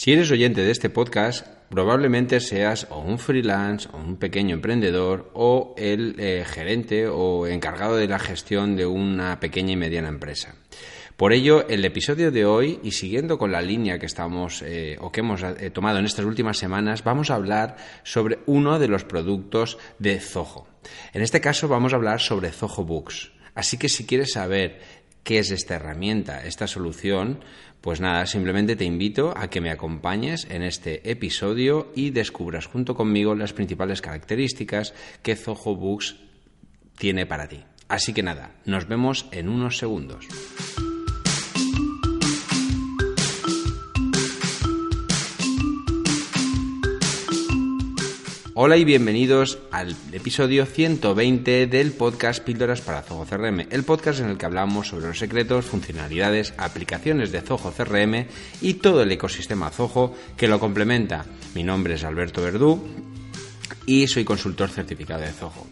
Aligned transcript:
Si 0.00 0.14
eres 0.14 0.30
oyente 0.30 0.62
de 0.62 0.70
este 0.70 0.88
podcast, 0.88 1.46
probablemente 1.68 2.40
seas 2.40 2.86
o 2.88 3.00
un 3.00 3.18
freelance 3.18 3.86
o 3.92 3.98
un 3.98 4.16
pequeño 4.16 4.54
emprendedor 4.54 5.30
o 5.34 5.74
el 5.76 6.14
eh, 6.18 6.42
gerente 6.46 7.06
o 7.06 7.46
encargado 7.46 7.96
de 7.96 8.08
la 8.08 8.18
gestión 8.18 8.76
de 8.76 8.86
una 8.86 9.38
pequeña 9.40 9.72
y 9.72 9.76
mediana 9.76 10.08
empresa. 10.08 10.54
Por 11.18 11.34
ello, 11.34 11.68
el 11.68 11.84
episodio 11.84 12.30
de 12.30 12.46
hoy, 12.46 12.80
y 12.82 12.92
siguiendo 12.92 13.36
con 13.36 13.52
la 13.52 13.60
línea 13.60 13.98
que 13.98 14.06
estamos 14.06 14.62
eh, 14.62 14.96
o 15.02 15.12
que 15.12 15.20
hemos 15.20 15.42
eh, 15.42 15.68
tomado 15.68 15.98
en 15.98 16.06
estas 16.06 16.24
últimas 16.24 16.56
semanas, 16.56 17.04
vamos 17.04 17.30
a 17.30 17.34
hablar 17.34 17.76
sobre 18.02 18.38
uno 18.46 18.78
de 18.78 18.88
los 18.88 19.04
productos 19.04 19.76
de 19.98 20.18
Zoho. 20.18 20.66
En 21.12 21.20
este 21.20 21.42
caso 21.42 21.68
vamos 21.68 21.92
a 21.92 21.96
hablar 21.96 22.20
sobre 22.20 22.52
Zoho 22.52 22.84
Books. 22.86 23.32
Así 23.54 23.76
que 23.76 23.90
si 23.90 24.06
quieres 24.06 24.32
saber 24.32 24.80
qué 25.24 25.38
es 25.38 25.50
esta 25.50 25.76
herramienta, 25.76 26.44
esta 26.44 26.66
solución, 26.66 27.40
pues 27.80 28.00
nada, 28.00 28.26
simplemente 28.26 28.76
te 28.76 28.84
invito 28.84 29.32
a 29.36 29.48
que 29.48 29.60
me 29.60 29.70
acompañes 29.70 30.46
en 30.50 30.62
este 30.62 31.10
episodio 31.10 31.92
y 31.94 32.10
descubras 32.10 32.66
junto 32.66 32.94
conmigo 32.94 33.34
las 33.34 33.52
principales 33.52 34.02
características 34.02 34.94
que 35.22 35.36
Zoho 35.36 35.76
Books 35.76 36.16
tiene 36.98 37.26
para 37.26 37.48
ti. 37.48 37.64
Así 37.88 38.12
que 38.12 38.22
nada, 38.22 38.52
nos 38.66 38.86
vemos 38.86 39.26
en 39.32 39.48
unos 39.48 39.78
segundos. 39.78 40.26
Hola 48.62 48.76
y 48.76 48.84
bienvenidos 48.84 49.58
al 49.70 49.96
episodio 50.12 50.66
120 50.66 51.66
del 51.66 51.92
podcast 51.92 52.44
Píldoras 52.44 52.82
para 52.82 53.00
Zoho 53.00 53.24
CRM, 53.24 53.60
el 53.70 53.84
podcast 53.84 54.20
en 54.20 54.28
el 54.28 54.36
que 54.36 54.44
hablamos 54.44 54.88
sobre 54.88 55.06
los 55.06 55.18
secretos, 55.18 55.64
funcionalidades, 55.64 56.52
aplicaciones 56.58 57.32
de 57.32 57.40
Zoho 57.40 57.72
CRM 57.72 58.26
y 58.60 58.74
todo 58.74 59.00
el 59.02 59.12
ecosistema 59.12 59.70
Zoho 59.70 60.14
que 60.36 60.46
lo 60.46 60.60
complementa. 60.60 61.24
Mi 61.54 61.64
nombre 61.64 61.94
es 61.94 62.04
Alberto 62.04 62.42
Verdú 62.42 62.84
y 63.86 64.06
soy 64.08 64.26
consultor 64.26 64.68
certificado 64.68 65.22
de 65.22 65.32
Zoho. 65.32 65.66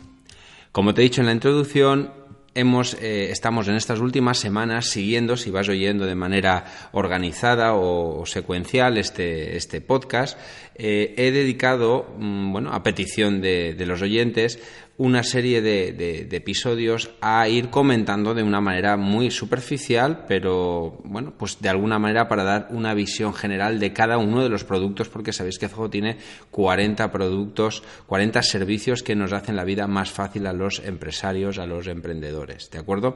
Como 0.73 0.95
te 0.95 1.03
he 1.03 1.05
dicho 1.05 1.21
en 1.21 1.27
la 1.27 1.35
introducción, 1.35 2.11
eh, 2.59 3.29
estamos 3.31 3.69
en 3.69 3.77
estas 3.77 4.01
últimas 4.01 4.39
semanas 4.39 4.87
siguiendo, 4.87 5.37
si 5.37 5.53
vas 5.53 5.69
oyendo 5.69 6.07
de 6.07 6.17
manera 6.17 6.65
organizada 6.91 7.75
o, 7.75 8.27
secuencial 8.27 8.99
este, 8.99 9.57
este 9.57 9.81
podcast, 9.81 10.37
eh, 10.75 11.15
he 11.17 11.31
dedicado, 11.31 12.13
mm, 12.19 12.53
bueno, 12.53 12.73
a 12.73 12.83
petición 12.83 13.41
de, 13.41 13.75
de 13.75 13.87
los 13.87 14.03
oyentes, 14.03 14.59
una 14.99 15.23
serie 15.23 15.63
de, 15.63 16.27
episodios 16.33 17.11
a 17.21 17.49
ir 17.49 17.71
comentando 17.71 18.35
de 18.35 18.43
una 18.43 18.61
manera 18.61 18.97
muy 18.97 19.31
superficial, 19.31 20.25
pero 20.27 20.99
bueno, 21.05 21.35
pues 21.39 21.61
de 21.61 21.69
alguna 21.69 22.01
manera 22.01 22.27
para 22.27 22.43
dar 22.43 22.69
una 22.71 22.95
visión 22.95 23.33
general 23.33 23.79
de 23.79 23.93
cada 23.93 24.19
uno 24.19 24.43
de 24.43 24.49
los 24.49 24.65
productos, 24.65 25.09
porque 25.09 25.33
sabéis 25.33 25.59
que 25.59 25.69
Zoho 25.69 25.89
tiene 25.89 26.19
40 26.51 27.13
productos, 27.13 27.85
40 28.07 28.43
servicios 28.43 29.05
que 29.05 29.15
nos 29.15 29.33
hacen 29.33 29.55
la 29.55 29.65
vida 29.65 29.87
más 29.87 30.11
fácil 30.11 30.49
a 30.49 30.53
los 30.53 30.81
empresarios, 30.85 31.59
a 31.59 31.67
los 31.67 31.87
emprendedores, 31.87 32.48
¿de 32.49 32.79
acuerdo? 32.79 33.15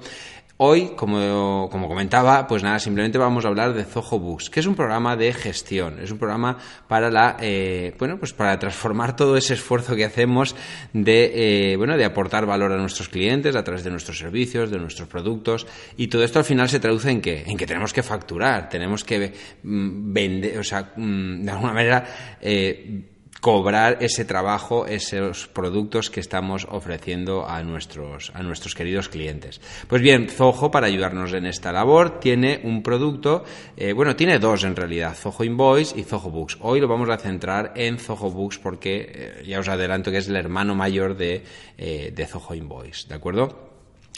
Hoy, 0.59 0.93
como, 0.95 1.69
comentaba, 1.71 2.47
pues 2.47 2.63
nada, 2.63 2.79
simplemente 2.79 3.19
vamos 3.19 3.45
a 3.45 3.49
hablar 3.49 3.73
de 3.73 3.85
Zoho 3.85 4.37
que 4.53 4.61
es 4.61 4.67
un 4.67 4.77
programa 4.77 5.17
de 5.17 5.33
gestión, 5.33 5.99
es 5.99 6.13
un 6.13 6.19
programa 6.19 6.59
para 6.87 7.11
la, 7.11 7.37
eh, 7.41 7.95
bueno, 7.99 8.19
pues 8.19 8.33
para 8.33 8.57
transformar 8.59 9.17
todo 9.17 9.37
ese 9.37 9.55
esfuerzo 9.55 9.97
que 9.97 10.05
hacemos 10.05 10.55
de, 10.93 11.73
eh, 11.73 11.77
bueno, 11.77 11.97
de 11.97 12.05
aportar 12.05 12.47
valor 12.47 12.71
a 12.71 12.77
nuestros 12.77 13.09
clientes 13.09 13.57
a 13.57 13.65
través 13.65 13.83
de 13.83 13.91
nuestros 13.91 14.19
servicios, 14.19 14.71
de 14.71 14.79
nuestros 14.79 15.09
productos, 15.09 15.67
y 15.97 16.07
todo 16.07 16.23
esto 16.23 16.39
al 16.39 16.45
final 16.45 16.69
se 16.69 16.79
traduce 16.79 17.11
en 17.11 17.21
que, 17.21 17.43
en 17.45 17.57
que 17.57 17.67
tenemos 17.67 17.93
que 17.93 18.03
facturar, 18.03 18.69
tenemos 18.69 19.03
que 19.03 19.33
mm, 19.63 20.13
vender, 20.13 20.59
o 20.59 20.65
sea, 20.65 20.93
mm, 20.95 21.45
de 21.45 21.51
alguna 21.51 21.73
manera, 21.73 22.05
eh, 22.41 23.12
cobrar 23.43 23.99
ese 24.01 24.25
trabajo, 24.25 24.87
esos 24.87 25.49
productos 25.49 26.11
que 26.11 26.21
estamos 26.21 26.65
ofreciendo 26.71 27.45
a 27.45 27.65
nuestros, 27.65 28.31
a 28.35 28.43
nuestros 28.45 28.77
queridos 28.77 29.09
clientes. 29.09 29.61
Pues 29.89 30.01
bien, 30.01 30.29
Zoho, 30.29 30.71
para 30.71 30.87
ayudarnos 30.87 31.33
en 31.33 31.47
esta 31.47 31.73
labor, 31.73 32.21
tiene 32.21 32.61
un 32.63 32.85
producto, 32.85 33.43
eh, 33.77 33.93
bueno, 33.95 34.15
tiene 34.15 34.39
dos 34.39 34.63
en 34.63 34.77
realidad, 34.77 35.17
Zoho 35.17 35.43
Invoice 35.43 35.99
y 35.99 36.05
Zoho 36.05 36.31
Books. 36.31 36.59
Hoy 36.61 36.81
lo 36.81 36.87
vamos 36.87 37.09
a 37.09 37.19
centrar 37.19 37.73
en 37.75 37.99
Zoho 37.99 38.31
Books 38.31 38.59
porque 38.59 39.11
eh, 39.13 39.43
ya 39.45 39.59
os 39.59 39.69
adelanto 39.69 40.13
que 40.13 40.19
es 40.19 40.29
el 40.29 40.37
hermano 40.37 40.77
mayor 40.77 41.17
de, 41.17 41.43
eh, 41.77 42.13
de 42.15 42.27
Zoho 42.27 42.55
Invoice, 42.55 43.09
¿de 43.09 43.17
acuerdo? 43.17 43.72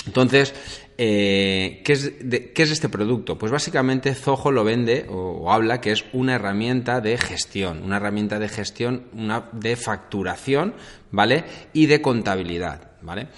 Entonces, 0.07 0.55
eh, 0.99 1.83
¿qué, 1.85 1.93
es 1.93 2.13
¿qué, 2.55 2.63
es 2.63 2.71
este 2.71 2.89
producto? 2.89 3.39
Pues 3.39 3.51
básicamente 3.51 4.15
Zoho 4.15 4.53
lo 4.53 4.65
vende 4.65 5.07
o, 5.09 5.51
habla 5.53 5.81
que 5.81 5.93
es 5.93 6.05
una 6.13 6.35
herramienta 6.35 7.01
de 7.01 7.17
gestión, 7.19 7.83
una 7.83 7.97
herramienta 7.97 8.39
de 8.39 8.49
gestión, 8.49 9.05
una 9.13 9.49
de 9.53 9.77
facturación, 9.77 10.75
¿vale? 11.11 11.45
Y 11.73 11.87
de 11.87 12.01
contabilidad, 12.01 12.93
¿vale? 13.03 13.29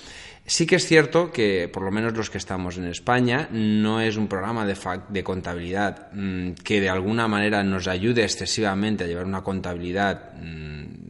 Sí 0.49 0.65
que 0.65 0.77
es 0.77 0.87
cierto 0.87 1.32
que, 1.32 1.69
por 1.72 1.82
lo 1.82 1.91
menos 1.91 2.16
los 2.16 2.31
que 2.31 2.38
estamos 2.38 2.77
en 2.77 2.84
España, 2.84 3.48
no 3.50 4.00
es 4.00 4.16
un 4.16 4.28
programa 4.28 4.65
de, 4.65 5.25
contabilidad 5.25 6.12
mmm, 6.12 6.53
que 6.53 6.81
de 6.81 6.88
alguna 6.88 7.27
manera 7.27 7.65
nos 7.65 7.88
ayude 7.88 8.22
excesivamente 8.22 9.04
a 9.04 9.06
llevar 9.09 9.25
una 9.25 9.43
contabilidad 9.43 10.34
mmm, 10.34 11.06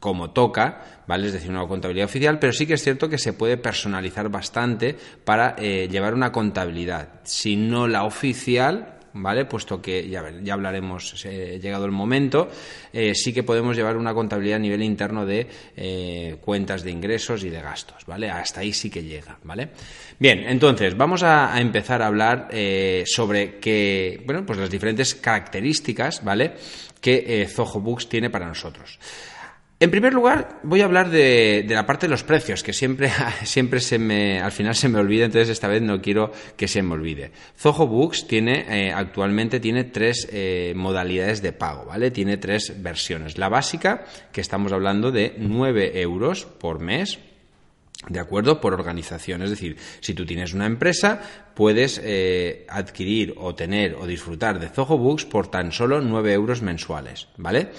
como 0.00 0.30
toca, 0.30 1.02
¿vale? 1.06 1.26
Es 1.26 1.32
decir, 1.32 1.50
una 1.50 1.66
contabilidad 1.66 2.06
oficial, 2.06 2.38
pero 2.38 2.52
sí 2.52 2.66
que 2.66 2.74
es 2.74 2.82
cierto 2.82 3.08
que 3.08 3.18
se 3.18 3.32
puede 3.32 3.56
personalizar 3.56 4.28
bastante 4.28 4.96
para 5.24 5.54
eh, 5.58 5.88
llevar 5.90 6.14
una 6.14 6.32
contabilidad. 6.32 7.20
Si 7.24 7.56
no 7.56 7.88
la 7.88 8.04
oficial, 8.04 8.98
¿vale? 9.14 9.46
Puesto 9.46 9.80
que 9.80 10.06
ya, 10.08 10.30
ya 10.42 10.52
hablaremos, 10.52 11.24
eh, 11.24 11.58
llegado 11.62 11.86
el 11.86 11.92
momento, 11.92 12.48
eh, 12.92 13.14
sí 13.14 13.32
que 13.32 13.42
podemos 13.42 13.74
llevar 13.74 13.96
una 13.96 14.12
contabilidad 14.12 14.56
a 14.56 14.60
nivel 14.60 14.82
interno 14.82 15.24
de 15.24 16.36
cuentas 16.42 16.82
de 16.82 16.90
ingresos 16.90 17.42
y 17.44 17.48
de 17.48 17.62
gastos, 17.62 18.04
¿vale? 18.06 18.28
Hasta 18.30 18.60
ahí 18.60 18.72
sí 18.72 18.90
que 18.90 19.02
llega, 19.02 19.38
¿vale? 19.44 19.70
Bien, 20.18 20.40
entonces 20.46 20.96
vamos 20.96 21.22
a, 21.22 21.58
empezar 21.58 22.02
a 22.02 22.08
hablar 22.08 22.48
sobre 23.06 23.58
que, 23.58 24.22
bueno, 24.26 24.44
pues 24.44 24.58
las 24.58 24.70
diferentes 24.70 25.14
características, 25.14 26.22
¿vale? 26.22 26.52
Que 27.00 27.46
Zoho 27.48 27.80
Books 27.80 28.08
tiene 28.08 28.28
para 28.28 28.46
nosotros. 28.46 28.98
En 29.78 29.90
primer 29.90 30.14
lugar, 30.14 30.60
voy 30.62 30.80
a 30.80 30.86
hablar 30.86 31.10
de, 31.10 31.66
la 31.68 31.84
parte 31.84 32.06
de 32.06 32.10
los 32.10 32.22
precios, 32.22 32.62
que 32.62 32.72
siempre, 32.72 33.10
siempre 33.44 33.80
se 33.80 33.98
me, 33.98 34.40
al 34.40 34.52
final 34.52 34.74
se 34.74 34.88
me 34.88 34.98
olvida, 34.98 35.26
entonces 35.26 35.50
esta 35.50 35.68
vez 35.68 35.82
no 35.82 36.00
quiero 36.00 36.32
que 36.56 36.66
se 36.66 36.82
me 36.82 36.94
olvide. 36.94 37.30
Zoho 37.58 37.86
Books 37.86 38.26
tiene, 38.26 38.64
eh, 38.70 38.92
actualmente 38.92 39.60
tiene 39.60 39.84
tres 39.84 40.28
eh, 40.32 40.72
modalidades 40.74 41.42
de 41.42 41.52
pago, 41.52 41.84
¿vale? 41.84 42.10
Tiene 42.10 42.38
tres 42.38 42.82
versiones. 42.82 43.36
La 43.36 43.50
básica, 43.50 44.06
que 44.32 44.40
estamos 44.40 44.72
hablando 44.72 45.12
de 45.12 45.34
9 45.36 46.00
euros 46.00 46.46
por 46.46 46.78
mes, 46.78 47.18
¿De 48.08 48.20
acuerdo? 48.20 48.60
Por 48.60 48.74
organización. 48.74 49.42
Es 49.42 49.50
decir, 49.50 49.76
si 50.00 50.14
tú 50.14 50.26
tienes 50.26 50.52
una 50.52 50.66
empresa, 50.66 51.20
puedes 51.54 52.00
eh, 52.04 52.64
adquirir 52.68 53.34
o 53.36 53.54
tener 53.54 53.94
o 53.94 54.06
disfrutar 54.06 54.60
de 54.60 54.68
Zoho 54.68 54.98
Books 54.98 55.24
por 55.24 55.48
tan 55.50 55.72
solo 55.72 56.00
9 56.00 56.32
euros 56.32 56.62
mensuales, 56.62 57.28
¿vale? 57.36 57.70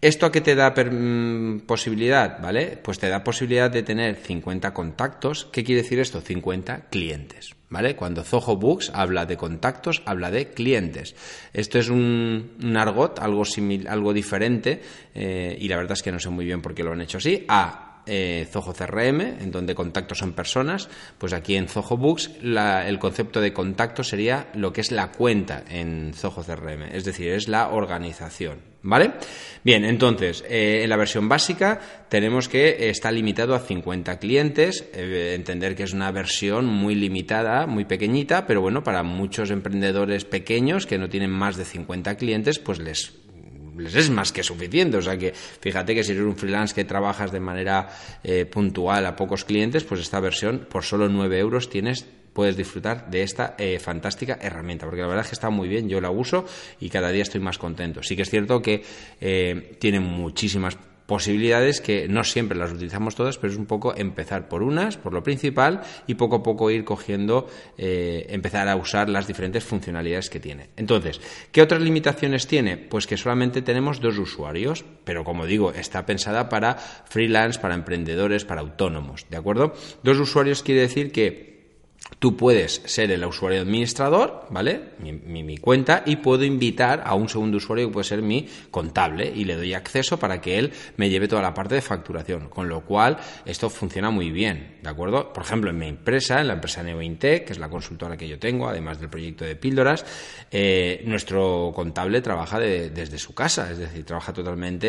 ¿Esto 0.00 0.26
a 0.26 0.32
qué 0.32 0.42
te 0.42 0.54
da 0.54 0.70
mm, 0.72 1.60
posibilidad? 1.60 2.40
¿Vale? 2.40 2.78
Pues 2.82 2.98
te 2.98 3.08
da 3.08 3.24
posibilidad 3.24 3.70
de 3.70 3.82
tener 3.82 4.16
50 4.16 4.74
contactos. 4.74 5.46
¿Qué 5.50 5.64
quiere 5.64 5.82
decir 5.82 5.98
esto? 5.98 6.20
50 6.20 6.88
clientes. 6.90 7.54
¿Vale? 7.70 7.96
Cuando 7.96 8.22
Zoho 8.22 8.56
Books 8.56 8.92
habla 8.94 9.26
de 9.26 9.36
contactos, 9.36 10.02
habla 10.04 10.30
de 10.30 10.50
clientes. 10.50 11.16
Esto 11.52 11.78
es 11.78 11.88
un, 11.88 12.76
argot, 12.76 13.18
algo, 13.18 13.44
simil, 13.44 13.88
algo 13.88 14.12
diferente, 14.12 14.80
eh, 15.14 15.56
y 15.58 15.66
la 15.66 15.76
verdad 15.76 15.92
es 15.92 16.02
que 16.02 16.12
no 16.12 16.20
sé 16.20 16.28
muy 16.28 16.44
bien 16.44 16.62
por 16.62 16.74
qué 16.74 16.84
lo 16.84 16.92
han 16.92 17.00
hecho 17.00 17.18
así, 17.18 17.44
a 17.48 17.85
eh, 18.06 18.46
Zoho 18.50 18.72
CRM, 18.72 19.20
en 19.20 19.50
donde 19.50 19.74
contactos 19.74 20.18
son 20.18 20.32
personas, 20.32 20.88
pues 21.18 21.32
aquí 21.32 21.56
en 21.56 21.68
Zoho 21.68 21.96
Books 21.96 22.30
el 22.42 22.98
concepto 22.98 23.40
de 23.40 23.52
contacto 23.52 24.02
sería 24.02 24.48
lo 24.54 24.72
que 24.72 24.80
es 24.80 24.92
la 24.92 25.12
cuenta 25.12 25.64
en 25.68 26.12
Zoho 26.14 26.42
CRM, 26.42 26.82
es 26.92 27.04
decir, 27.04 27.32
es 27.32 27.48
la 27.48 27.68
organización, 27.68 28.58
¿vale? 28.82 29.12
Bien, 29.64 29.84
entonces, 29.84 30.44
eh, 30.48 30.82
en 30.84 30.90
la 30.90 30.96
versión 30.96 31.28
básica 31.28 31.80
tenemos 32.08 32.48
que 32.48 32.88
está 32.88 33.10
limitado 33.10 33.54
a 33.54 33.60
50 33.60 34.18
clientes, 34.18 34.88
eh, 34.94 35.34
entender 35.34 35.74
que 35.74 35.82
es 35.82 35.92
una 35.92 36.10
versión 36.12 36.66
muy 36.66 36.94
limitada, 36.94 37.66
muy 37.66 37.84
pequeñita, 37.84 38.46
pero 38.46 38.60
bueno, 38.60 38.84
para 38.84 39.02
muchos 39.02 39.50
emprendedores 39.50 40.24
pequeños 40.24 40.86
que 40.86 40.98
no 40.98 41.08
tienen 41.08 41.30
más 41.30 41.56
de 41.56 41.64
50 41.64 42.16
clientes, 42.16 42.58
pues 42.58 42.78
les 42.78 43.25
les 43.78 43.94
es 43.94 44.10
más 44.10 44.32
que 44.32 44.42
suficiente. 44.42 44.96
O 44.96 45.02
sea 45.02 45.16
que 45.16 45.32
fíjate 45.32 45.94
que 45.94 46.04
si 46.04 46.12
eres 46.12 46.24
un 46.24 46.36
freelance 46.36 46.74
que 46.74 46.84
trabajas 46.84 47.32
de 47.32 47.40
manera 47.40 47.88
eh, 48.22 48.44
puntual 48.46 49.06
a 49.06 49.16
pocos 49.16 49.44
clientes, 49.44 49.84
pues 49.84 50.00
esta 50.00 50.20
versión 50.20 50.66
por 50.70 50.84
solo 50.84 51.08
9 51.08 51.38
euros 51.38 51.68
tienes 51.68 52.06
puedes 52.36 52.54
disfrutar 52.54 53.10
de 53.10 53.22
esta 53.22 53.54
eh, 53.56 53.78
fantástica 53.78 54.38
herramienta, 54.38 54.84
porque 54.84 55.00
la 55.00 55.06
verdad 55.06 55.24
es 55.24 55.30
que 55.30 55.34
está 55.36 55.48
muy 55.48 55.68
bien, 55.68 55.88
yo 55.88 56.02
la 56.02 56.10
uso 56.10 56.44
y 56.78 56.90
cada 56.90 57.10
día 57.10 57.22
estoy 57.22 57.40
más 57.40 57.56
contento. 57.56 58.02
Sí 58.02 58.14
que 58.14 58.22
es 58.22 58.30
cierto 58.30 58.60
que 58.60 58.84
eh, 59.22 59.76
tiene 59.80 60.00
muchísimas 60.00 60.76
posibilidades 61.06 61.80
que 61.80 62.08
no 62.08 62.24
siempre 62.24 62.58
las 62.58 62.72
utilizamos 62.72 63.14
todas, 63.14 63.38
pero 63.38 63.52
es 63.52 63.58
un 63.58 63.66
poco 63.66 63.94
empezar 63.96 64.48
por 64.48 64.62
unas, 64.62 64.96
por 64.96 65.12
lo 65.12 65.22
principal, 65.22 65.80
y 66.06 66.14
poco 66.14 66.36
a 66.36 66.42
poco 66.42 66.70
ir 66.70 66.84
cogiendo, 66.84 67.46
eh, 67.78 68.26
empezar 68.30 68.68
a 68.68 68.76
usar 68.76 69.08
las 69.08 69.26
diferentes 69.26 69.64
funcionalidades 69.64 70.30
que 70.30 70.40
tiene. 70.40 70.70
Entonces, 70.76 71.20
¿qué 71.52 71.62
otras 71.62 71.80
limitaciones 71.80 72.46
tiene? 72.46 72.76
Pues 72.76 73.06
que 73.06 73.16
solamente 73.16 73.62
tenemos 73.62 74.00
dos 74.00 74.18
usuarios, 74.18 74.84
pero 75.04 75.24
como 75.24 75.46
digo, 75.46 75.72
está 75.72 76.04
pensada 76.06 76.48
para 76.48 76.74
freelance, 76.74 77.60
para 77.60 77.74
emprendedores, 77.74 78.44
para 78.44 78.60
autónomos, 78.60 79.26
¿de 79.30 79.36
acuerdo? 79.36 79.74
Dos 80.02 80.18
usuarios 80.18 80.62
quiere 80.62 80.82
decir 80.82 81.12
que 81.12 81.55
Tú 82.18 82.36
puedes 82.36 82.82
ser 82.86 83.10
el 83.10 83.24
usuario 83.24 83.60
administrador, 83.60 84.46
¿vale? 84.50 84.80
Mi, 85.00 85.58
cuenta, 85.58 86.02
y 86.06 86.16
puedo 86.16 86.44
invitar 86.44 87.02
a 87.04 87.14
un 87.14 87.28
segundo 87.28 87.58
usuario 87.58 87.88
que 87.88 87.92
puede 87.92 88.04
ser 88.04 88.22
mi 88.22 88.48
contable 88.70 89.30
y 89.34 89.44
le 89.44 89.56
doy 89.56 89.74
acceso 89.74 90.18
para 90.18 90.40
que 90.40 90.58
él 90.58 90.72
me 90.96 91.10
lleve 91.10 91.28
toda 91.28 91.42
la 91.42 91.52
parte 91.52 91.74
de 91.74 91.82
facturación. 91.82 92.48
Con 92.48 92.68
lo 92.68 92.82
cual, 92.82 93.18
esto 93.44 93.68
funciona 93.68 94.10
muy 94.10 94.30
bien, 94.30 94.78
¿de 94.82 94.88
acuerdo? 94.88 95.32
Por 95.32 95.42
ejemplo, 95.42 95.70
en 95.70 95.78
mi 95.78 95.88
empresa, 95.88 96.40
en 96.40 96.48
la 96.48 96.54
empresa 96.54 96.82
Neointech, 96.82 97.44
que 97.44 97.52
es 97.52 97.58
la 97.58 97.68
consultora 97.68 98.16
que 98.16 98.28
yo 98.28 98.38
tengo, 98.38 98.68
además 98.68 98.98
del 98.98 99.10
proyecto 99.10 99.44
de 99.44 99.56
píldoras, 99.56 100.06
eh, 100.50 101.02
nuestro 101.04 101.72
contable 101.74 102.22
trabaja 102.22 102.58
desde 102.58 103.18
su 103.18 103.34
casa, 103.34 103.70
es 103.70 103.78
decir, 103.78 104.04
trabaja 104.04 104.32
totalmente 104.32 104.86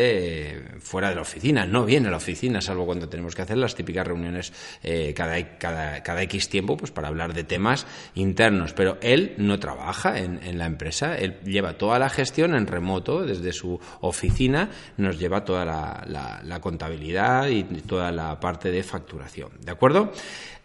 eh, 0.52 0.62
fuera 0.78 1.10
de 1.10 1.16
la 1.16 1.22
oficina, 1.22 1.66
no 1.66 1.84
viene 1.84 2.08
a 2.08 2.10
la 2.10 2.16
oficina, 2.16 2.60
salvo 2.60 2.86
cuando 2.86 3.08
tenemos 3.08 3.34
que 3.34 3.42
hacer 3.42 3.58
las 3.58 3.74
típicas 3.74 4.06
reuniones 4.06 4.52
eh, 4.82 5.12
cada, 5.14 5.58
cada, 5.58 6.02
cada 6.02 6.22
X 6.22 6.48
tiempo, 6.48 6.76
pues 6.76 6.90
para 6.90 7.07
hablar 7.08 7.34
de 7.34 7.44
temas 7.44 7.86
internos, 8.14 8.72
pero 8.72 8.98
él 9.00 9.34
no 9.38 9.58
trabaja 9.58 10.18
en, 10.18 10.58
la 10.58 10.66
empresa, 10.66 11.16
él 11.16 11.38
lleva 11.44 11.74
toda 11.74 11.98
la 11.98 12.08
gestión 12.08 12.54
en 12.54 12.66
remoto, 12.66 13.24
desde 13.24 13.52
su 13.52 13.78
oficina, 14.00 14.70
nos 14.96 15.18
lleva 15.18 15.44
toda 15.44 15.64
la, 15.64 16.60
contabilidad 16.60 17.48
y 17.48 17.64
toda 17.64 18.10
la 18.10 18.38
parte 18.40 18.70
de 18.70 18.82
facturación, 18.82 19.50
¿de 19.60 19.70
acuerdo? 19.70 20.12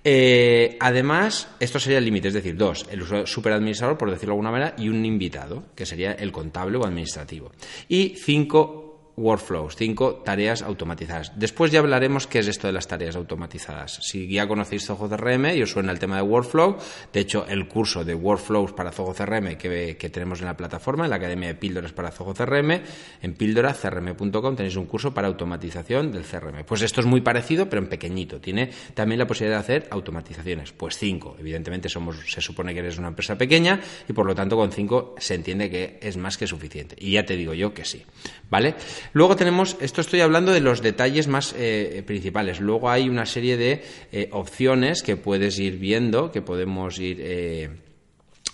Eh, 0.05 0.75
además, 0.81 1.47
esto 1.59 1.79
sería 1.79 1.97
el 1.97 2.05
límite, 2.05 2.27
es 2.27 2.33
decir, 2.33 2.57
dos, 2.57 2.85
el 2.91 3.25
superadministrador, 3.25 3.97
por 3.97 4.11
decirlo 4.11 4.33
de 4.33 4.39
alguna 4.39 4.51
manera, 4.51 4.75
y 4.77 4.89
un 4.89 5.05
invitado, 5.05 5.63
que 5.75 5.85
sería 5.85 6.11
el 6.11 6.31
contable 6.31 6.77
o 6.77 6.85
administrativo. 6.85 7.51
Y 7.87 8.15
cinco, 8.17 8.82
workflows, 9.15 9.75
cinco 9.75 10.15
tareas 10.15 10.62
automatizadas. 10.62 11.31
Después 11.36 11.71
ya 11.71 11.80
hablaremos 11.80 12.27
qué 12.27 12.39
es 12.39 12.48
esto 12.48 12.68
de 12.68 12.74
las 12.74 12.88
tareas 12.88 13.15
automatizadas. 13.15 14.00
Si 14.01 14.27
ya 14.27 14.48
conocéis 14.48 14.86
Zoho 14.86 15.10
CRM 15.10 15.56
y 15.56 15.62
os 15.62 15.71
suena 15.71 15.92
el 15.92 16.00
tema 16.00 16.18
de 16.18 16.24
workflow, 16.24 16.77
de 17.12 17.19
hecho 17.19 17.45
el 17.48 17.68
curso 17.68 18.04
de 18.04 18.15
workflows 18.15 18.74
para 18.74 18.92
Zoho 18.92 19.13
CRM 19.13 19.56
que, 19.57 19.98
que 19.98 20.10
tenemos 20.10 20.39
en 20.39 20.45
la 20.45 20.57
plataforma, 20.57 21.06
en 21.06 21.12
la 21.12 21.18
Academia 21.18 21.50
de 21.50 21.56
Píldoras 21.56 21.94
para 21.94 22.12
Zoho 22.12 22.33
CRM, 22.33 22.81
en 23.21 23.33
píldoracrm.com 23.33 24.56
tenéis 24.56 24.75
un 24.75 24.86
curso 24.86 25.13
para 25.13 25.27
automatización 25.27 26.12
del 26.12 26.24
CRM. 26.24 26.63
Pues 26.65 26.81
esto 26.81 27.01
es 27.01 27.07
muy 27.07 27.21
parecido, 27.21 27.69
pero 27.69 27.81
en 27.81 27.89
pequeñito. 27.89 28.39
Tiene 28.39 28.71
también 28.94 29.19
la 29.19 29.27
posibilidad 29.27 29.57
de 29.57 29.63
hacer 29.63 29.88
automatizaciones. 29.92 30.71
Pues 30.71 30.98
cinco. 30.98 31.36
Evidentemente 31.39 31.89
somos, 31.89 32.18
se 32.27 32.42
supone 32.42 32.74
que 32.74 32.80
eres 32.80 32.98
una 32.98 33.10
empresa 33.10 33.38
pequeña 33.38 33.80
y 34.07 34.13
por 34.13 34.25
lo 34.25 34.33
tanto 34.36 34.56
con 34.56 34.71
cinco 34.71 35.15
se 35.18 35.36
entiende 35.36 35.69
que 35.69 36.00
es 36.01 36.18
más 36.18 36.38
que 36.38 36.48
suficiente. 36.48 36.95
Y 37.00 37.12
ya 37.12 37.25
te 37.25 37.36
digo 37.36 37.54
yo 37.54 37.74
que 37.74 37.86
sí. 37.86 38.04
¿Vale? 38.50 38.75
Luego 39.11 39.35
tenemos, 39.35 39.75
esto 39.81 40.01
estoy 40.01 40.21
hablando 40.21 40.51
de 40.51 40.61
los 40.61 40.81
detalles 40.81 41.27
más 41.27 41.53
eh, 41.57 42.03
principales. 42.05 42.59
Luego 42.59 42.89
hay 42.89 43.09
una 43.09 43.25
serie 43.25 43.57
de 43.57 43.83
eh, 44.11 44.29
opciones 44.31 45.03
que 45.03 45.17
puedes 45.17 45.59
ir 45.59 45.77
viendo, 45.77 46.31
que 46.31 46.41
podemos 46.41 47.00
ir. 47.00 47.17
Eh, 47.19 47.69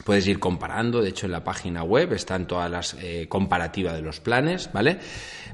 puedes 0.04 0.26
ir 0.28 0.40
comparando, 0.40 1.02
de 1.02 1.10
hecho 1.10 1.26
en 1.26 1.34
la 1.34 1.44
página 1.44 1.84
web 1.84 2.14
están 2.14 2.48
todas 2.48 2.72
las 2.72 2.96
comparativas 3.28 3.94
de 3.94 4.02
los 4.02 4.22
planes, 4.22 4.72
¿vale? 4.72 4.98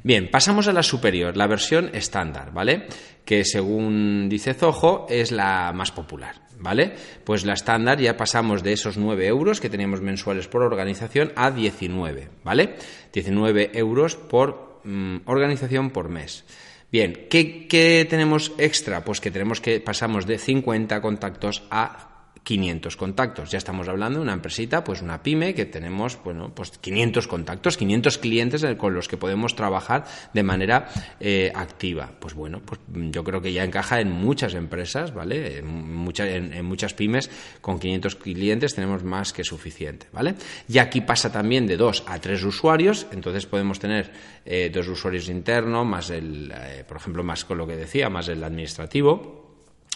Bien, 0.03 0.29
pasamos 0.29 0.67
a 0.67 0.71
la 0.71 0.83
superior, 0.83 1.35
la 1.35 1.47
versión 1.47 1.89
estándar, 1.93 2.53
¿vale? 2.53 2.85
Que 3.25 3.43
según 3.43 4.29
dice 4.29 4.53
Zoho 4.53 5.07
es 5.09 5.31
la 5.31 5.73
más 5.73 5.91
popular. 5.91 6.45
¿Vale? 6.57 6.93
Pues 7.23 7.43
la 7.45 7.53
estándar 7.53 7.99
ya 7.99 8.15
pasamos 8.15 8.63
de 8.63 8.71
esos 8.71 8.97
9 8.97 9.27
euros 9.27 9.59
que 9.59 9.69
teníamos 9.69 10.01
mensuales 10.01 10.47
por 10.47 10.63
organización 10.63 11.33
a 11.35 11.51
19, 11.51 12.29
¿vale? 12.43 12.75
19 13.11 13.71
euros 13.73 14.15
por 14.15 14.74
Mm, 14.85 15.17
organización 15.25 15.89
por 15.89 16.09
mes. 16.09 16.45
Bien, 16.91 17.27
¿qué, 17.29 17.67
¿qué, 17.67 18.05
tenemos 18.09 18.53
extra? 18.57 19.03
Pues 19.03 19.19
que 19.19 19.31
tenemos 19.31 19.59
que 19.59 19.79
pasamos 19.79 20.27
de 20.27 20.37
50 20.37 21.01
contactos 21.01 21.63
a 21.71 22.14
500 22.45 22.95
contactos. 22.95 23.49
Ya 23.49 23.57
estamos 23.57 23.89
hablando 23.89 24.19
de 24.19 24.23
una 24.23 24.33
empresita, 24.33 24.83
pues 24.83 25.01
una 25.01 25.23
pyme, 25.23 25.55
que 25.55 25.65
tenemos, 25.65 26.17
bueno, 26.23 26.53
pues 26.53 26.71
500 26.77 27.27
contactos, 27.27 27.75
500 27.75 28.19
clientes 28.19 28.65
con 28.77 28.93
los 28.93 29.07
que 29.07 29.17
podemos 29.17 29.55
trabajar 29.55 30.05
de 30.31 30.43
manera 30.43 30.87
eh, 31.19 31.51
activa. 31.53 32.11
Pues 32.19 32.35
bueno, 32.35 32.61
pues 32.63 32.79
yo 32.87 33.23
creo 33.23 33.41
que 33.41 33.51
ya 33.51 33.63
encaja 33.63 33.99
en 33.99 34.11
muchas 34.11 34.53
empresas, 34.53 35.11
¿vale? 35.13 35.57
En, 35.57 36.05
en, 36.53 36.65
muchas 36.65 36.93
pymes 36.93 37.31
con 37.61 37.79
500 37.79 38.15
clientes 38.15 38.75
tenemos 38.75 39.03
más 39.03 39.33
que 39.33 39.43
suficiente, 39.43 40.07
¿vale? 40.13 40.35
Y 40.69 40.77
aquí 40.77 41.01
pasa 41.01 41.31
también 41.31 41.65
de 41.65 41.77
dos 41.77 42.03
a 42.05 42.19
tres 42.19 42.43
usuarios, 42.43 43.07
entonces 43.11 43.47
podemos 43.47 43.79
tener 43.79 44.11
eh, 44.45 44.69
dos 44.71 44.87
usuarios 44.87 45.29
internos, 45.29 45.83
más 45.83 46.11
el, 46.11 46.53
eh, 46.55 46.83
por 46.87 46.97
ejemplo, 46.97 47.23
más 47.23 47.43
con 47.43 47.57
lo 47.57 47.65
que 47.65 47.75
decía, 47.75 48.07
más 48.07 48.27
el 48.27 48.43
administrativo 48.43 49.44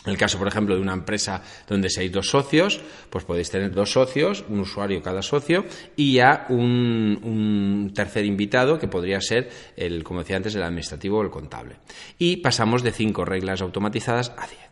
en 0.10 0.14
el 0.14 0.18
caso, 0.18 0.40
por 0.40 0.48
ejemplo, 0.48 0.76
de 0.76 0.82
una 0.82 0.94
empresa 0.94 1.42
donde 1.68 1.88
hay 1.98 2.10
dos 2.10 2.30
socios, 2.30 2.82
pues 3.10 3.26
podéis 3.26 3.52
tener 3.52 3.72
dos 3.72 3.92
socios, 3.92 4.44
un 4.50 4.62
usuario 4.62 5.02
cada 5.02 5.22
socio, 5.22 5.66
y 5.96 6.14
ya 6.14 6.48
un, 6.50 7.20
un, 7.24 7.92
tercer 7.94 8.26
invitado 8.26 8.80
que 8.80 8.88
podría 8.88 9.22
ser, 9.22 9.50
el, 9.76 10.04
como 10.04 10.22
decía 10.22 10.38
antes, 10.38 10.56
el 10.56 10.64
administrativo 10.64 11.20
o 11.20 11.22
el 11.22 11.30
contable. 11.30 11.76
Y 12.18 12.38
pasamos 12.38 12.82
de 12.82 12.92
cinco 12.92 13.24
reglas 13.24 13.62
automatizadas 13.62 14.34
a 14.36 14.48
diez. 14.48 14.69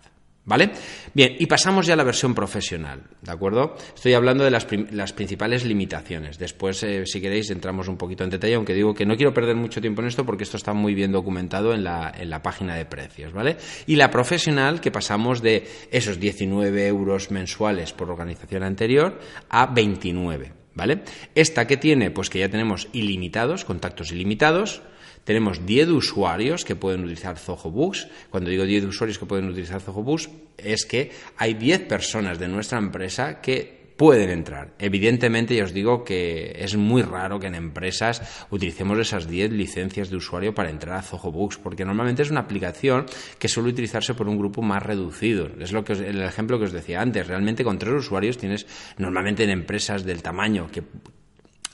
¿Vale? 0.47 0.71
Bien, 1.13 1.35
y 1.37 1.45
pasamos 1.45 1.85
ya 1.85 1.93
a 1.93 1.97
la 1.97 2.05
versión 2.05 2.33
profesional, 2.33 3.01
¿de 3.21 3.31
acuerdo? 3.33 3.75
Estoy 3.93 4.13
hablando 4.13 4.45
de 4.45 4.49
las, 4.49 4.63
principales 5.11 5.65
limitaciones. 5.65 6.39
Después, 6.39 6.81
eh, 6.83 7.05
si 7.05 7.19
queréis, 7.19 7.49
entramos 7.51 7.89
un 7.89 7.97
poquito 7.97 8.23
en 8.23 8.29
detalle, 8.29 8.55
aunque 8.55 8.73
digo 8.73 8.93
que 8.93 9.05
no 9.05 9.17
quiero 9.17 9.33
perder 9.33 9.57
mucho 9.57 9.81
tiempo 9.81 10.01
en 10.01 10.07
esto 10.07 10.25
porque 10.25 10.45
esto 10.45 10.55
está 10.55 10.71
muy 10.71 10.93
bien 10.93 11.11
documentado 11.11 11.73
en 11.73 11.83
la, 11.83 12.13
en 12.17 12.29
la 12.29 12.41
página 12.41 12.75
de 12.75 12.85
precios, 12.85 13.33
¿vale? 13.33 13.57
Y 13.87 13.97
la 13.97 14.09
profesional, 14.09 14.79
que 14.79 14.89
pasamos 14.89 15.41
de 15.41 15.67
esos 15.91 16.17
19 16.17 16.87
euros 16.87 17.29
mensuales 17.29 17.91
por 17.91 18.09
organización 18.09 18.63
anterior 18.63 19.19
a 19.49 19.65
29, 19.65 20.53
¿vale? 20.75 21.01
Esta 21.35 21.67
que 21.67 21.75
tiene, 21.75 22.09
pues 22.09 22.29
que 22.29 22.39
ya 22.39 22.47
tenemos 22.47 22.87
ilimitados, 22.93 23.65
contactos 23.65 24.13
ilimitados, 24.13 24.81
tenemos 25.27 25.65
10 25.65 25.89
usuarios 25.89 26.63
que 26.63 26.77
pueden 26.77 27.01
utilizar 27.01 27.37
Zoho 27.37 27.69
Books. 27.69 28.07
Cuando 28.29 28.49
digo 28.49 28.63
10 28.63 28.85
usuarios 28.85 29.19
que 29.19 29.25
pueden 29.25 29.49
utilizar 29.49 29.81
Zoho 29.81 30.01
Books, 30.01 30.29
es 30.57 30.85
que 30.85 31.11
hay 31.35 31.53
10 31.53 31.81
personas 31.81 32.39
de 32.39 32.47
nuestra 32.47 32.77
empresa 32.77 33.41
que 33.41 33.91
pueden 33.97 34.29
entrar. 34.29 34.75
Evidentemente, 34.79 35.53
ya 35.53 35.65
os 35.65 35.73
digo 35.73 36.05
que 36.05 36.55
es 36.57 36.77
muy 36.77 37.01
raro 37.01 37.41
que 37.41 37.47
en 37.47 37.55
empresas 37.55 38.21
utilicemos 38.51 38.97
esas 38.99 39.27
10 39.27 39.51
licencias 39.51 40.09
de 40.09 40.15
usuario 40.15 40.55
para 40.55 40.69
entrar 40.69 40.95
a 40.95 41.01
Zoho 41.01 41.29
Books, 41.29 41.57
porque 41.57 41.83
normalmente 41.83 42.21
es 42.21 42.31
una 42.31 42.39
aplicación 42.39 43.05
que 43.37 43.49
suele 43.49 43.67
utilizarse 43.67 44.13
por 44.13 44.29
un 44.29 44.37
grupo 44.37 44.61
más 44.61 44.81
reducido. 44.81 45.49
Es 45.59 45.73
lo 45.73 45.83
que 45.83 45.91
el 45.91 46.21
ejemplo 46.21 46.57
que 46.57 46.65
os 46.65 46.71
decía 46.71 47.01
antes. 47.01 47.27
Realmente 47.27 47.65
con 47.65 47.77
tres 47.77 47.95
usuarios 47.95 48.37
tienes 48.37 48.65
normalmente 48.97 49.43
en 49.43 49.49
empresas 49.49 50.05
del 50.05 50.23
tamaño 50.23 50.71
que 50.71 50.83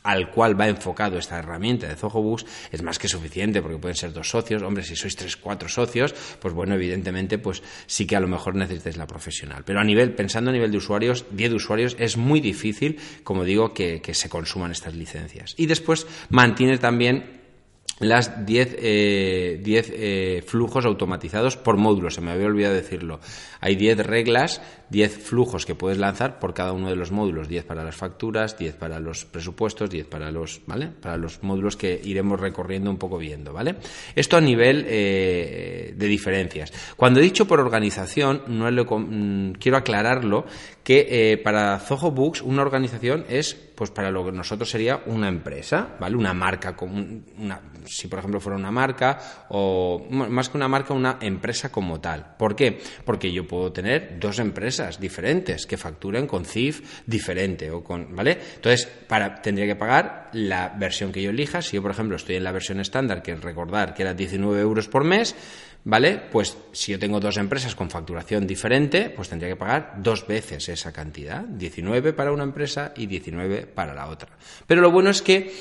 al 0.04 0.30
cual 0.30 0.60
va 0.60 0.68
enfocado 0.68 1.18
esta 1.18 1.40
herramienta 1.40 1.88
de 1.88 1.96
Zohobooks 1.96 2.46
es 2.72 2.82
más 2.82 3.00
que 3.00 3.08
suficiente 3.08 3.62
porque 3.62 3.78
pueden 3.78 3.96
ser 3.96 4.14
dos 4.14 4.30
socios. 4.30 4.62
Hombre, 4.62 4.84
si 4.84 4.96
sois 4.96 5.16
tres, 5.16 5.38
cuatro 5.38 5.70
socios, 5.70 6.14
pues 6.40 6.54
bueno, 6.54 6.76
evidentemente, 6.76 7.38
pues 7.38 7.64
sí 7.86 8.06
que 8.06 8.16
a 8.16 8.20
lo 8.20 8.28
mejor 8.28 8.56
necesitáis 8.56 8.98
la 8.98 9.08
profesional. 9.08 9.64
Pero 9.66 9.80
a 9.80 9.84
nivel, 9.84 10.14
pensando 10.14 10.50
a 10.50 10.54
nivel 10.54 10.72
de 10.72 10.78
usuarios, 10.78 11.26
10 11.32 11.54
usuarios, 11.54 11.96
es 12.00 12.18
muy 12.18 12.42
difícil, 12.42 13.00
como 13.24 13.44
digo, 13.44 13.74
que 13.74 14.02
se 14.14 14.30
consuman 14.30 14.72
estas 14.72 14.96
licencias. 14.96 15.54
Y 15.58 15.66
después 15.66 16.08
mantiene 16.30 16.78
también 16.78 17.43
las 18.00 18.46
10 18.46 18.76
eh, 18.80 19.62
eh, 19.66 20.44
flujos 20.46 20.86
automatizados 20.86 21.58
por 21.58 21.78
módulo, 21.78 22.10
se 22.10 22.22
me 22.22 22.32
había 22.32 22.48
olvidado 22.48 22.74
decirlo. 22.74 23.20
Hay 23.62 23.76
10 23.76 24.00
reglas, 24.00 24.62
10 24.90 25.18
flujos 25.18 25.66
que 25.66 25.76
puedes 25.76 25.98
lanzar 25.98 26.40
por 26.40 26.54
cada 26.54 26.74
uno 26.74 26.90
de 26.90 26.96
los 26.96 27.12
módulos, 27.12 27.48
10 27.48 27.66
para 27.66 27.84
las 27.84 27.96
facturas, 27.96 28.58
10 28.58 28.76
para 28.76 29.00
los 29.00 29.26
presupuestos, 29.26 29.90
10 29.90 30.08
para 30.08 30.32
los, 30.32 30.62
¿vale? 30.66 30.88
Para 30.88 31.18
los 31.18 31.44
módulos 31.44 31.78
que 31.78 32.00
iremos 32.04 32.40
recorriendo 32.40 32.90
un 32.90 32.98
poco 32.98 33.18
viendo, 33.18 33.54
¿vale? 33.54 33.76
Esto 34.16 34.38
a 34.38 34.42
nivel 34.42 34.86
eh, 34.88 35.94
de 35.96 36.08
diferencias. 36.08 36.74
Cuando 36.98 37.20
he 37.20 37.24
dicho 37.24 37.48
por 37.48 37.60
organización, 37.60 38.42
no 38.48 38.70
mm, 38.70 39.54
quiero 39.54 39.78
aclararlo 39.78 40.46
que 40.84 41.08
eh, 41.10 41.38
para 41.38 41.80
Zoho 41.80 42.12
Books 42.12 42.42
una 42.42 42.62
organización 42.62 43.26
es 43.30 43.56
pues 43.76 43.90
para 43.90 44.12
lo 44.12 44.24
que 44.26 44.32
nosotros 44.32 44.70
sería 44.70 45.02
una 45.08 45.28
empresa, 45.28 45.96
¿vale? 46.00 46.16
Una 46.16 46.34
marca, 46.34 46.76
una, 46.80 47.60
si 47.86 48.08
por 48.08 48.20
ejemplo 48.20 48.40
fuera 48.40 48.58
una 48.58 48.72
marca 48.72 49.46
o 49.50 50.06
más 50.10 50.50
que 50.50 50.58
una 50.58 50.68
marca, 50.68 50.94
una 50.94 51.18
empresa 51.20 51.72
como 51.72 52.00
tal. 52.00 52.36
¿Por 52.38 52.56
qué? 52.56 52.80
Porque 53.04 53.32
yo 53.32 53.48
puedo 53.48 53.72
tener 53.72 54.20
dos 54.20 54.40
empresas 54.40 55.00
diferentes 55.00 55.66
que 55.66 55.78
facturen 55.78 56.28
con 56.28 56.46
CIF 56.46 57.02
diferente 57.08 57.72
o 57.72 57.84
con, 57.84 58.16
¿vale? 58.16 58.38
Entonces, 58.56 58.86
para, 58.86 59.42
tendría 59.42 59.66
que 59.66 59.76
pagar 59.76 60.30
la 60.34 60.70
versión 60.70 61.12
que 61.12 61.22
yo 61.22 61.32
elija. 61.32 61.62
Si 61.62 61.76
yo, 61.76 61.82
por 61.82 61.92
ejemplo, 61.92 62.16
estoy 62.16 62.36
en 62.36 62.44
la 62.44 62.52
versión 62.52 62.80
estándar, 62.80 63.22
que 63.22 63.36
recordar 63.36 63.94
que 63.94 64.04
era 64.04 64.14
19 64.14 64.62
euros 64.62 64.88
por 64.88 65.04
mes, 65.04 65.36
¿vale? 65.84 66.22
Pues 66.32 66.58
si 66.72 66.92
yo 66.92 67.00
tengo 67.00 67.20
dos 67.20 67.38
empresas 67.38 67.76
con 67.76 67.90
facturación 67.90 68.48
diferente, 68.48 69.10
pues 69.10 69.30
tendría 69.30 69.50
que 69.50 69.56
pagar 69.56 69.96
dos 69.98 70.26
veces 70.28 70.70
esa 70.70 70.92
cantidad, 70.92 71.44
19 71.44 72.14
para 72.14 72.32
una 72.32 72.44
empresa 72.44 72.94
y 72.96 73.08
19 73.08 73.68
para 73.68 73.94
la 73.94 74.08
otra. 74.08 74.30
Pero 74.68 74.82
lo 74.82 74.92
bueno 74.92 75.10
es 75.10 75.22
que 75.22 75.52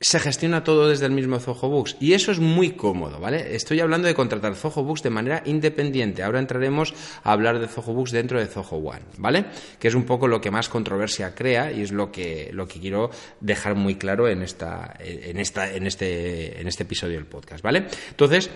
se 0.00 0.20
gestiona 0.20 0.62
todo 0.62 0.88
desde 0.88 1.06
el 1.06 1.12
mismo 1.12 1.40
Zoho 1.40 1.68
Books 1.68 1.96
y 1.98 2.12
eso 2.12 2.30
es 2.30 2.38
muy 2.38 2.70
cómodo, 2.70 3.18
¿vale? 3.18 3.56
Estoy 3.56 3.80
hablando 3.80 4.06
de 4.06 4.14
contratar 4.14 4.54
Zoho 4.54 4.84
Books 4.84 5.02
de 5.02 5.10
manera 5.10 5.42
independiente. 5.44 6.22
Ahora 6.22 6.38
entraremos 6.38 6.94
a 7.24 7.32
hablar 7.32 7.58
de 7.58 7.66
Zoho 7.66 7.92
Books 7.92 8.12
dentro 8.12 8.38
de 8.38 8.46
Zoho 8.46 8.76
One, 8.76 9.02
¿vale? 9.16 9.46
Que 9.80 9.88
es 9.88 9.94
un 9.94 10.04
poco 10.04 10.28
lo 10.28 10.40
que 10.40 10.52
más 10.52 10.68
controversia 10.68 11.34
crea 11.34 11.72
y 11.72 11.82
es 11.82 11.90
lo 11.90 12.12
que, 12.12 12.50
lo 12.52 12.68
que 12.68 12.78
quiero 12.78 13.10
dejar 13.40 13.74
muy 13.74 13.96
claro 13.96 14.28
en 14.28 14.42
esta, 14.42 14.94
en 15.00 15.38
esta, 15.40 15.72
en 15.72 15.86
este, 15.86 16.60
en 16.60 16.68
este 16.68 16.84
episodio 16.84 17.16
del 17.16 17.26
podcast, 17.26 17.62
¿vale? 17.62 17.86
Entonces, 18.10 18.50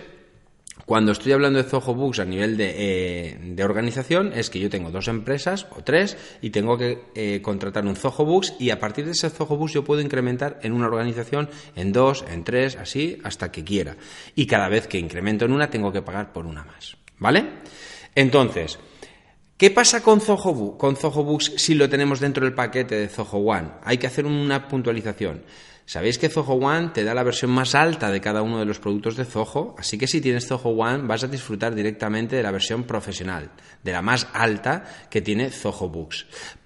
cuando 0.85 1.13
estoy 1.13 1.31
hablando 1.31 1.61
de 1.61 1.69
Zoho 1.69 1.95
Books 1.95 2.19
a 2.19 2.25
nivel 2.25 2.57
eh, 2.59 3.37
de, 3.41 3.63
organización, 3.63 4.33
es 4.33 4.49
que 4.49 4.59
yo 4.59 4.69
tengo 4.69 4.91
dos 4.91 5.07
empresas 5.07 5.65
o 5.77 5.83
tres 5.83 6.17
y 6.41 6.49
tengo 6.49 6.77
que 6.77 7.05
eh, 7.15 7.41
contratar 7.41 7.85
un 7.85 7.95
Zoho 7.95 8.25
Books 8.25 8.55
y 8.59 8.69
a 8.69 8.79
partir 8.79 9.05
de 9.05 9.11
ese 9.11 9.29
Zoho 9.29 9.55
Books 9.55 9.73
yo 9.73 9.83
puedo 9.83 10.01
incrementar 10.01 10.59
en 10.61 10.73
una 10.73 10.87
organización 10.87 11.49
en 11.75 11.93
dos, 11.93 12.25
en 12.29 12.43
tres, 12.43 12.75
así, 12.75 13.19
hasta 13.23 13.51
que 13.51 13.63
quiera. 13.63 13.95
Y 14.35 14.45
cada 14.45 14.67
vez 14.67 14.87
que 14.87 14.99
incremento 14.99 15.45
en 15.45 15.53
una 15.53 15.69
tengo 15.69 15.91
que 15.93 16.01
pagar 16.01 16.33
por 16.33 16.45
una 16.45 16.63
más. 16.65 16.97
¿Vale? 17.17 17.45
Entonces, 18.15 18.77
¿Qué 19.55 19.69
pasa 19.69 20.03
con 20.03 20.19
Zoho, 20.19 20.77
con 20.77 20.97
Zoho 20.97 21.23
Books 21.23 21.53
si 21.55 21.75
lo 21.75 21.87
tenemos 21.87 22.19
dentro 22.19 22.43
del 22.43 22.53
paquete 22.53 22.95
de 22.95 23.07
Zoho 23.07 23.37
One? 23.37 23.69
Hay 23.83 23.97
que 23.97 24.07
hacer 24.07 24.25
una 24.25 24.67
puntualización. 24.67 25.43
Sabéis 25.85 26.17
que 26.17 26.29
Zoho 26.29 26.53
One 26.53 26.89
te 26.93 27.03
da 27.03 27.13
la 27.13 27.23
versión 27.23 27.51
más 27.51 27.75
alta 27.75 28.09
de 28.09 28.21
cada 28.21 28.41
uno 28.41 28.59
de 28.59 28.65
los 28.65 28.79
productos 28.79 29.17
de 29.17 29.25
Zoho, 29.25 29.75
así 29.77 29.97
que 29.97 30.07
si 30.07 30.21
tienes 30.21 30.47
Zoho 30.47 30.69
One 30.69 31.07
vas 31.07 31.23
a 31.23 31.27
disfrutar 31.27 31.75
directamente 31.75 32.37
de 32.37 32.43
la 32.43 32.51
versión 32.51 32.83
profesional, 32.83 33.51
de 33.83 33.91
la 33.91 34.01
más 34.01 34.27
alta 34.33 34.83
que 35.09 35.21
tiene 35.21 35.49
Zoho 35.49 35.89
Books. 35.89 36.25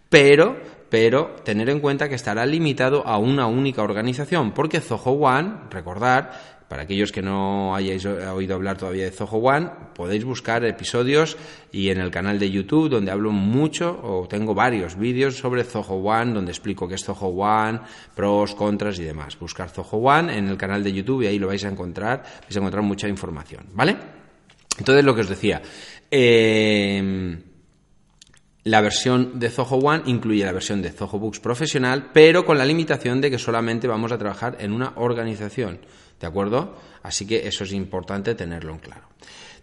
Pero, 0.09 0.61
pero 0.89 1.35
tener 1.43 1.69
en 1.69 1.79
cuenta 1.79 2.07
que 2.07 2.15
estará 2.15 2.45
limitado 2.45 3.05
a 3.07 3.17
una 3.17 3.47
única 3.47 3.81
organización, 3.81 4.53
porque 4.53 4.81
Zoho 4.81 5.11
One, 5.11 5.67
recordar, 5.71 6.56
para 6.67 6.83
aquellos 6.83 7.11
que 7.11 7.21
no 7.21 7.75
hayáis 7.75 8.05
oído 8.05 8.55
hablar 8.55 8.77
todavía 8.77 9.05
de 9.05 9.11
Zoho 9.11 9.37
One, 9.37 9.69
podéis 9.95 10.25
buscar 10.25 10.65
episodios 10.65 11.37
y 11.71 11.89
en 11.89 11.99
el 11.99 12.11
canal 12.11 12.39
de 12.39 12.51
YouTube 12.51 12.89
donde 12.89 13.11
hablo 13.11 13.31
mucho 13.31 13.99
o 14.03 14.27
tengo 14.27 14.53
varios 14.53 14.97
vídeos 14.97 15.37
sobre 15.37 15.63
Zoho 15.63 15.95
One 15.95 16.33
donde 16.33 16.51
explico 16.51 16.87
qué 16.87 16.95
es 16.95 17.05
Zoho 17.05 17.27
One, 17.27 17.79
pros, 18.15 18.53
contras 18.55 18.99
y 18.99 19.03
demás. 19.03 19.39
Buscar 19.39 19.69
Zoho 19.69 19.97
One 19.97 20.37
en 20.37 20.49
el 20.49 20.57
canal 20.57 20.83
de 20.83 20.91
YouTube 20.91 21.23
y 21.23 21.27
ahí 21.27 21.39
lo 21.39 21.47
vais 21.47 21.63
a 21.63 21.69
encontrar, 21.69 22.23
vais 22.41 22.55
a 22.55 22.59
encontrar 22.59 22.83
mucha 22.83 23.07
información, 23.07 23.65
¿vale? 23.73 23.95
Entonces 24.77 25.03
lo 25.03 25.15
que 25.15 25.21
os 25.21 25.29
decía, 25.29 25.61
eh, 26.11 27.37
la 28.67 28.81
versión 28.81 29.39
de 29.39 29.49
Zoho 29.49 29.77
One 29.77 30.03
incluye 30.07 30.43
la 30.43 30.51
versión 30.51 30.81
de 30.81 30.91
Zoho 30.91 31.17
Books 31.19 31.39
profesional, 31.39 32.09
pero 32.11 32.45
con 32.45 32.57
la 32.57 32.65
limitación 32.65 33.21
de 33.21 33.31
que 33.31 33.39
solamente 33.39 33.87
vamos 33.87 34.11
a 34.11 34.17
trabajar 34.17 34.57
en 34.59 34.73
una 34.73 34.91
organización. 34.97 35.79
¿De 36.19 36.27
acuerdo? 36.27 36.75
Así 37.03 37.25
que 37.25 37.47
eso 37.47 37.63
es 37.63 37.73
importante 37.73 38.35
tenerlo 38.35 38.73
en 38.73 38.79
claro. 38.79 39.03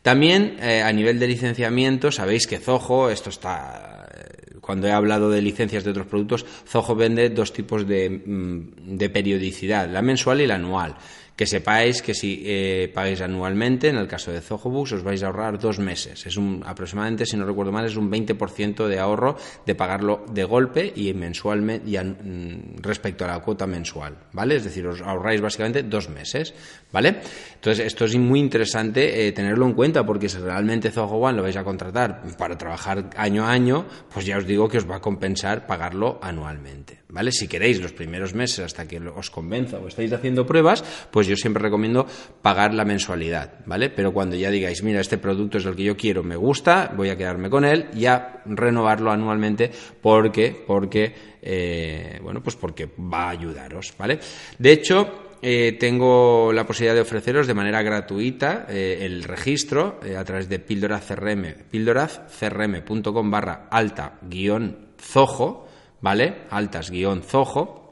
También 0.02 0.58
eh, 0.60 0.82
a 0.82 0.92
nivel 0.92 1.18
de 1.18 1.26
licenciamiento, 1.26 2.12
sabéis 2.12 2.46
que 2.46 2.58
Zoho, 2.58 3.08
esto 3.08 3.30
está, 3.30 4.06
eh, 4.12 4.58
cuando 4.60 4.86
he 4.86 4.92
hablado 4.92 5.30
de 5.30 5.40
licencias 5.40 5.82
de 5.82 5.90
otros 5.90 6.06
productos, 6.06 6.44
Zoho 6.68 6.94
vende 6.94 7.30
dos 7.30 7.54
tipos 7.54 7.88
de, 7.88 8.10
mm, 8.10 8.98
de 8.98 9.08
periodicidad, 9.08 9.88
la 9.88 10.02
mensual 10.02 10.42
y 10.42 10.46
la 10.46 10.56
anual. 10.56 10.94
Que 11.36 11.46
sepáis 11.46 12.00
que 12.00 12.14
si 12.14 12.42
eh, 12.46 12.90
pagáis 12.94 13.20
anualmente, 13.20 13.88
en 13.88 13.96
el 13.96 14.06
caso 14.06 14.30
de 14.30 14.40
Zohobooks, 14.40 14.92
os 14.92 15.02
vais 15.02 15.22
a 15.22 15.26
ahorrar 15.26 15.58
dos 15.58 15.82
meses. 15.82 16.26
Es 16.26 16.36
un, 16.36 16.62
aproximadamente, 16.64 17.26
si 17.26 17.36
no 17.36 17.44
recuerdo 17.44 17.72
mal, 17.72 17.84
es 17.86 17.96
un 17.96 18.06
20% 18.06 18.86
de 18.86 18.98
ahorro 19.00 19.36
de 19.66 19.74
pagarlo 19.74 20.24
de 20.30 20.44
golpe 20.44 20.92
y 20.94 21.12
mensualmente 21.12 21.90
mm, 21.90 22.78
respecto 22.78 23.24
a 23.24 23.28
la 23.28 23.40
cuota 23.40 23.66
mensual, 23.66 24.16
¿vale? 24.32 24.56
Es 24.56 24.64
decir, 24.64 24.86
os 24.86 25.02
ahorráis 25.02 25.40
básicamente 25.40 25.82
dos 25.82 26.08
meses, 26.08 26.54
¿vale? 26.94 27.16
Entonces, 27.54 27.86
esto 27.86 28.04
es 28.04 28.16
muy 28.16 28.38
interesante 28.38 29.26
eh, 29.26 29.32
tenerlo 29.32 29.66
en 29.66 29.72
cuenta 29.72 30.06
porque 30.06 30.28
si 30.28 30.38
realmente 30.38 30.92
Zoho 30.92 31.16
One 31.16 31.36
lo 31.36 31.42
vais 31.42 31.56
a 31.56 31.64
contratar 31.64 32.22
para 32.38 32.56
trabajar 32.56 33.10
año 33.16 33.44
a 33.44 33.50
año, 33.50 33.84
pues 34.12 34.24
ya 34.24 34.38
os 34.38 34.46
digo 34.46 34.68
que 34.68 34.78
os 34.78 34.88
va 34.88 34.96
a 34.96 35.00
compensar 35.00 35.66
pagarlo 35.66 36.20
anualmente, 36.22 37.00
¿vale? 37.08 37.32
Si 37.32 37.48
queréis 37.48 37.80
los 37.82 37.92
primeros 37.92 38.32
meses 38.32 38.60
hasta 38.60 38.86
que 38.86 39.00
os 39.00 39.28
convenza 39.30 39.78
o 39.78 39.88
estáis 39.88 40.12
haciendo 40.12 40.46
pruebas, 40.46 40.84
pues 41.10 41.26
yo 41.26 41.34
siempre 41.34 41.64
recomiendo 41.64 42.06
pagar 42.42 42.72
la 42.72 42.84
mensualidad, 42.84 43.54
¿vale? 43.66 43.90
Pero 43.90 44.12
cuando 44.12 44.36
ya 44.36 44.50
digáis, 44.50 44.84
mira, 44.84 45.00
este 45.00 45.18
producto 45.18 45.58
es 45.58 45.66
el 45.66 45.74
que 45.74 45.82
yo 45.82 45.96
quiero, 45.96 46.22
me 46.22 46.36
gusta, 46.36 46.92
voy 46.96 47.08
a 47.08 47.16
quedarme 47.16 47.50
con 47.50 47.64
él, 47.64 47.88
ya 47.94 48.42
renovarlo 48.46 49.10
anualmente 49.10 49.72
porque, 50.00 50.64
porque, 50.64 51.12
eh, 51.42 52.20
bueno, 52.22 52.40
pues 52.40 52.54
porque 52.54 52.88
va 53.00 53.24
a 53.24 53.30
ayudaros, 53.30 53.92
¿vale? 53.98 54.20
De 54.58 54.70
hecho, 54.70 55.24
eh, 55.46 55.76
tengo 55.78 56.54
la 56.54 56.66
posibilidad 56.66 56.94
de 56.94 57.02
ofreceros 57.02 57.46
de 57.46 57.52
manera 57.52 57.82
gratuita 57.82 58.64
eh, 58.66 59.00
el 59.02 59.24
registro 59.24 60.00
a 60.16 60.24
través 60.24 60.48
de 60.48 60.58
Píldoraz 60.58 61.08
CRM, 61.08 61.54
píldorazcrm.com 61.70 63.30
barra 63.30 63.68
alta 63.70 64.18
guion 64.22 64.94
zojo, 64.98 65.68
¿vale? 66.00 66.44
Altas 66.48 66.90
guion 66.90 67.22
zojo 67.22 67.84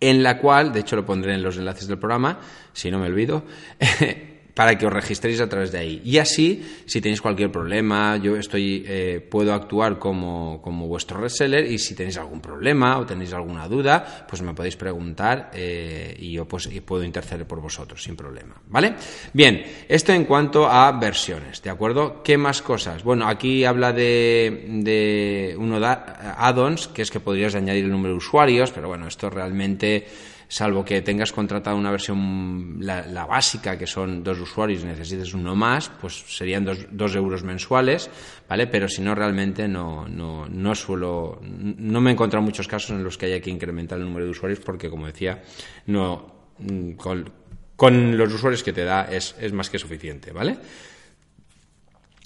en 0.00 0.22
la 0.22 0.38
cual, 0.38 0.72
de 0.72 0.80
hecho 0.80 0.96
lo 0.96 1.04
pondré 1.04 1.34
en 1.34 1.42
los 1.42 1.58
enlaces 1.58 1.86
del 1.86 1.98
programa, 1.98 2.40
si 2.72 2.90
no 2.90 2.98
me 2.98 3.08
olvido, 3.08 3.44
para 4.54 4.78
que 4.78 4.86
os 4.86 4.92
registréis 4.92 5.40
a 5.40 5.48
través 5.48 5.72
de 5.72 5.78
ahí. 5.78 6.00
Y 6.04 6.18
así, 6.18 6.64
si 6.86 7.00
tenéis 7.00 7.20
cualquier 7.20 7.50
problema, 7.50 8.16
yo 8.16 8.36
estoy, 8.36 8.84
eh, 8.86 9.26
puedo 9.28 9.52
actuar 9.52 9.98
como, 9.98 10.62
como, 10.62 10.86
vuestro 10.86 11.20
reseller 11.20 11.66
y 11.66 11.78
si 11.78 11.94
tenéis 11.94 12.16
algún 12.18 12.40
problema 12.40 12.98
o 12.98 13.04
tenéis 13.04 13.32
alguna 13.32 13.66
duda, 13.68 14.26
pues 14.28 14.42
me 14.42 14.54
podéis 14.54 14.76
preguntar 14.76 15.50
eh, 15.52 16.16
y 16.18 16.32
yo 16.32 16.46
pues 16.46 16.68
puedo 16.86 17.02
interceder 17.02 17.46
por 17.46 17.60
vosotros 17.60 18.02
sin 18.02 18.14
problema. 18.14 18.54
¿Vale? 18.68 18.94
Bien, 19.32 19.64
esto 19.88 20.12
en 20.12 20.24
cuanto 20.24 20.68
a 20.68 20.92
versiones, 20.92 21.60
¿de 21.60 21.70
acuerdo? 21.70 22.22
¿Qué 22.22 22.38
más 22.38 22.62
cosas? 22.62 23.02
Bueno, 23.02 23.26
aquí 23.26 23.64
habla 23.64 23.92
de, 23.92 24.66
de 24.68 25.56
uno 25.58 25.80
de 25.80 25.86
add-ons, 25.86 26.88
que 26.88 27.02
es 27.02 27.10
que 27.10 27.18
podrías 27.18 27.56
añadir 27.56 27.84
el 27.84 27.90
número 27.90 28.12
de 28.12 28.18
usuarios, 28.18 28.70
pero 28.70 28.88
bueno, 28.88 29.08
esto 29.08 29.28
realmente 29.30 30.06
salvo 30.54 30.84
que 30.84 31.02
tengas 31.02 31.32
contratado 31.32 31.76
una 31.76 31.90
versión, 31.90 32.76
la, 32.78 33.26
básica, 33.26 33.76
que 33.76 33.88
son 33.88 34.22
dos 34.22 34.38
usuarios 34.38 34.84
y 34.84 34.86
necesites 34.86 35.34
uno 35.34 35.56
más, 35.56 35.90
pues 36.00 36.14
serían 36.28 36.64
dos, 36.64 37.16
euros 37.16 37.42
mensuales, 37.42 38.08
¿vale? 38.48 38.68
Pero 38.68 38.86
si 38.86 39.02
no, 39.02 39.16
realmente 39.16 39.66
no, 39.66 40.06
no, 40.06 40.46
no 40.46 40.74
suelo, 40.76 41.40
no 41.42 42.00
me 42.00 42.10
he 42.10 42.12
encontrado 42.12 42.44
muchos 42.44 42.68
casos 42.68 42.90
en 42.90 43.02
los 43.02 43.18
que 43.18 43.26
haya 43.26 43.40
que 43.40 43.50
incrementar 43.50 43.98
el 43.98 44.04
número 44.04 44.26
de 44.26 44.30
usuarios 44.30 44.60
porque, 44.60 44.88
como 44.88 45.06
decía, 45.06 45.42
no, 45.86 46.52
con, 46.98 47.32
con 47.74 48.16
los 48.16 48.32
usuarios 48.32 48.62
que 48.62 48.72
te 48.72 48.84
da 48.84 49.06
es, 49.10 49.34
es 49.40 49.52
más 49.52 49.68
que 49.68 49.80
suficiente, 49.80 50.30
¿vale? 50.30 50.56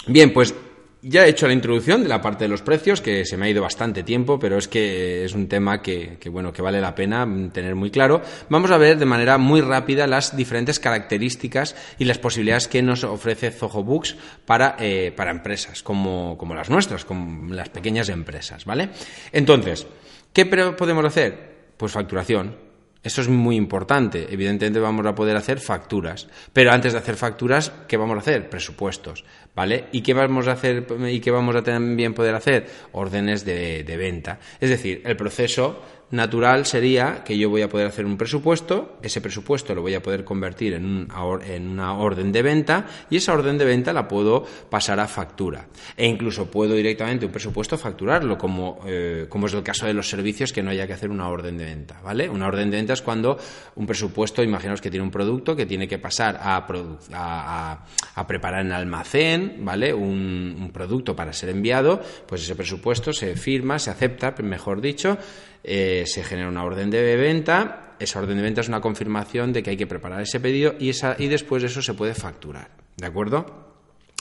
Bien, 0.07 0.35
pues 0.35 0.55
ya 1.03 1.27
he 1.27 1.29
hecho 1.29 1.47
la 1.47 1.53
introducción 1.53 2.03
de 2.03 2.09
la 2.09 2.21
parte 2.21 2.45
de 2.45 2.49
los 2.49 2.63
precios, 2.63 3.01
que 3.01 3.25
se 3.25 3.37
me 3.37 3.47
ha 3.47 3.51
ido 3.51 3.63
bastante 3.63 4.03
tiempo, 4.03 4.39
pero 4.39 4.59
es 4.59 4.69
que 4.69 5.25
es 5.25 5.35
un 5.35 5.49
tema 5.49 5.81
que, 5.81 6.19
bueno, 6.31 6.53
que 6.53 6.63
vale 6.63 6.81
la 6.81 6.95
pena 6.95 7.27
tener 7.53 7.75
muy 7.75 7.91
claro. 7.91 8.21
Vamos 8.49 8.71
a 8.71 8.79
ver 8.79 8.99
de 8.99 9.05
manera 9.05 9.39
muy 9.39 9.61
rápida 9.61 10.07
las 10.07 10.37
diferentes 10.37 10.81
características 10.81 11.77
y 11.99 12.05
las 12.05 12.19
posibilidades 12.19 12.69
que 12.69 12.83
nos 12.83 13.05
ofrece 13.05 13.51
Zoho 13.51 13.85
Books 13.85 14.17
para, 14.45 14.77
eh, 14.81 15.13
para 15.15 15.31
empresas 15.31 15.83
como, 15.83 16.37
como 16.37 16.55
las 16.55 16.71
nuestras, 16.71 17.05
como 17.05 17.53
las 17.55 17.69
pequeñas 17.69 18.09
empresas, 18.09 18.65
¿vale? 18.65 18.91
Entonces, 19.33 19.87
¿qué 20.33 20.47
podemos 20.47 21.05
hacer? 21.05 21.59
Pues 21.77 21.93
facturación 21.93 22.68
eso 23.09 23.23
es 23.23 23.29
muy 23.29 23.57
importante. 23.57 24.27
Evidentemente 24.31 24.79
vamos 24.81 25.07
a 25.07 25.15
poder 25.15 25.35
hacer 25.35 25.61
facturas. 25.61 26.29
Pero 26.53 26.73
antes 26.73 26.93
de 26.93 26.99
hacer 26.99 27.17
facturas, 27.17 27.73
¿qué 27.89 27.97
vamos 27.97 28.17
a 28.17 28.21
hacer? 28.21 28.51
Presupuestos. 28.51 29.25
¿Vale? 29.57 29.87
¿Y 29.93 30.03
qué 30.03 30.13
vamos 30.13 30.47
a 30.47 30.53
hacer 30.53 30.87
y 31.09 31.21
qué 31.21 31.31
vamos 31.31 31.57
a 31.57 31.63
también 31.63 32.13
poder 32.13 32.35
hacer? 32.35 32.67
Órdenes 32.93 33.47
de, 33.47 33.83
venta. 33.99 34.39
Es 34.61 34.69
decir, 34.69 35.01
el 35.07 35.17
proceso 35.17 35.83
natural 36.11 36.65
sería 36.65 37.23
que 37.23 37.37
yo 37.37 37.51
voy 37.51 37.63
a 37.63 37.69
poder 37.69 37.87
hacer 37.87 38.07
un 38.07 38.17
presupuesto, 38.17 38.99
ese 39.03 39.21
presupuesto 39.21 39.75
lo 39.75 39.83
voy 39.83 39.95
a 39.95 40.03
poder 40.03 40.25
convertir 40.25 40.73
en, 40.75 40.85
un, 40.85 41.09
en 41.47 41.69
una 41.69 41.99
orden 41.99 42.33
de 42.33 42.43
venta 42.43 42.87
y 43.11 43.17
esa 43.17 43.35
orden 43.35 43.59
de 43.59 43.65
venta 43.65 43.93
la 43.93 44.09
puedo 44.09 44.45
pasar 44.71 45.01
a 45.01 45.07
factura. 45.07 45.67
E 45.97 46.07
incluso 46.07 46.51
puedo 46.51 46.75
directamente 46.75 47.27
un 47.27 47.33
presupuesto 47.33 47.77
facturarlo, 47.77 48.39
como, 48.39 48.81
eh, 48.87 49.27
como 49.29 49.47
es 49.47 49.55
el 49.55 49.63
caso 49.63 49.87
de 49.87 49.93
los 49.93 50.09
servicios 50.09 50.53
que 50.53 50.63
no 50.63 50.71
haya 50.71 50.87
que 50.87 50.95
hacer 50.95 51.11
una 51.11 51.29
orden 51.29 51.59
de 51.59 51.65
venta, 51.65 52.01
¿vale? 52.03 52.29
Una 52.29 52.47
orden 52.47 52.71
de 52.71 52.79
venta 52.79 52.95
es 52.95 53.03
cuando 53.03 53.39
un 53.77 53.87
presupuesto, 53.87 54.43
imaginaos 54.43 54.81
que 54.81 54.91
tiene 54.91 55.05
un 55.05 55.11
producto 55.11 55.55
que 55.55 55.67
tiene 55.67 55.87
que 55.87 55.99
pasar 55.99 56.39
a, 56.41 56.67
a, 57.13 57.85
a 58.15 58.27
preparar 58.27 58.65
en 58.65 58.73
almacén, 58.73 59.57
¿vale? 59.61 59.93
Un, 59.93 60.57
un 60.59 60.71
producto 60.73 61.15
para 61.15 61.33
ser 61.33 61.51
enviado, 61.51 62.01
pues 62.27 62.43
ese 62.43 62.57
presupuesto 62.57 63.13
se 63.13 63.37
firma, 63.37 63.79
se 63.79 63.91
acepta, 63.91 64.35
mejor 64.43 64.81
dicho, 64.81 65.19
eh, 65.65 66.05
se 66.07 66.25
genera 66.25 66.49
una 66.49 66.65
orden 66.65 66.91
de 66.91 67.17
venta, 67.17 67.95
esa 67.99 68.21
orden 68.21 68.37
de 68.37 68.43
venta 68.43 68.61
es 68.61 68.69
una 68.69 68.81
confirmación 68.81 69.53
de 69.53 69.63
que 69.63 69.71
hay 69.71 69.77
que 69.77 69.87
preparar 69.87 70.23
ese 70.23 70.41
pedido 70.41 70.75
y, 70.79 70.91
esa, 70.91 71.17
y 71.19 71.27
después 71.29 71.63
de 71.63 71.69
eso 71.69 71.83
se 71.83 71.95
puede 71.95 72.15
facturar. 72.15 72.71
¿De 72.97 73.07
acuerdo? 73.07 73.69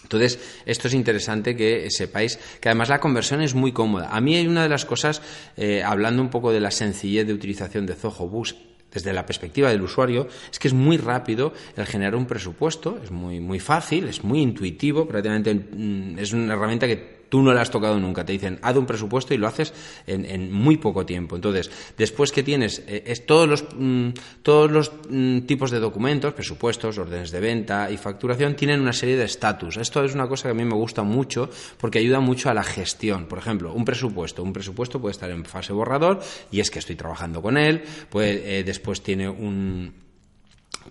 Entonces, 0.04 0.40
esto 0.66 0.88
es 0.88 0.94
interesante 0.94 1.56
que 1.56 1.90
sepáis 1.90 2.40
que 2.62 2.70
además 2.70 2.90
la 2.90 3.00
conversión 3.00 3.42
es 3.42 3.54
muy 3.56 3.74
cómoda. 3.74 4.10
A 4.10 4.22
mí 4.22 4.36
hay 4.36 4.48
una 4.48 4.64
de 4.64 4.70
las 4.70 4.86
cosas, 4.86 5.22
eh, 5.58 5.84
hablando 5.84 6.22
un 6.22 6.30
poco 6.30 6.52
de 6.52 6.60
la 6.60 6.72
sencillez 6.72 7.28
de 7.28 7.34
utilización 7.34 7.86
de 7.86 7.96
Zoho 7.96 8.28
Bus 8.30 8.56
desde 8.92 9.12
la 9.12 9.26
perspectiva 9.26 9.70
del 9.70 9.82
usuario, 9.82 10.28
es 10.50 10.60
que 10.60 10.70
es 10.70 10.74
muy 10.74 10.98
rápido 10.98 11.54
el 11.76 11.86
generar 11.86 12.16
un 12.16 12.26
presupuesto, 12.26 13.00
es 13.04 13.12
muy, 13.12 13.40
muy 13.40 13.60
fácil, 13.60 14.08
es 14.08 14.24
muy 14.24 14.42
intuitivo, 14.42 15.08
prácticamente 15.08 15.54
mm, 15.54 16.20
es 16.20 16.32
una 16.32 16.54
herramienta 16.54 16.88
que 16.88 17.17
tú 17.30 17.42
no 17.42 17.54
la 17.54 17.62
has 17.62 17.72
tocado 17.72 18.00
nunca. 18.00 18.26
Te 18.26 18.34
dicen, 18.34 18.60
haz 18.62 18.76
un 18.76 18.86
presupuesto 18.86 19.34
y 19.34 19.38
lo 19.38 19.48
haces 19.48 19.74
en, 20.06 20.52
muy 20.52 20.78
poco 20.78 21.06
tiempo. 21.06 21.36
Entonces, 21.36 21.70
después 21.98 22.32
que 22.32 22.44
tienes 22.44 22.84
eh, 22.88 23.04
es 23.06 23.26
todos 23.26 23.48
los, 23.48 23.66
mm, 23.76 24.10
todos 24.42 24.72
los 24.72 24.92
mm, 25.10 25.42
tipos 25.42 25.72
de 25.72 25.80
documentos, 25.80 26.34
presupuestos, 26.34 26.98
órdenes 26.98 27.32
de 27.32 27.40
venta 27.40 27.92
y 27.92 27.98
facturación, 27.98 28.56
tienen 28.56 28.82
una 28.82 28.94
serie 28.94 29.18
de 29.18 29.26
estatus. 29.26 29.78
Esto 29.78 30.04
es 30.04 30.14
una 30.14 30.28
cosa 30.28 30.44
que 30.44 30.52
a 30.52 30.56
mí 30.56 30.66
me 30.66 30.76
gusta 30.76 31.04
mucho 31.04 31.50
porque 31.80 32.00
ayuda 32.00 32.20
mucho 32.20 32.50
a 32.50 32.54
la 32.54 32.64
gestión. 32.64 33.26
Por 33.26 33.40
ejemplo, 33.40 33.74
un 33.74 33.86
presupuesto. 33.86 34.44
Un 34.44 34.54
presupuesto 34.54 35.00
puede 35.00 35.12
estar 35.12 35.30
en 35.30 35.46
fase 35.46 35.74
borrador 35.74 36.20
y 36.52 36.60
es 36.60 36.72
que 36.72 36.80
estoy 36.80 36.96
trabajando 36.96 37.42
con 37.42 37.58
él. 37.58 37.84
Pues, 38.10 38.66
después 38.66 39.02
tiene 39.02 39.30
un 39.30 40.07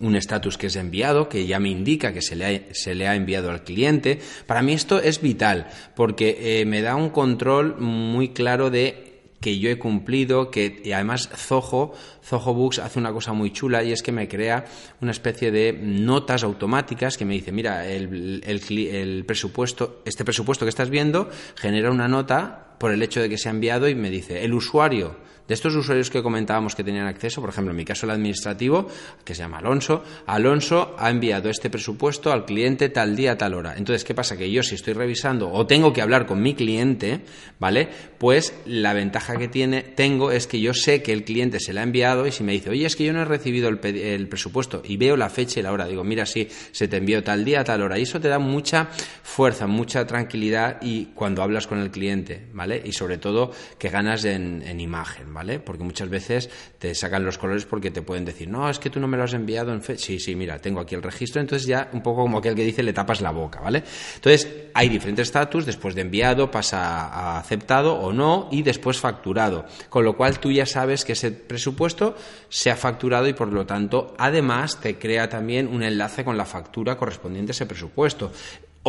un 0.01 0.15
estatus 0.15 0.57
que 0.57 0.67
es 0.67 0.75
enviado, 0.75 1.29
que 1.29 1.45
ya 1.47 1.59
me 1.59 1.69
indica 1.69 2.13
que 2.13 2.21
se 2.21 2.35
le, 2.35 2.45
ha, 2.45 2.73
se 2.73 2.95
le 2.95 3.07
ha 3.07 3.15
enviado 3.15 3.51
al 3.51 3.63
cliente. 3.63 4.19
Para 4.45 4.61
mí 4.61 4.73
esto 4.73 4.99
es 4.99 5.21
vital 5.21 5.67
porque 5.95 6.61
eh, 6.61 6.65
me 6.65 6.81
da 6.81 6.95
un 6.95 7.09
control 7.09 7.79
muy 7.79 8.29
claro 8.29 8.69
de 8.69 9.07
que 9.39 9.59
yo 9.59 9.69
he 9.69 9.77
cumplido, 9.77 10.49
que 10.49 10.81
y 10.83 10.91
además 10.91 11.29
Zoho, 11.35 11.93
Zoho 12.23 12.53
Books 12.53 12.79
hace 12.79 12.97
una 12.99 13.13
cosa 13.13 13.33
muy 13.33 13.51
chula 13.51 13.83
y 13.83 13.91
es 13.91 14.01
que 14.01 14.11
me 14.11 14.27
crea 14.27 14.65
una 15.01 15.11
especie 15.11 15.51
de 15.51 15.73
notas 15.73 16.43
automáticas 16.43 17.17
que 17.17 17.25
me 17.25 17.35
dice, 17.35 17.51
mira, 17.51 17.87
el, 17.87 18.41
el 18.43 19.25
presupuesto, 19.25 20.01
este 20.05 20.25
presupuesto 20.25 20.65
que 20.65 20.69
estás 20.69 20.89
viendo 20.89 21.29
genera 21.55 21.91
una 21.91 22.07
nota 22.07 22.75
por 22.79 22.91
el 22.91 23.01
hecho 23.03 23.21
de 23.21 23.29
que 23.29 23.37
se 23.37 23.49
ha 23.49 23.51
enviado 23.51 23.87
y 23.87 23.95
me 23.95 24.09
dice, 24.09 24.43
el 24.43 24.53
usuario 24.53 25.15
de 25.47 25.53
estos 25.53 25.75
usuarios 25.75 26.09
que 26.09 26.21
comentábamos 26.21 26.75
que 26.75 26.83
tenían 26.83 27.07
acceso, 27.07 27.41
por 27.41 27.49
ejemplo, 27.49 27.71
en 27.71 27.77
mi 27.77 27.85
caso 27.85 28.05
el 28.05 28.11
administrativo, 28.11 28.87
que 29.23 29.33
se 29.33 29.41
llama 29.43 29.59
Alonso, 29.59 30.03
Alonso 30.25 30.95
ha 30.97 31.09
enviado 31.09 31.49
este 31.49 31.69
presupuesto 31.69 32.31
al 32.31 32.45
cliente 32.45 32.89
tal 32.89 33.15
día, 33.15 33.37
tal 33.37 33.53
hora. 33.53 33.75
Entonces, 33.77 34.03
¿qué 34.03 34.13
pasa? 34.13 34.37
Que 34.37 34.51
yo 34.51 34.63
si 34.63 34.75
estoy 34.75 34.93
revisando 34.93 35.51
o 35.51 35.65
tengo 35.65 35.93
que 35.93 36.01
hablar 36.01 36.25
con 36.25 36.41
mi 36.41 36.53
cliente, 36.53 37.21
¿vale? 37.59 37.87
Pues 38.17 38.53
la 38.65 38.93
ventaja 38.93 39.37
que 39.37 39.47
tiene, 39.47 39.83
tengo 39.83 40.31
es 40.31 40.47
que 40.47 40.59
yo 40.59 40.73
sé 40.73 41.01
que 41.01 41.13
el 41.13 41.23
cliente 41.23 41.59
se 41.59 41.73
la 41.73 41.81
ha 41.81 41.83
enviado 41.83 42.27
y 42.27 42.31
si 42.31 42.43
me 42.43 42.51
dice, 42.51 42.69
oye, 42.69 42.85
es 42.85 42.95
que 42.95 43.05
yo 43.05 43.13
no 43.13 43.21
he 43.21 43.25
recibido 43.25 43.69
el, 43.69 44.27
presupuesto 44.27 44.81
y 44.83 44.97
veo 44.97 45.15
la 45.15 45.29
fecha 45.29 45.59
y 45.59 45.63
la 45.63 45.71
hora, 45.71 45.85
digo, 45.85 46.03
mira, 46.03 46.25
sí, 46.25 46.47
se 46.71 46.87
te 46.87 46.97
envió 46.97 47.23
tal 47.23 47.45
día, 47.45 47.63
tal 47.63 47.81
hora. 47.81 47.97
Y 47.97 48.03
eso 48.03 48.19
te 48.19 48.27
da 48.27 48.39
mucha 48.39 48.89
fuerza, 49.23 49.67
mucha 49.67 50.05
tranquilidad 50.05 50.79
y 50.81 51.05
cuando 51.13 51.41
hablas 51.41 51.67
con 51.67 51.79
el 51.79 51.91
cliente, 51.91 52.47
¿vale? 52.53 52.81
Y 52.83 52.91
sobre 52.91 53.17
todo 53.17 53.51
que 53.77 53.89
ganas 53.89 54.25
en, 54.25 54.63
en 54.63 54.79
imagen, 54.79 55.33
¿vale? 55.33 55.36
Porque 55.63 55.83
muchas 55.83 56.09
veces 56.09 56.49
te 56.79 56.93
sacan 56.95 57.23
los 57.23 57.37
colores 57.37 57.65
porque 57.65 57.91
te 57.91 58.01
pueden 58.01 58.25
decir, 58.25 58.47
no, 58.49 58.69
es 58.69 58.79
que 58.79 58.89
tú 58.89 58.99
no 58.99 59.07
me 59.07 59.17
lo 59.17 59.23
has 59.23 59.33
enviado 59.33 59.71
en 59.73 59.81
fe. 59.81 59.97
Sí, 59.97 60.19
sí, 60.19 60.35
mira, 60.35 60.59
tengo 60.59 60.79
aquí 60.79 60.95
el 60.95 61.03
registro, 61.03 61.41
entonces 61.41 61.67
ya 61.67 61.89
un 61.93 62.01
poco 62.01 62.21
como 62.21 62.39
aquel 62.39 62.55
que 62.55 62.63
dice, 62.63 62.83
le 62.83 62.93
tapas 62.93 63.21
la 63.21 63.31
boca, 63.31 63.59
¿vale? 63.59 63.83
Entonces, 64.15 64.47
hay 64.73 64.89
diferentes 64.89 65.27
estatus, 65.27 65.65
después 65.65 65.95
de 65.95 66.01
enviado 66.01 66.49
pasa 66.49 67.07
a 67.07 67.39
aceptado 67.39 67.93
o 67.93 68.11
no 68.11 68.49
y 68.51 68.63
después 68.63 68.97
facturado. 68.99 69.65
Con 69.89 70.03
lo 70.03 70.15
cual 70.15 70.39
tú 70.39 70.51
ya 70.51 70.65
sabes 70.65 71.05
que 71.05 71.13
ese 71.13 71.31
presupuesto 71.31 72.15
se 72.49 72.71
ha 72.71 72.75
facturado 72.75 73.27
y 73.27 73.33
por 73.33 73.51
lo 73.51 73.65
tanto, 73.65 74.15
además, 74.17 74.79
te 74.81 74.97
crea 74.97 75.29
también 75.29 75.67
un 75.67 75.83
enlace 75.83 76.23
con 76.23 76.37
la 76.37 76.45
factura 76.45 76.97
correspondiente 76.97 77.51
a 77.51 77.53
ese 77.53 77.65
presupuesto. 77.65 78.31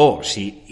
O 0.01 0.23
si, 0.23 0.63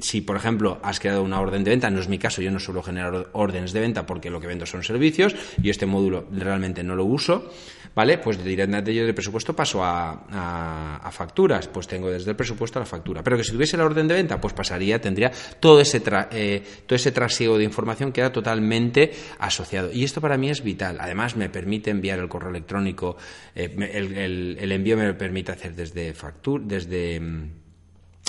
si, 0.00 0.22
por 0.22 0.36
ejemplo, 0.36 0.78
has 0.82 1.00
creado 1.00 1.22
una 1.22 1.38
orden 1.38 1.62
de 1.64 1.68
venta, 1.68 1.90
no 1.90 2.00
es 2.00 2.08
mi 2.08 2.16
caso, 2.16 2.40
yo 2.40 2.50
no 2.50 2.58
suelo 2.58 2.82
generar 2.82 3.28
órdenes 3.32 3.74
de 3.74 3.80
venta 3.80 4.06
porque 4.06 4.30
lo 4.30 4.40
que 4.40 4.46
vendo 4.46 4.64
son 4.64 4.82
servicios 4.82 5.36
y 5.62 5.68
este 5.68 5.84
módulo 5.84 6.24
realmente 6.32 6.82
no 6.82 6.96
lo 6.96 7.04
uso, 7.04 7.52
¿vale? 7.94 8.16
Pues 8.16 8.42
directamente 8.42 8.94
yo 8.94 9.04
del 9.04 9.14
presupuesto 9.14 9.54
paso 9.54 9.84
a, 9.84 11.10
facturas, 11.12 11.68
pues 11.68 11.88
tengo 11.88 12.08
desde 12.08 12.30
el 12.30 12.36
presupuesto 12.36 12.78
a 12.78 12.80
la 12.80 12.86
factura. 12.86 13.22
Pero 13.22 13.36
que 13.36 13.44
si 13.44 13.52
tuviese 13.52 13.76
la 13.76 13.84
orden 13.84 14.08
de 14.08 14.14
venta, 14.14 14.40
pues 14.40 14.54
pasaría, 14.54 14.98
tendría 14.98 15.30
todo 15.60 15.78
ese, 15.78 16.02
eh, 16.30 16.62
todo 16.86 16.96
ese 16.96 17.12
trasiego 17.12 17.58
de 17.58 17.64
información 17.64 18.12
que 18.12 18.22
era 18.22 18.32
totalmente 18.32 19.12
asociado. 19.40 19.92
Y 19.92 20.04
esto 20.04 20.22
para 20.22 20.38
mí 20.38 20.48
es 20.48 20.62
vital. 20.62 20.96
Además, 21.00 21.36
me 21.36 21.50
permite 21.50 21.90
enviar 21.90 22.18
el 22.18 22.30
correo 22.30 22.48
electrónico, 22.48 23.18
eh, 23.54 23.76
el, 23.92 24.56
el, 24.58 24.72
envío 24.72 24.96
me 24.96 25.12
permite 25.12 25.52
hacer 25.52 25.74
desde 25.74 26.14
factura, 26.14 26.64
desde 26.66 27.20
mm, 27.20 27.59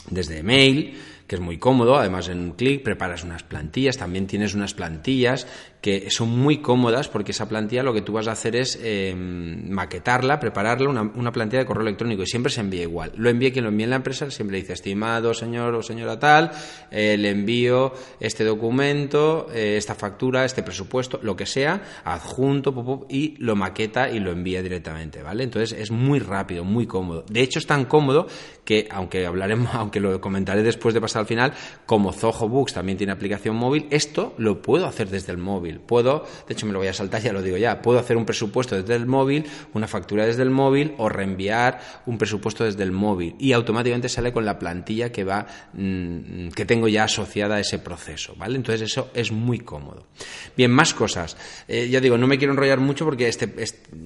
desde 0.09 0.39
email, 0.39 0.97
que 1.27 1.35
es 1.35 1.41
muy 1.41 1.57
cómodo, 1.57 1.97
además 1.97 2.27
en 2.27 2.39
un 2.39 2.51
clic 2.51 2.83
preparas 2.83 3.23
unas 3.23 3.43
plantillas, 3.43 3.97
también 3.97 4.27
tienes 4.27 4.53
unas 4.53 4.73
plantillas 4.73 5.47
que 5.81 6.11
son 6.11 6.29
muy 6.29 6.59
cómodas 6.59 7.07
porque 7.09 7.31
esa 7.31 7.49
plantilla 7.49 7.81
lo 7.81 7.93
que 7.93 8.03
tú 8.03 8.13
vas 8.13 8.27
a 8.27 8.33
hacer 8.33 8.55
es 8.55 8.79
eh, 8.81 9.15
maquetarla, 9.15 10.39
prepararla, 10.39 10.89
una, 10.89 11.31
plantilla 11.31 11.61
de 11.61 11.65
correo 11.65 11.81
electrónico 11.81 12.21
y 12.21 12.27
siempre 12.27 12.51
se 12.51 12.61
envía 12.61 12.83
igual. 12.83 13.11
Lo 13.15 13.29
envía 13.29 13.51
quien 13.51 13.63
lo 13.63 13.71
envía 13.71 13.85
en 13.85 13.89
la 13.89 13.95
empresa, 13.95 14.29
siempre 14.29 14.57
dice, 14.57 14.73
estimado 14.73 15.33
señor 15.33 15.73
o 15.73 15.81
señora 15.81 16.19
tal, 16.19 16.51
eh, 16.91 17.17
le 17.17 17.29
envío 17.29 17.93
este 18.19 18.43
documento, 18.43 19.47
eh, 19.53 19.75
esta 19.77 19.95
factura, 19.95 20.45
este 20.45 20.61
presupuesto, 20.61 21.19
lo 21.23 21.35
que 21.35 21.47
sea, 21.47 21.81
adjunto 22.03 23.07
y 23.09 23.35
lo 23.39 23.55
maqueta 23.55 24.09
y 24.09 24.19
lo 24.19 24.31
envía 24.31 24.61
directamente, 24.61 25.23
¿vale? 25.23 25.43
Entonces 25.43 25.77
es 25.79 25.89
muy 25.89 26.19
rápido, 26.19 26.63
muy 26.63 26.85
cómodo. 26.85 27.25
De 27.27 27.41
hecho 27.41 27.57
es 27.57 27.65
tan 27.65 27.85
cómodo 27.85 28.27
que, 28.65 28.87
aunque 28.91 29.25
hablaremos, 29.25 29.69
aunque 29.73 29.99
lo 29.99 30.21
comentaré 30.21 30.61
después 30.61 30.93
de 30.93 31.01
pasar 31.01 31.21
al 31.21 31.27
final, 31.27 31.53
como 31.87 32.13
Zoho 32.13 32.47
Books 32.47 32.73
también 32.73 32.99
tiene 32.99 33.13
aplicación 33.13 33.55
móvil, 33.55 33.87
esto 33.89 34.35
lo 34.37 34.61
puedo 34.61 34.85
hacer 34.85 35.09
desde 35.09 35.31
el 35.31 35.39
móvil. 35.39 35.70
Puedo, 35.79 36.25
de 36.47 36.53
hecho 36.53 36.65
me 36.65 36.73
lo 36.73 36.79
voy 36.79 36.87
a 36.87 36.93
saltar, 36.93 37.21
ya 37.21 37.33
lo 37.33 37.41
digo 37.41 37.57
ya, 37.57 37.81
puedo 37.81 37.99
hacer 37.99 38.17
un 38.17 38.25
presupuesto 38.25 38.75
desde 38.75 38.95
el 38.95 39.05
móvil, 39.05 39.45
una 39.73 39.87
factura 39.87 40.25
desde 40.25 40.43
el 40.43 40.49
móvil 40.49 40.93
o 40.97 41.09
reenviar 41.09 41.79
un 42.05 42.17
presupuesto 42.17 42.63
desde 42.63 42.83
el 42.83 42.91
móvil 42.91 43.35
y 43.39 43.53
automáticamente 43.53 44.09
sale 44.09 44.33
con 44.33 44.45
la 44.45 44.59
plantilla 44.59 45.11
que 45.11 45.23
va 45.23 45.45
mm, 45.73 46.49
que 46.49 46.65
tengo 46.65 46.87
ya 46.87 47.05
asociada 47.05 47.55
a 47.55 47.59
ese 47.59 47.79
proceso, 47.79 48.35
¿vale? 48.37 48.55
Entonces 48.55 48.81
eso 48.81 49.09
es 49.13 49.31
muy 49.31 49.59
cómodo. 49.59 50.07
Bien, 50.55 50.71
más 50.71 50.93
cosas. 50.93 51.37
Eh, 51.67 51.89
ya 51.89 51.99
digo, 51.99 52.17
no 52.17 52.27
me 52.27 52.37
quiero 52.37 52.53
enrollar 52.53 52.79
mucho 52.79 53.05
porque 53.05 53.27
este, 53.27 53.49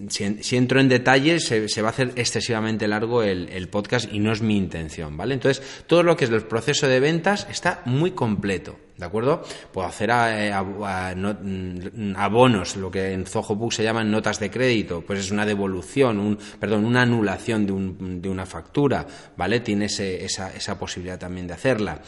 si, 0.09 0.55
entro 0.55 0.79
en 0.79 0.89
detalle 0.89 1.39
se, 1.39 1.81
va 1.81 1.89
a 1.89 1.91
hacer 1.91 2.13
excesivamente 2.15 2.87
largo 2.87 3.23
el, 3.23 3.49
el 3.49 3.67
podcast 3.69 4.11
y 4.11 4.19
no 4.19 4.31
es 4.31 4.41
mi 4.41 4.57
intención, 4.57 5.17
¿vale? 5.17 5.33
Entonces 5.33 5.63
todo 5.87 6.03
lo 6.03 6.15
que 6.15 6.25
es 6.25 6.31
el 6.31 6.43
proceso 6.43 6.87
de 6.87 6.99
ventas 6.99 7.47
está 7.49 7.81
muy 7.85 8.11
completo. 8.11 8.84
¿De 8.97 9.05
acuerdo? 9.05 9.43
Puedo 9.73 9.87
hacer 9.87 10.09
eh, 10.09 10.53
mm, 10.55 12.15
abonos, 12.15 12.77
lo 12.77 12.89
que 12.89 13.11
en 13.11 13.25
Zoho 13.25 13.69
se 13.69 13.83
llaman 13.83 14.09
notas 14.09 14.39
de 14.39 14.49
crédito, 14.49 15.03
pues 15.05 15.19
es 15.19 15.31
una 15.31 15.45
devolución, 15.45 16.17
un, 16.17 16.37
perdón, 16.59 16.85
una 16.85 17.01
anulación 17.01 17.65
de, 17.65 17.73
un, 17.73 18.21
de 18.21 18.29
una 18.29 18.45
factura, 18.45 19.05
¿vale? 19.35 19.59
Tiene 19.59 19.85
esa, 19.85 20.53
esa 20.53 20.79
posibilidad 20.79 21.19
también 21.19 21.45
de 21.45 21.53
hacerla. 21.53 22.01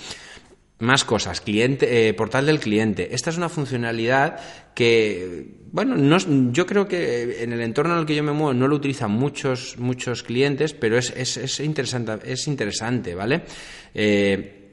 Más 0.80 1.04
cosas, 1.04 1.41
cliente, 1.41 2.08
eh, 2.08 2.13
portal 2.13 2.45
del 2.45 2.60
cliente. 2.60 3.13
Esta 3.13 3.32
es 3.32 3.38
una 3.38 3.50
funcionalidad 3.50 4.39
que, 4.73 5.58
bueno, 5.71 5.97
no, 5.97 6.17
yo 6.52 6.65
creo 6.65 6.88
que 6.88 7.43
en 7.43 7.52
el 7.52 7.62
entorno 7.62 7.95
en 7.95 8.00
el 8.02 8.06
que 8.06 8.15
yo 8.15 8.23
me 8.23 8.32
muevo 8.32 8.54
no 8.54 8.67
lo 8.67 8.76
utilizan 8.76 9.12
muchos, 9.12 9.78
muchos 9.78 10.23
clientes, 10.23 10.73
pero 10.73 10.97
es, 10.97 11.10
es, 11.17 11.36
es 11.36 11.60
interesante, 11.60 12.32
es 12.32 12.47
interesante, 12.47 13.15
¿vale? 13.15 13.41
Eh, 13.93 14.66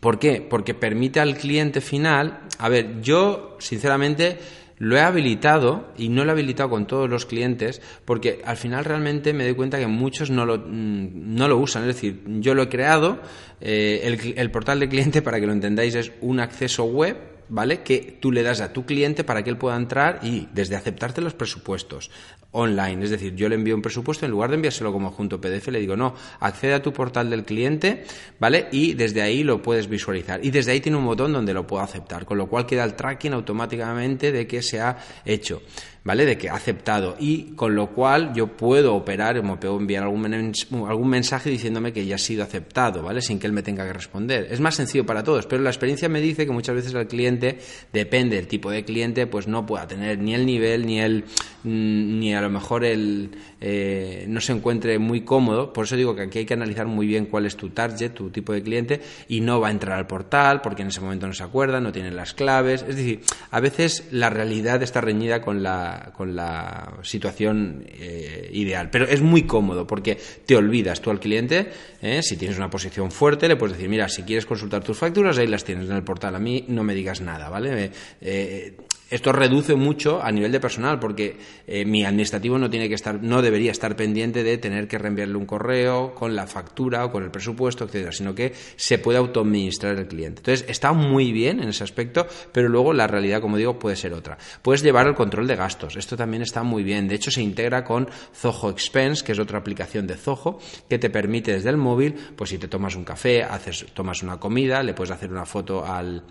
¿Por 0.00 0.18
qué? 0.18 0.40
Porque 0.40 0.74
permite 0.74 1.20
al 1.20 1.36
cliente 1.36 1.80
final, 1.80 2.40
a 2.58 2.68
ver, 2.68 3.02
yo 3.02 3.56
sinceramente 3.60 4.38
lo 4.78 4.96
he 4.96 5.00
habilitado 5.02 5.92
y 5.98 6.08
no 6.08 6.24
lo 6.24 6.30
he 6.30 6.32
habilitado 6.32 6.70
con 6.70 6.86
todos 6.86 7.08
los 7.08 7.26
clientes 7.26 7.82
porque 8.06 8.40
al 8.46 8.56
final 8.56 8.86
realmente 8.86 9.34
me 9.34 9.44
doy 9.44 9.54
cuenta 9.54 9.78
que 9.78 9.86
muchos 9.86 10.30
no 10.30 10.46
lo, 10.46 10.56
mm, 10.56 11.34
no 11.36 11.48
lo 11.48 11.58
usan. 11.58 11.82
Es 11.82 11.94
decir, 11.94 12.22
yo 12.40 12.54
lo 12.54 12.62
he 12.62 12.68
creado, 12.70 13.20
eh, 13.60 14.00
el, 14.04 14.38
el 14.38 14.50
portal 14.50 14.80
de 14.80 14.88
cliente, 14.88 15.20
para 15.22 15.38
que 15.38 15.46
lo 15.46 15.52
entendáis, 15.52 15.94
es 15.94 16.12
un 16.22 16.40
acceso 16.40 16.84
web 16.84 17.39
¿vale? 17.50 17.82
Que 17.82 18.16
tú 18.20 18.32
le 18.32 18.42
das 18.42 18.60
a 18.60 18.72
tu 18.72 18.86
cliente 18.86 19.24
para 19.24 19.44
que 19.44 19.50
él 19.50 19.58
pueda 19.58 19.76
entrar 19.76 20.20
y 20.22 20.48
desde 20.52 20.76
aceptarte 20.76 21.20
los 21.20 21.34
presupuestos 21.34 22.10
online, 22.52 23.04
es 23.04 23.10
decir, 23.10 23.34
yo 23.34 23.48
le 23.48 23.54
envío 23.54 23.76
un 23.76 23.82
presupuesto, 23.82 24.24
en 24.24 24.32
lugar 24.32 24.50
de 24.50 24.56
enviárselo 24.56 24.92
como 24.92 25.12
junto 25.12 25.40
PDF, 25.40 25.68
le 25.68 25.78
digo, 25.78 25.96
no, 25.96 26.14
accede 26.40 26.74
a 26.74 26.82
tu 26.82 26.92
portal 26.92 27.30
del 27.30 27.44
cliente, 27.44 28.04
¿vale? 28.40 28.68
Y 28.72 28.94
desde 28.94 29.22
ahí 29.22 29.44
lo 29.44 29.62
puedes 29.62 29.88
visualizar. 29.88 30.44
Y 30.44 30.50
desde 30.50 30.72
ahí 30.72 30.80
tiene 30.80 30.98
un 30.98 31.06
botón 31.06 31.32
donde 31.32 31.54
lo 31.54 31.66
puedo 31.66 31.82
aceptar, 31.82 32.24
con 32.24 32.38
lo 32.38 32.48
cual 32.48 32.66
queda 32.66 32.84
el 32.84 32.94
tracking 32.94 33.34
automáticamente 33.34 34.32
de 34.32 34.46
que 34.46 34.62
se 34.62 34.80
ha 34.80 34.98
hecho. 35.24 35.62
¿Vale? 36.04 36.24
De 36.24 36.38
que 36.38 36.48
ha 36.48 36.54
aceptado 36.54 37.16
y 37.18 37.52
con 37.54 37.74
lo 37.74 37.88
cual 37.90 38.32
yo 38.34 38.48
puedo 38.48 38.94
operar, 38.94 39.42
me 39.42 39.56
puedo 39.56 39.78
enviar 39.78 40.04
algún, 40.04 40.52
algún 40.88 41.08
mensaje 41.08 41.50
diciéndome 41.50 41.92
que 41.92 42.06
ya 42.06 42.14
ha 42.14 42.18
sido 42.18 42.42
aceptado, 42.42 43.02
¿vale? 43.02 43.20
Sin 43.20 43.38
que 43.38 43.46
él 43.46 43.52
me 43.52 43.62
tenga 43.62 43.86
que 43.86 43.92
responder. 43.92 44.48
Es 44.50 44.60
más 44.60 44.74
sencillo 44.74 45.04
para 45.04 45.22
todos, 45.22 45.46
pero 45.46 45.62
la 45.62 45.70
experiencia 45.70 46.08
me 46.08 46.20
dice 46.20 46.46
que 46.46 46.52
muchas 46.52 46.74
veces 46.74 46.94
el 46.94 47.06
cliente, 47.06 47.58
depende 47.92 48.36
del 48.36 48.46
tipo 48.46 48.70
de 48.70 48.84
cliente, 48.84 49.26
pues 49.26 49.46
no 49.46 49.66
pueda 49.66 49.86
tener 49.86 50.18
ni 50.18 50.34
el 50.34 50.46
nivel, 50.46 50.86
ni 50.86 51.00
el, 51.00 51.24
mm, 51.64 52.18
ni 52.18 52.34
a 52.34 52.40
lo 52.40 52.50
mejor 52.50 52.84
el, 52.84 53.30
eh, 53.60 54.24
no 54.28 54.40
se 54.40 54.52
encuentre 54.52 54.98
muy 54.98 55.22
cómodo. 55.22 55.72
Por 55.72 55.84
eso 55.84 55.96
digo 55.96 56.14
que 56.14 56.22
aquí 56.22 56.38
hay 56.40 56.46
que 56.46 56.54
analizar 56.54 56.86
muy 56.86 57.06
bien 57.06 57.26
cuál 57.26 57.46
es 57.46 57.56
tu 57.56 57.70
target, 57.70 58.10
tu 58.10 58.30
tipo 58.30 58.52
de 58.52 58.62
cliente, 58.62 59.00
y 59.28 59.40
no 59.40 59.60
va 59.60 59.68
a 59.68 59.70
entrar 59.70 59.98
al 59.98 60.06
portal 60.06 60.60
porque 60.60 60.82
en 60.82 60.88
ese 60.88 61.00
momento 61.00 61.26
no 61.26 61.32
se 61.32 61.42
acuerda, 61.42 61.80
no 61.80 61.92
tiene 61.92 62.10
las 62.10 62.34
claves. 62.34 62.84
Es 62.88 62.96
decir, 62.96 63.20
a 63.50 63.60
veces 63.60 64.08
la 64.10 64.30
realidad 64.30 64.82
está 64.82 65.00
reñida 65.00 65.42
con 65.42 65.62
la 65.62 66.12
con 66.16 66.36
la 66.36 66.98
situación 67.02 67.84
eh, 67.86 68.50
ideal. 68.52 68.90
Pero 68.90 69.06
es 69.06 69.20
muy 69.20 69.42
cómodo 69.42 69.86
porque 69.86 70.18
te 70.46 70.56
olvidas 70.56 71.00
tú 71.00 71.10
al 71.10 71.20
cliente, 71.20 71.70
eh, 72.02 72.22
si 72.22 72.36
tienes 72.36 72.56
una 72.56 72.70
posición 72.70 73.10
fuerte, 73.10 73.48
le 73.48 73.56
puedes 73.56 73.76
decir, 73.76 73.90
mira, 73.90 74.08
si 74.08 74.22
quieres 74.22 74.46
consultar 74.46 74.82
tus 74.82 74.96
facturas, 74.96 75.38
ahí 75.38 75.46
las 75.46 75.64
tienes 75.64 75.88
en 75.88 75.96
el 75.96 76.04
portal. 76.04 76.34
A 76.34 76.38
mí 76.38 76.64
no 76.68 76.82
me 76.82 76.94
digas 76.94 77.20
nada, 77.20 77.48
¿vale? 77.48 77.90
Eh, 78.20 78.74
esto 79.10 79.32
reduce 79.32 79.74
mucho 79.74 80.22
a 80.22 80.30
nivel 80.30 80.52
de 80.52 80.60
personal 80.60 80.98
porque 81.00 81.36
eh, 81.66 81.84
mi 81.84 82.04
administrativo 82.04 82.58
no 82.58 82.70
tiene 82.70 82.88
que 82.88 82.94
estar, 82.94 83.22
no 83.22 83.42
debería 83.42 83.72
estar 83.72 83.96
pendiente 83.96 84.44
de 84.44 84.56
tener 84.58 84.86
que 84.86 84.98
reenviarle 84.98 85.36
un 85.36 85.46
correo 85.46 86.14
con 86.14 86.36
la 86.36 86.46
factura 86.46 87.04
o 87.04 87.10
con 87.10 87.24
el 87.24 87.30
presupuesto, 87.30 87.84
etcétera, 87.84 88.12
sino 88.12 88.34
que 88.34 88.52
se 88.76 88.98
puede 88.98 89.18
autoadministrar 89.18 89.98
el 89.98 90.06
cliente. 90.06 90.40
Entonces 90.40 90.64
está 90.68 90.92
muy 90.92 91.32
bien 91.32 91.60
en 91.60 91.70
ese 91.70 91.82
aspecto, 91.82 92.26
pero 92.52 92.68
luego 92.68 92.92
la 92.92 93.06
realidad, 93.06 93.40
como 93.40 93.56
digo, 93.56 93.78
puede 93.78 93.96
ser 93.96 94.12
otra. 94.12 94.38
Puedes 94.62 94.82
llevar 94.82 95.08
el 95.08 95.14
control 95.14 95.46
de 95.46 95.56
gastos. 95.56 95.96
Esto 95.96 96.16
también 96.16 96.42
está 96.42 96.62
muy 96.62 96.84
bien. 96.84 97.08
De 97.08 97.16
hecho, 97.16 97.30
se 97.30 97.42
integra 97.42 97.84
con 97.84 98.08
Zoho 98.34 98.70
Expense, 98.70 99.24
que 99.24 99.32
es 99.32 99.38
otra 99.38 99.58
aplicación 99.58 100.06
de 100.06 100.16
Zoho 100.16 100.58
que 100.88 100.98
te 100.98 101.10
permite 101.10 101.52
desde 101.52 101.70
el 101.70 101.76
móvil, 101.76 102.14
pues 102.36 102.50
si 102.50 102.58
te 102.58 102.68
tomas 102.68 102.94
un 102.94 103.04
café, 103.04 103.42
haces, 103.42 103.86
tomas 103.92 104.22
una 104.22 104.38
comida, 104.38 104.82
le 104.82 104.94
puedes 104.94 105.10
hacer 105.10 105.30
una 105.30 105.44
foto 105.44 105.84
al 105.84 106.22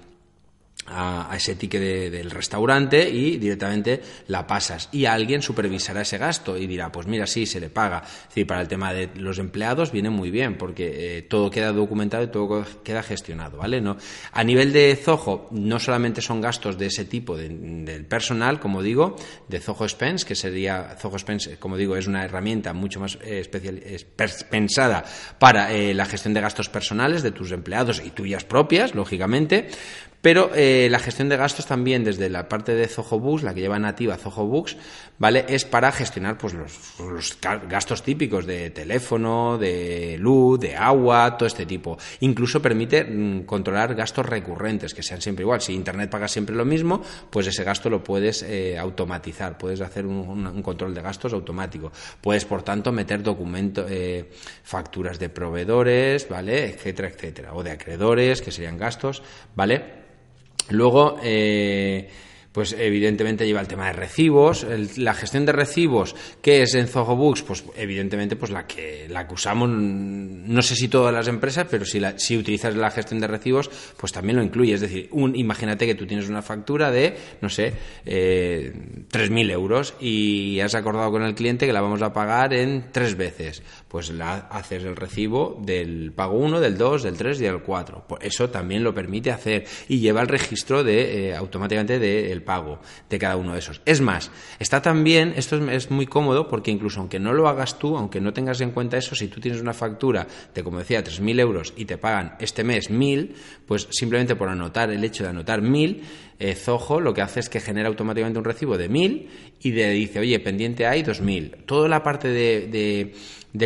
a, 0.90 1.30
ese 1.36 1.56
ticket 1.56 1.82
del 2.12 2.32
restaurante 2.32 3.10
y 3.10 3.38
directamente 3.38 4.02
la 4.28 4.46
pasas. 4.46 4.90
Y 4.92 5.06
alguien 5.06 5.42
supervisará 5.42 6.02
ese 6.02 6.18
gasto 6.18 6.58
y 6.58 6.68
dirá, 6.68 6.92
pues 6.92 7.08
mira, 7.08 7.28
sí, 7.28 7.46
se 7.46 7.60
le 7.60 7.70
paga. 7.70 8.04
Es 8.06 8.30
decir, 8.30 8.48
para 8.48 8.62
el 8.62 8.68
tema 8.68 8.94
de 8.94 9.10
los 9.16 9.40
empleados 9.40 9.92
viene 9.92 10.10
muy 10.10 10.32
bien 10.32 10.58
porque 10.58 11.18
eh, 11.18 11.22
todo 11.24 11.50
queda 11.50 11.72
documentado 11.72 12.24
y 12.24 12.28
todo 12.28 12.66
queda 12.84 13.04
gestionado, 13.04 13.58
¿vale? 13.58 13.82
No, 13.82 13.98
a 14.32 14.44
nivel 14.44 14.74
de 14.74 14.96
Zoho, 14.96 15.48
no 15.52 15.80
solamente 15.80 16.22
son 16.22 16.42
gastos 16.42 16.78
de 16.78 16.88
ese 16.88 17.06
tipo 17.06 17.38
del 17.38 18.06
personal, 18.06 18.60
como 18.60 18.82
digo, 18.82 19.16
de 19.48 19.60
Zoho 19.60 19.84
Expense, 19.84 20.26
que 20.26 20.36
sería, 20.36 20.96
Zoho 21.00 21.16
Expense, 21.16 21.58
como 21.58 21.78
digo, 21.78 21.96
es 21.96 22.08
una 22.08 22.24
herramienta 22.24 22.74
mucho 22.74 23.00
más 23.00 23.18
eh, 23.22 23.40
especial, 23.40 23.82
pensada 24.50 25.04
para 25.38 25.74
eh, 25.74 25.94
la 25.94 26.06
gestión 26.06 26.34
de 26.34 26.42
gastos 26.42 26.70
personales 26.70 27.24
de 27.24 27.32
tus 27.32 27.52
empleados 27.52 28.02
y 28.04 28.10
tuyas 28.12 28.44
propias, 28.44 28.96
lógicamente, 28.96 29.70
pero 30.22 30.52
eh, 30.54 30.88
la 30.92 31.00
gestión 31.00 31.30
de 31.30 31.38
gastos 31.38 31.66
también 31.66 32.04
desde 32.04 32.30
la 32.30 32.50
parte 32.50 32.76
de 32.76 32.88
Zoho 32.88 33.20
Books, 33.20 33.44
la 33.44 33.54
que 33.54 33.62
lleva 33.62 33.80
nativa 33.80 34.18
Zoho 34.18 34.46
Books, 34.46 34.76
¿vale? 35.18 35.46
Es 35.48 35.64
para 35.64 35.92
gestionar 35.94 36.38
pues 36.38 36.54
los, 36.54 37.38
gastos 37.42 38.04
típicos 38.04 38.46
de 38.46 38.70
teléfono, 38.70 39.58
de 39.58 40.18
luz, 40.20 40.60
de 40.60 40.76
agua, 40.76 41.38
todo 41.38 41.48
este 41.48 41.66
tipo. 41.66 41.98
Incluso 42.20 42.62
permite 42.62 43.06
mm, 43.06 43.46
controlar 43.46 43.96
gastos 43.96 44.26
recurrentes, 44.26 44.94
que 44.94 45.04
sean 45.04 45.22
siempre 45.22 45.44
igual. 45.44 45.62
Si 45.62 45.74
Internet 45.74 46.10
paga 46.10 46.28
siempre 46.28 46.56
lo 46.56 46.66
mismo, 46.66 47.02
pues 47.30 47.48
ese 47.48 47.64
gasto 47.64 47.90
lo 47.90 48.04
puedes 48.04 48.44
eh, 48.44 48.78
automatizar, 48.78 49.58
puedes 49.58 49.80
hacer 49.80 50.06
un, 50.06 50.62
control 50.62 50.94
de 50.94 51.02
gastos 51.02 51.32
automático. 51.32 51.94
Puedes, 52.20 52.44
por 52.44 52.64
tanto, 52.64 52.92
meter 52.92 53.24
documentos, 53.24 53.86
eh, 53.90 54.30
facturas 54.64 55.18
de 55.18 55.30
proveedores, 55.30 56.28
¿vale? 56.28 56.66
Etcétera, 56.66 57.08
etcétera. 57.08 57.54
O 57.54 57.64
de 57.64 57.72
acreedores, 57.72 58.42
que 58.42 58.52
serían 58.52 58.78
gastos, 58.78 59.24
¿vale? 59.56 60.00
Luego, 60.70 61.18
eh, 61.24 62.10
pues 62.60 62.76
evidentemente 62.78 63.48
lleva 63.48 63.62
el 63.62 63.70
tema 63.70 63.86
de 63.86 63.94
recibos, 63.94 64.68
la 64.98 65.14
gestión 65.14 65.46
de 65.46 65.54
recibos, 65.54 66.14
que 66.42 66.62
es 66.62 66.76
en 66.76 66.90
Zoho 66.90 67.16
Books, 67.16 67.42
pues 67.44 67.64
evidentemente 67.78 68.36
pues 68.36 68.52
la 68.52 68.68
que 68.68 69.08
la 69.08 69.26
que 69.26 69.34
usamos, 69.34 69.70
no 69.70 70.62
sé 70.62 70.76
si 70.76 70.90
todas 70.90 71.14
las 71.14 71.30
empresas, 71.30 71.68
pero 71.72 71.86
si, 71.86 72.02
si 72.18 72.36
utilizas 72.36 72.76
la 72.76 72.92
gestión 72.92 73.22
de 73.22 73.28
recibos, 73.28 73.72
pues 73.96 74.12
también 74.12 74.36
lo 74.36 74.44
incluye. 74.44 74.74
Es 74.74 74.82
decir, 74.82 75.08
un, 75.14 75.38
imagínate 75.38 75.86
que 75.86 75.96
tú 75.96 76.06
tienes 76.06 76.28
una 76.28 76.42
factura 76.42 76.92
de, 76.92 77.16
no 77.40 77.48
sé, 77.48 77.72
eh, 78.06 78.74
3.000 79.10 79.52
euros 79.52 79.94
y 80.02 80.60
has 80.60 80.76
acordado 80.76 81.12
con 81.12 81.24
el 81.24 81.36
cliente 81.36 81.66
que 81.66 81.72
la 81.72 81.80
vamos 81.80 82.02
a 82.02 82.12
pagar 82.12 82.54
en 82.54 82.92
tres 82.92 83.16
veces. 83.16 83.64
Pues 83.88 84.10
la, 84.10 84.50
haces 84.52 84.84
el 84.84 84.98
recibo 84.98 85.58
del 85.64 86.12
pago 86.12 86.38
1, 86.38 86.60
del 86.60 86.78
2, 86.78 87.04
del 87.04 87.16
3 87.16 87.40
y 87.40 87.44
del 87.46 87.62
4. 87.62 88.04
Pues 88.06 88.22
eso 88.26 88.50
también 88.50 88.84
lo 88.84 88.94
permite 88.94 89.32
hacer 89.32 89.64
y 89.88 90.00
lleva 90.00 90.20
el 90.20 90.28
registro 90.28 90.84
de 90.84 91.30
eh, 91.30 91.36
automáticamente 91.36 92.00
del 92.00 92.44
pago 92.50 92.80
de 93.08 93.20
cada 93.20 93.36
uno 93.38 93.54
de 93.54 93.60
esos. 93.60 93.80
Es 93.86 94.02
más, 94.02 94.32
está 94.58 94.82
también, 94.82 95.34
esto 95.36 95.70
es, 95.70 95.92
muy 95.92 96.08
cómodo 96.08 96.48
porque 96.48 96.72
incluso 96.72 97.00
aunque 97.00 97.20
no 97.20 97.32
lo 97.32 97.48
hagas 97.48 97.78
tú, 97.78 97.96
aunque 97.96 98.20
no 98.20 98.34
tengas 98.34 98.60
en 98.62 98.72
cuenta 98.72 98.98
eso, 98.98 99.14
si 99.14 99.28
tú 99.28 99.40
tienes 99.40 99.62
una 99.62 99.72
factura 99.72 100.26
de, 100.52 100.64
como 100.64 100.80
decía, 100.80 101.04
3.000 101.04 101.40
euros 101.40 101.74
y 101.78 101.86
te 101.86 102.00
pagan 102.00 102.38
este 102.40 102.64
mes 102.64 102.90
1.000, 102.90 103.36
pues 103.68 103.88
simplemente 103.92 104.36
por 104.36 104.50
anotar 104.50 104.90
el 104.90 105.04
hecho 105.04 105.24
de 105.24 105.30
anotar 105.30 105.62
1.000, 105.62 106.02
eh, 106.40 106.56
Zoho 106.56 107.00
lo 107.00 107.14
que 107.14 107.22
hace 107.22 107.40
es 107.42 107.50
que 107.50 107.60
genera 107.60 107.88
automáticamente 107.88 108.40
un 108.40 108.46
recibo 108.46 108.80
de 108.80 108.90
1.000 108.90 109.28
y 109.62 109.72
le 109.72 109.92
dice, 109.92 110.20
oye, 110.20 110.40
pendiente 110.40 110.88
hay 110.88 111.04
2.000. 111.04 111.66
Toda 111.68 111.88
la 111.88 112.02
parte 112.02 112.30
de 112.30 113.14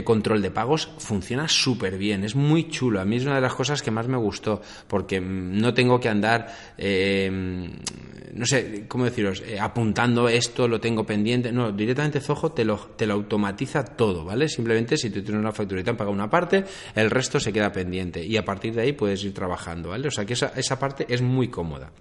control 0.03 0.41
de 0.41 0.51
pagos 0.51 0.89
funciona 0.97 1.47
súper 1.47 1.97
bien, 1.97 2.23
es 2.23 2.35
muy 2.35 2.69
chulo. 2.69 3.01
A 3.01 3.05
mí 3.05 3.17
es 3.17 3.25
una 3.25 3.35
de 3.35 3.41
las 3.41 3.53
cosas 3.53 3.81
que 3.81 3.91
más 3.91 4.07
me 4.07 4.17
gustó, 4.17 4.61
porque 4.87 5.19
mm, 5.19 5.59
no 5.59 5.73
tengo 5.73 5.99
que 5.99 6.09
andar, 6.09 6.47
eh, 6.77 7.29
no 8.33 8.45
sé, 8.45 8.85
¿cómo 8.87 9.05
deciros?, 9.05 9.43
eh, 9.45 9.59
apuntando 9.59 10.29
esto, 10.29 10.67
lo 10.67 10.79
tengo 10.79 11.05
pendiente. 11.05 11.51
No, 11.51 11.71
directamente 11.71 12.21
Zoho 12.21 12.51
te 12.51 12.63
lo, 12.63 12.77
te 12.95 13.05
lo 13.05 13.13
automatiza 13.15 13.83
todo, 13.83 14.23
¿vale? 14.23 14.47
Simplemente 14.47 14.97
si 14.97 15.09
tú 15.09 15.21
tienes 15.21 15.41
una 15.41 15.51
factura 15.51 15.81
y 15.81 15.83
te 15.83 15.89
han 15.89 15.97
pagado 15.97 16.13
una 16.13 16.29
parte, 16.29 16.63
el 16.95 17.09
resto 17.09 17.39
se 17.39 17.51
queda 17.51 17.71
pendiente 17.71 18.23
y 18.23 18.37
a 18.37 18.45
partir 18.45 18.73
de 18.73 18.81
ahí 18.81 18.93
puedes 18.93 19.23
ir 19.23 19.33
trabajando, 19.33 19.89
¿vale? 19.89 20.07
O 20.07 20.11
sea 20.11 20.25
que 20.25 20.33
esa, 20.33 20.53
esa 20.55 20.79
parte 20.79 21.05
es 21.09 21.21
muy 21.21 21.49
cómoda. 21.49 21.91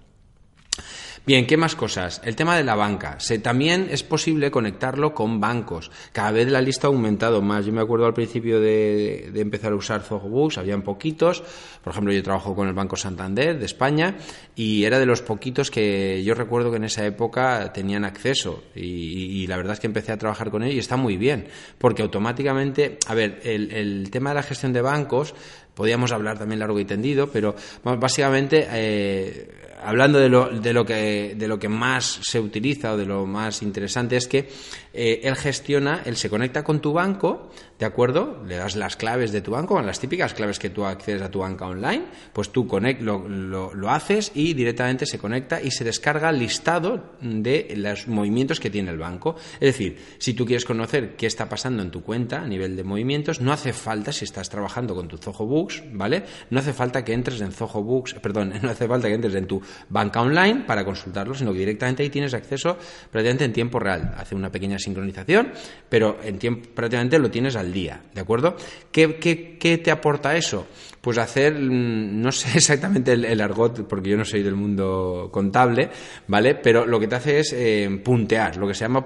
Bien, 1.25 1.47
¿qué 1.47 1.55
más 1.55 1.73
cosas? 1.77 2.21
El 2.25 2.35
tema 2.35 2.57
de 2.57 2.65
la 2.65 2.75
banca. 2.75 3.17
También 3.41 3.87
es 3.89 4.03
posible 4.03 4.51
conectarlo 4.51 5.13
con 5.13 5.39
bancos. 5.39 5.89
Cada 6.11 6.31
vez 6.31 6.51
la 6.51 6.59
lista 6.59 6.87
ha 6.87 6.89
aumentado 6.89 7.41
más. 7.41 7.65
Yo 7.65 7.71
me 7.71 7.79
acuerdo 7.79 8.05
al 8.05 8.13
principio 8.13 8.59
de, 8.59 9.31
empezar 9.33 9.71
a 9.71 9.75
usar 9.75 10.01
Zogobooks, 10.01 10.57
habían 10.57 10.81
poquitos. 10.81 11.41
Por 11.81 11.91
ejemplo, 11.91 12.11
yo 12.11 12.21
trabajo 12.21 12.53
con 12.53 12.67
el 12.67 12.73
Banco 12.73 12.97
Santander 12.97 13.57
de 13.57 13.65
España 13.65 14.17
y 14.53 14.83
era 14.83 14.99
de 14.99 15.05
los 15.05 15.21
poquitos 15.21 15.71
que 15.71 16.21
yo 16.25 16.33
recuerdo 16.33 16.71
que 16.71 16.77
en 16.77 16.83
esa 16.83 17.05
época 17.05 17.71
tenían 17.71 18.03
acceso. 18.03 18.61
Y, 18.75 19.47
la 19.47 19.55
verdad 19.55 19.75
es 19.75 19.79
que 19.79 19.87
empecé 19.87 20.11
a 20.11 20.17
trabajar 20.17 20.51
con 20.51 20.61
él 20.61 20.73
y 20.73 20.79
está 20.79 20.97
muy 20.97 21.15
bien. 21.15 21.47
Porque 21.77 22.01
automáticamente, 22.01 22.97
a 23.07 23.13
ver, 23.13 23.39
el, 23.45 23.71
el 23.71 24.11
tema 24.11 24.31
de 24.31 24.35
la 24.35 24.43
gestión 24.43 24.73
de 24.73 24.81
bancos, 24.81 25.35
podíamos 25.73 26.11
hablar 26.11 26.37
también 26.37 26.59
largo 26.59 26.81
y 26.81 26.85
tendido, 26.85 27.29
pero 27.31 27.55
básicamente... 27.81 28.67
Eh, 28.69 29.62
hablando 29.85 30.19
de 30.19 30.29
lo, 30.29 30.49
de, 30.49 30.73
lo 30.73 30.85
que, 30.85 31.35
de 31.37 31.47
lo 31.47 31.59
que 31.59 31.69
más 31.69 32.19
se 32.21 32.39
utiliza 32.39 32.93
o 32.93 32.97
de 32.97 33.05
lo 33.05 33.25
más 33.25 33.61
interesante 33.61 34.17
es 34.17 34.27
que 34.27 34.49
eh, 34.93 35.21
él 35.23 35.35
gestiona, 35.35 36.01
él 36.05 36.15
se 36.15 36.29
conecta 36.29 36.63
con 36.63 36.79
tu 36.79 36.93
banco, 36.93 37.49
¿de 37.79 37.85
acuerdo? 37.85 38.43
Le 38.45 38.57
das 38.57 38.75
las 38.75 38.95
claves 38.95 39.31
de 39.31 39.41
tu 39.41 39.51
banco, 39.51 39.81
las 39.81 39.99
típicas 39.99 40.33
claves 40.33 40.59
que 40.59 40.69
tú 40.69 40.85
accedes 40.85 41.21
a 41.21 41.31
tu 41.31 41.39
banca 41.39 41.65
online, 41.65 42.05
pues 42.31 42.51
tú 42.51 42.67
conect, 42.67 43.01
lo, 43.01 43.27
lo, 43.27 43.89
haces 43.89 44.31
y 44.35 44.53
directamente 44.53 45.05
se 45.05 45.17
conecta 45.17 45.61
y 45.61 45.71
se 45.71 45.83
descarga 45.83 46.29
el 46.29 46.39
listado 46.39 47.15
de 47.21 47.73
los 47.75 48.07
movimientos 48.07 48.59
que 48.59 48.69
tiene 48.69 48.91
el 48.91 48.99
banco. 48.99 49.35
Es 49.55 49.77
decir, 49.77 49.97
si 50.19 50.33
tú 50.33 50.45
quieres 50.45 50.65
conocer 50.65 51.15
qué 51.15 51.25
está 51.25 51.49
pasando 51.49 51.81
en 51.81 51.89
tu 51.89 52.03
cuenta 52.03 52.41
a 52.41 52.47
nivel 52.47 52.75
de 52.75 52.83
movimientos, 52.83 53.41
no 53.41 53.51
hace 53.51 53.73
falta, 53.73 54.11
si 54.11 54.25
estás 54.25 54.49
trabajando 54.49 54.93
con 54.93 55.07
tu 55.07 55.17
Zoho 55.17 55.45
Books, 55.45 55.83
¿vale? 55.91 56.23
No 56.51 56.59
hace 56.59 56.73
falta 56.73 57.03
que 57.03 57.13
entres 57.13 57.41
en 57.41 57.51
Zoho 57.51 57.81
Books, 57.81 58.13
perdón, 58.15 58.53
no 58.61 58.69
hace 58.69 58.87
falta 58.87 59.07
que 59.07 59.15
entres 59.15 59.35
en 59.35 59.47
tu 59.47 59.61
banca 59.89 60.21
online 60.21 60.63
para 60.65 60.83
consultarlo, 60.83 61.33
sino 61.33 61.53
que 61.53 61.59
directamente 61.59 62.03
ahí 62.03 62.09
tienes 62.09 62.33
acceso 62.33 62.77
prácticamente 63.11 63.45
en 63.45 63.53
tiempo 63.53 63.79
real. 63.79 64.13
Hace 64.17 64.35
una 64.35 64.51
pequeña 64.51 64.79
sincronización, 64.79 65.51
pero 65.89 66.19
en 66.23 66.37
tiempo, 66.37 66.69
prácticamente 66.73 67.19
lo 67.19 67.29
tienes 67.29 67.55
al 67.55 67.71
día, 67.71 68.01
¿de 68.13 68.21
acuerdo? 68.21 68.55
¿Qué, 68.91 69.79
te 69.83 69.91
aporta 69.91 70.35
eso? 70.35 70.67
Pues 71.01 71.17
hacer, 71.17 71.53
mm, 71.53 72.21
no 72.21 72.31
sé 72.31 72.49
exactamente 72.57 73.13
el, 73.13 73.41
argot, 73.41 73.87
porque 73.87 74.11
yo 74.11 74.17
no 74.17 74.25
soy 74.25 74.43
del 74.43 74.55
mundo 74.55 75.29
contable, 75.31 75.89
¿vale? 76.27 76.55
Pero 76.55 76.85
lo 76.85 76.99
que 76.99 77.07
te 77.07 77.15
hace 77.15 77.39
es 77.39 77.53
eh, 77.53 78.01
puntear, 78.03 78.57
lo 78.57 78.67
que 78.67 78.73
se 78.73 78.81
llama 78.81 79.03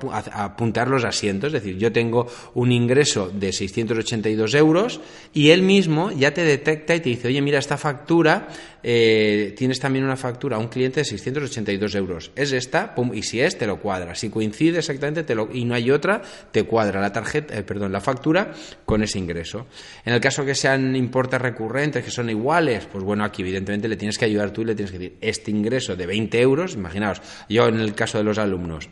puntear 0.55 0.87
los 0.87 1.03
asientos. 1.05 1.53
Es 1.53 1.63
decir, 1.63 1.77
yo 1.77 1.91
tengo 1.91 2.27
un 2.53 2.71
ingreso 2.71 3.29
de 3.33 3.51
682 3.51 4.53
euros 4.55 4.99
y 5.33 5.49
él 5.49 5.61
mismo 5.61 6.11
ya 6.11 6.33
te 6.33 6.43
detecta 6.43 6.95
y 6.95 6.99
te 6.99 7.09
dice, 7.09 7.27
oye, 7.27 7.41
mira, 7.41 7.59
esta 7.59 7.77
factura, 7.77 8.47
eh, 8.83 9.53
tienes 9.57 9.79
también 9.79 10.05
una 10.05 10.15
factura 10.15 10.57
a 10.57 10.59
un 10.59 10.67
cliente 10.67 11.01
de 11.01 11.05
682 11.05 11.95
euros. 11.95 12.31
Es 12.35 12.51
esta, 12.51 12.93
pum, 12.95 13.13
y 13.13 13.23
si 13.23 13.41
es, 13.41 13.57
te 13.57 13.67
lo 13.67 13.79
cuadra. 13.79 14.15
Si 14.15 14.29
coincide 14.29 14.79
exactamente 14.79 15.23
te 15.23 15.35
lo, 15.35 15.49
y 15.51 15.65
no 15.65 15.75
hay 15.75 15.91
otra, 15.91 16.21
te 16.51 16.63
cuadra 16.63 17.01
la 17.01 17.11
tarjeta, 17.11 17.57
eh, 17.57 17.63
perdón, 17.63 17.91
la 17.91 18.01
factura 18.01 18.53
con 18.85 19.03
ese 19.03 19.19
ingreso. 19.19 19.67
En 20.05 20.13
el 20.13 20.21
caso 20.21 20.45
que 20.45 20.55
sean 20.55 20.95
importes 20.95 21.41
recurrentes, 21.41 22.03
que 22.03 22.11
son 22.11 22.29
iguales, 22.29 22.87
pues 22.91 23.03
bueno, 23.03 23.23
aquí 23.23 23.41
evidentemente 23.41 23.87
le 23.87 23.97
tienes 23.97 24.17
que 24.17 24.25
ayudar 24.25 24.51
tú 24.51 24.61
y 24.61 24.65
le 24.65 24.75
tienes 24.75 24.91
que 24.91 24.99
decir, 24.99 25.17
este 25.21 25.51
ingreso 25.51 25.95
de 25.95 26.05
20 26.05 26.39
euros, 26.41 26.73
imaginaos, 26.73 27.21
yo 27.49 27.67
en 27.67 27.79
el 27.79 27.95
caso 27.95 28.17
de 28.17 28.23
los 28.23 28.37
alumnos, 28.37 28.89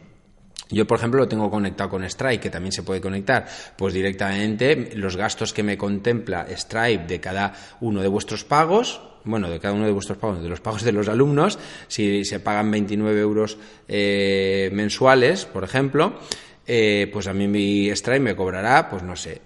yo, 0.70 0.88
por 0.88 0.98
ejemplo, 0.98 1.20
lo 1.20 1.28
tengo 1.28 1.50
conectado 1.52 1.92
con 1.92 2.10
Stripe, 2.10 2.40
que 2.40 2.50
también 2.50 2.72
se 2.72 2.84
puede 2.84 3.00
conectar, 3.00 3.46
pues 3.78 3.94
directamente 3.94 4.94
los 4.96 5.16
gastos 5.16 5.54
que 5.54 5.62
me 5.62 5.78
contempla 5.78 6.48
Stripe 6.50 7.06
de 7.06 7.20
cada 7.20 7.54
uno 7.82 8.02
de 8.02 8.08
vuestros 8.08 8.44
pagos, 8.44 9.02
bueno, 9.26 9.50
de 9.50 9.60
cada 9.60 9.74
uno 9.74 9.86
de 9.86 9.92
vuestros 9.92 10.18
pagos, 10.18 10.42
de 10.42 10.50
los 10.50 10.62
pagos 10.62 10.84
de 10.84 10.92
los 10.92 11.08
alumnos, 11.08 11.60
si 11.88 12.24
se 12.26 12.40
pagan 12.40 12.72
29 12.72 13.20
euros 13.20 13.58
eh, 13.88 14.70
mensuales, 14.74 15.46
por 15.46 15.64
ejemplo, 15.64 16.14
eh, 16.68 17.10
pues 17.12 17.28
a 17.28 17.34
mí 17.34 17.48
mi 17.48 17.90
Stripe 17.96 18.20
me 18.20 18.36
cobrará, 18.36 18.90
pues 18.90 19.04
no 19.04 19.16
sé, 19.16 19.42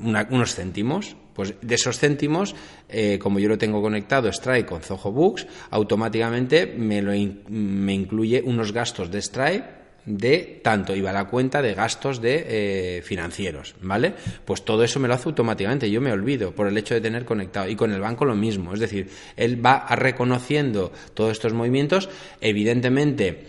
unos 0.00 0.54
céntimos. 0.54 1.16
Pues 1.34 1.52
de 1.60 1.74
esos 1.74 1.98
céntimos, 1.98 2.54
eh, 2.88 3.18
como 3.18 3.38
yo 3.38 3.50
lo 3.50 3.58
tengo 3.58 3.82
conectado 3.82 4.32
Stripe 4.32 4.64
con 4.64 4.80
Zoho 4.80 5.12
Books, 5.12 5.46
automáticamente 5.68 6.64
me, 6.66 7.02
lo 7.02 7.12
me 7.50 7.92
incluye 7.92 8.42
unos 8.42 8.72
gastos 8.72 9.10
de 9.10 9.20
Stripe 9.20 9.85
de 10.06 10.60
tanto 10.62 10.94
iba 10.94 11.10
a 11.10 11.12
la 11.12 11.26
cuenta 11.26 11.60
de 11.60 11.74
gastos 11.74 12.20
de 12.22 12.46
eh, 12.48 13.02
financieros, 13.02 13.74
¿vale? 13.82 14.14
Pues 14.44 14.64
todo 14.64 14.84
eso 14.84 15.00
me 15.00 15.08
lo 15.08 15.14
hace 15.14 15.28
automáticamente, 15.28 15.90
yo 15.90 16.00
me 16.00 16.12
olvido 16.12 16.52
por 16.52 16.68
el 16.68 16.78
hecho 16.78 16.94
de 16.94 17.00
tener 17.00 17.24
conectado 17.24 17.68
y 17.68 17.76
con 17.76 17.92
el 17.92 18.00
banco 18.00 18.24
lo 18.24 18.36
mismo, 18.36 18.72
es 18.72 18.80
decir, 18.80 19.10
él 19.36 19.64
va 19.64 19.84
reconociendo 19.96 20.92
todos 21.14 21.32
estos 21.32 21.52
movimientos, 21.52 22.08
evidentemente 22.40 23.46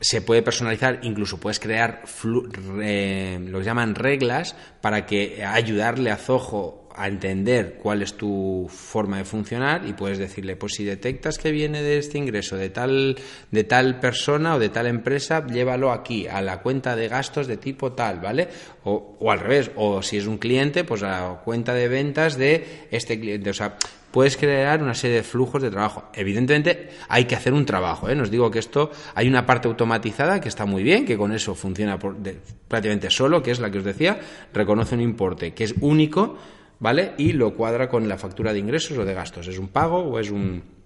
se 0.00 0.22
puede 0.22 0.42
personalizar, 0.42 1.00
incluso 1.02 1.38
puedes 1.38 1.58
crear 1.58 2.02
lo 2.24 2.48
que 2.48 3.64
llaman 3.64 3.94
reglas 3.94 4.56
para 4.80 5.06
que 5.06 5.44
ayudarle 5.44 6.10
a 6.10 6.16
Zoho 6.16 6.77
a 6.98 7.06
entender 7.06 7.78
cuál 7.80 8.02
es 8.02 8.14
tu 8.14 8.68
forma 8.68 9.18
de 9.18 9.24
funcionar 9.24 9.86
y 9.86 9.92
puedes 9.92 10.18
decirle, 10.18 10.56
pues 10.56 10.74
si 10.74 10.84
detectas 10.84 11.38
que 11.38 11.52
viene 11.52 11.82
de 11.82 11.98
este 11.98 12.18
ingreso 12.18 12.56
de 12.56 12.70
tal, 12.70 13.16
de 13.50 13.64
tal 13.64 14.00
persona 14.00 14.56
o 14.56 14.58
de 14.58 14.68
tal 14.68 14.86
empresa, 14.86 15.46
llévalo 15.46 15.92
aquí, 15.92 16.26
a 16.26 16.42
la 16.42 16.60
cuenta 16.60 16.96
de 16.96 17.08
gastos 17.08 17.46
de 17.46 17.56
tipo 17.56 17.92
tal, 17.92 18.20
¿vale? 18.20 18.48
O, 18.84 19.16
o 19.20 19.30
al 19.30 19.40
revés, 19.40 19.70
o 19.76 20.02
si 20.02 20.16
es 20.16 20.26
un 20.26 20.38
cliente, 20.38 20.84
pues 20.84 21.02
a 21.02 21.08
la 21.08 21.40
cuenta 21.44 21.72
de 21.72 21.88
ventas 21.88 22.36
de 22.36 22.86
este 22.90 23.20
cliente. 23.20 23.50
O 23.50 23.54
sea, 23.54 23.76
puedes 24.10 24.36
crear 24.36 24.82
una 24.82 24.94
serie 24.94 25.16
de 25.16 25.22
flujos 25.22 25.62
de 25.62 25.70
trabajo. 25.70 26.04
Evidentemente 26.14 26.90
hay 27.08 27.26
que 27.26 27.36
hacer 27.36 27.52
un 27.52 27.64
trabajo. 27.66 28.08
¿eh? 28.08 28.14
Nos 28.14 28.30
digo 28.30 28.50
que 28.50 28.58
esto 28.58 28.90
hay 29.14 29.28
una 29.28 29.46
parte 29.46 29.68
automatizada 29.68 30.40
que 30.40 30.48
está 30.48 30.66
muy 30.66 30.82
bien, 30.82 31.04
que 31.04 31.16
con 31.16 31.32
eso 31.32 31.54
funciona 31.54 31.98
prácticamente 31.98 33.10
solo, 33.10 33.42
que 33.42 33.50
es 33.50 33.60
la 33.60 33.70
que 33.70 33.78
os 33.78 33.84
decía, 33.84 34.18
reconoce 34.52 34.94
un 34.94 35.02
importe 35.02 35.54
que 35.54 35.64
es 35.64 35.74
único, 35.80 36.36
¿vale? 36.78 37.14
Y 37.18 37.32
lo 37.32 37.54
cuadra 37.54 37.88
con 37.88 38.08
la 38.08 38.18
factura 38.18 38.52
de 38.52 38.58
ingresos 38.58 38.96
o 38.98 39.04
de 39.04 39.14
gastos. 39.14 39.48
¿Es 39.48 39.58
un 39.58 39.68
pago 39.68 39.98
o 39.98 40.18
es 40.18 40.30
un 40.30 40.77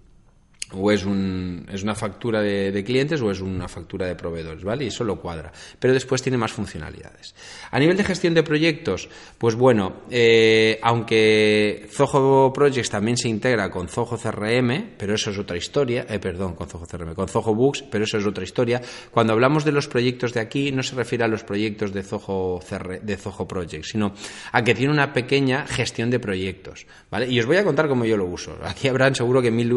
o 0.74 0.90
es, 0.90 1.04
un, 1.04 1.66
es 1.72 1.82
una 1.82 1.94
factura 1.94 2.40
de, 2.40 2.82
clientes 2.84 3.20
o 3.20 3.30
es 3.30 3.40
una 3.40 3.68
factura 3.68 4.06
de 4.06 4.14
proveedores, 4.14 4.64
¿vale? 4.64 4.84
Y 4.84 4.88
eso 4.88 5.04
lo 5.04 5.20
cuadra. 5.20 5.52
Pero 5.78 5.94
después 5.94 6.22
tiene 6.22 6.38
más 6.38 6.52
funcionalidades. 6.52 7.34
A 7.70 7.78
nivel 7.78 7.96
de 7.96 8.04
gestión 8.04 8.34
de 8.34 8.42
proyectos, 8.42 9.08
pues 9.38 9.54
bueno, 9.54 10.02
eh, 10.10 10.78
aunque 10.82 11.86
Zoho 11.90 12.52
Projects 12.52 12.90
también 12.90 13.16
se 13.16 13.28
integra 13.28 13.70
con 13.70 13.88
Zoho 13.88 14.16
CRM, 14.16 14.94
pero 14.96 15.14
eso 15.14 15.30
es 15.30 15.38
otra 15.38 15.56
historia, 15.56 16.06
eh, 16.08 16.18
perdón, 16.18 16.54
con 16.54 16.68
Zoho 16.68 16.86
CRM, 16.86 17.14
con 17.14 17.28
Zoho 17.28 17.54
Books, 17.54 17.84
pero 17.90 18.04
eso 18.04 18.18
es 18.18 18.26
otra 18.26 18.44
historia. 18.44 18.80
Cuando 19.10 19.32
hablamos 19.32 19.64
de 19.64 19.72
los 19.72 19.88
proyectos 19.88 20.32
de 20.32 20.40
aquí, 20.40 20.72
no 20.72 20.82
se 20.82 20.94
refiere 20.96 21.24
a 21.24 21.28
los 21.28 21.44
proyectos 21.44 21.92
de 21.92 22.02
Zoho, 22.02 22.60
de 23.02 23.16
Zoho 23.16 23.46
Projects, 23.46 23.90
sino 23.90 24.12
a 24.52 24.62
que 24.62 24.74
tiene 24.74 24.92
una 24.92 25.12
pequeña 25.12 25.66
gestión 25.66 26.10
de 26.10 26.18
proyectos, 26.18 26.86
¿vale? 27.10 27.28
Y 27.28 27.38
os 27.40 27.46
voy 27.46 27.56
a 27.56 27.64
contar 27.64 27.88
cómo 27.88 28.04
yo 28.04 28.16
lo 28.16 28.26
uso. 28.26 28.56
Aquí 28.62 28.88
habrán 28.88 29.14
seguro 29.14 29.42
que 29.42 29.50
mil, 29.50 29.72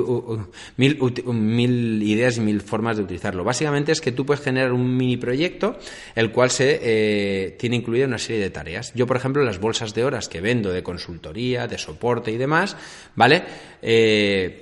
ideas 0.94 2.38
y 2.38 2.42
mil 2.42 2.62
formas 2.62 2.98
de 2.98 3.04
utilizarlo. 3.04 3.44
Básicamente 3.44 3.92
es 3.92 4.02
que 4.02 4.12
tú 4.12 4.26
puedes 4.26 4.44
generar 4.44 4.72
un 4.74 4.96
mini 4.96 5.18
proyecto, 5.18 5.78
el 6.16 6.32
cual 6.32 6.52
se 6.52 6.80
eh, 6.82 7.52
tiene 7.58 7.78
incluida 7.78 8.06
una 8.06 8.18
serie 8.18 8.42
de 8.42 8.50
tareas. 8.50 8.94
Yo, 8.94 9.08
por 9.08 9.18
ejemplo, 9.18 9.44
las 9.44 9.60
bolsas 9.60 9.94
de 9.94 10.04
horas 10.04 10.28
que 10.28 10.42
vendo 10.42 10.72
de 10.72 10.84
consultoría, 10.84 11.68
de 11.68 11.78
soporte 11.78 12.32
y 12.32 12.38
demás, 12.38 12.76
¿vale? 13.16 13.44
Eh, 13.82 14.62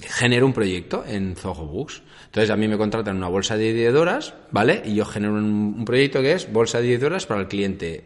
genero 0.00 0.46
un 0.46 0.52
proyecto 0.52 1.04
en 1.06 1.36
Zoho 1.36 1.66
Books. 1.66 2.02
Entonces 2.26 2.50
a 2.50 2.56
mí 2.56 2.66
me 2.68 2.78
contratan 2.78 3.16
una 3.16 3.28
bolsa 3.28 3.56
de 3.56 3.72
10 3.72 3.94
horas, 3.94 4.34
¿vale? 4.50 4.82
Y 4.84 4.94
yo 4.94 5.04
genero 5.04 5.34
un, 5.34 5.74
un 5.78 5.84
proyecto 5.84 6.22
que 6.22 6.32
es 6.32 6.50
bolsa 6.50 6.80
de 6.80 6.88
10 6.88 7.02
horas 7.02 7.26
para 7.26 7.40
el 7.40 7.48
cliente 7.48 8.04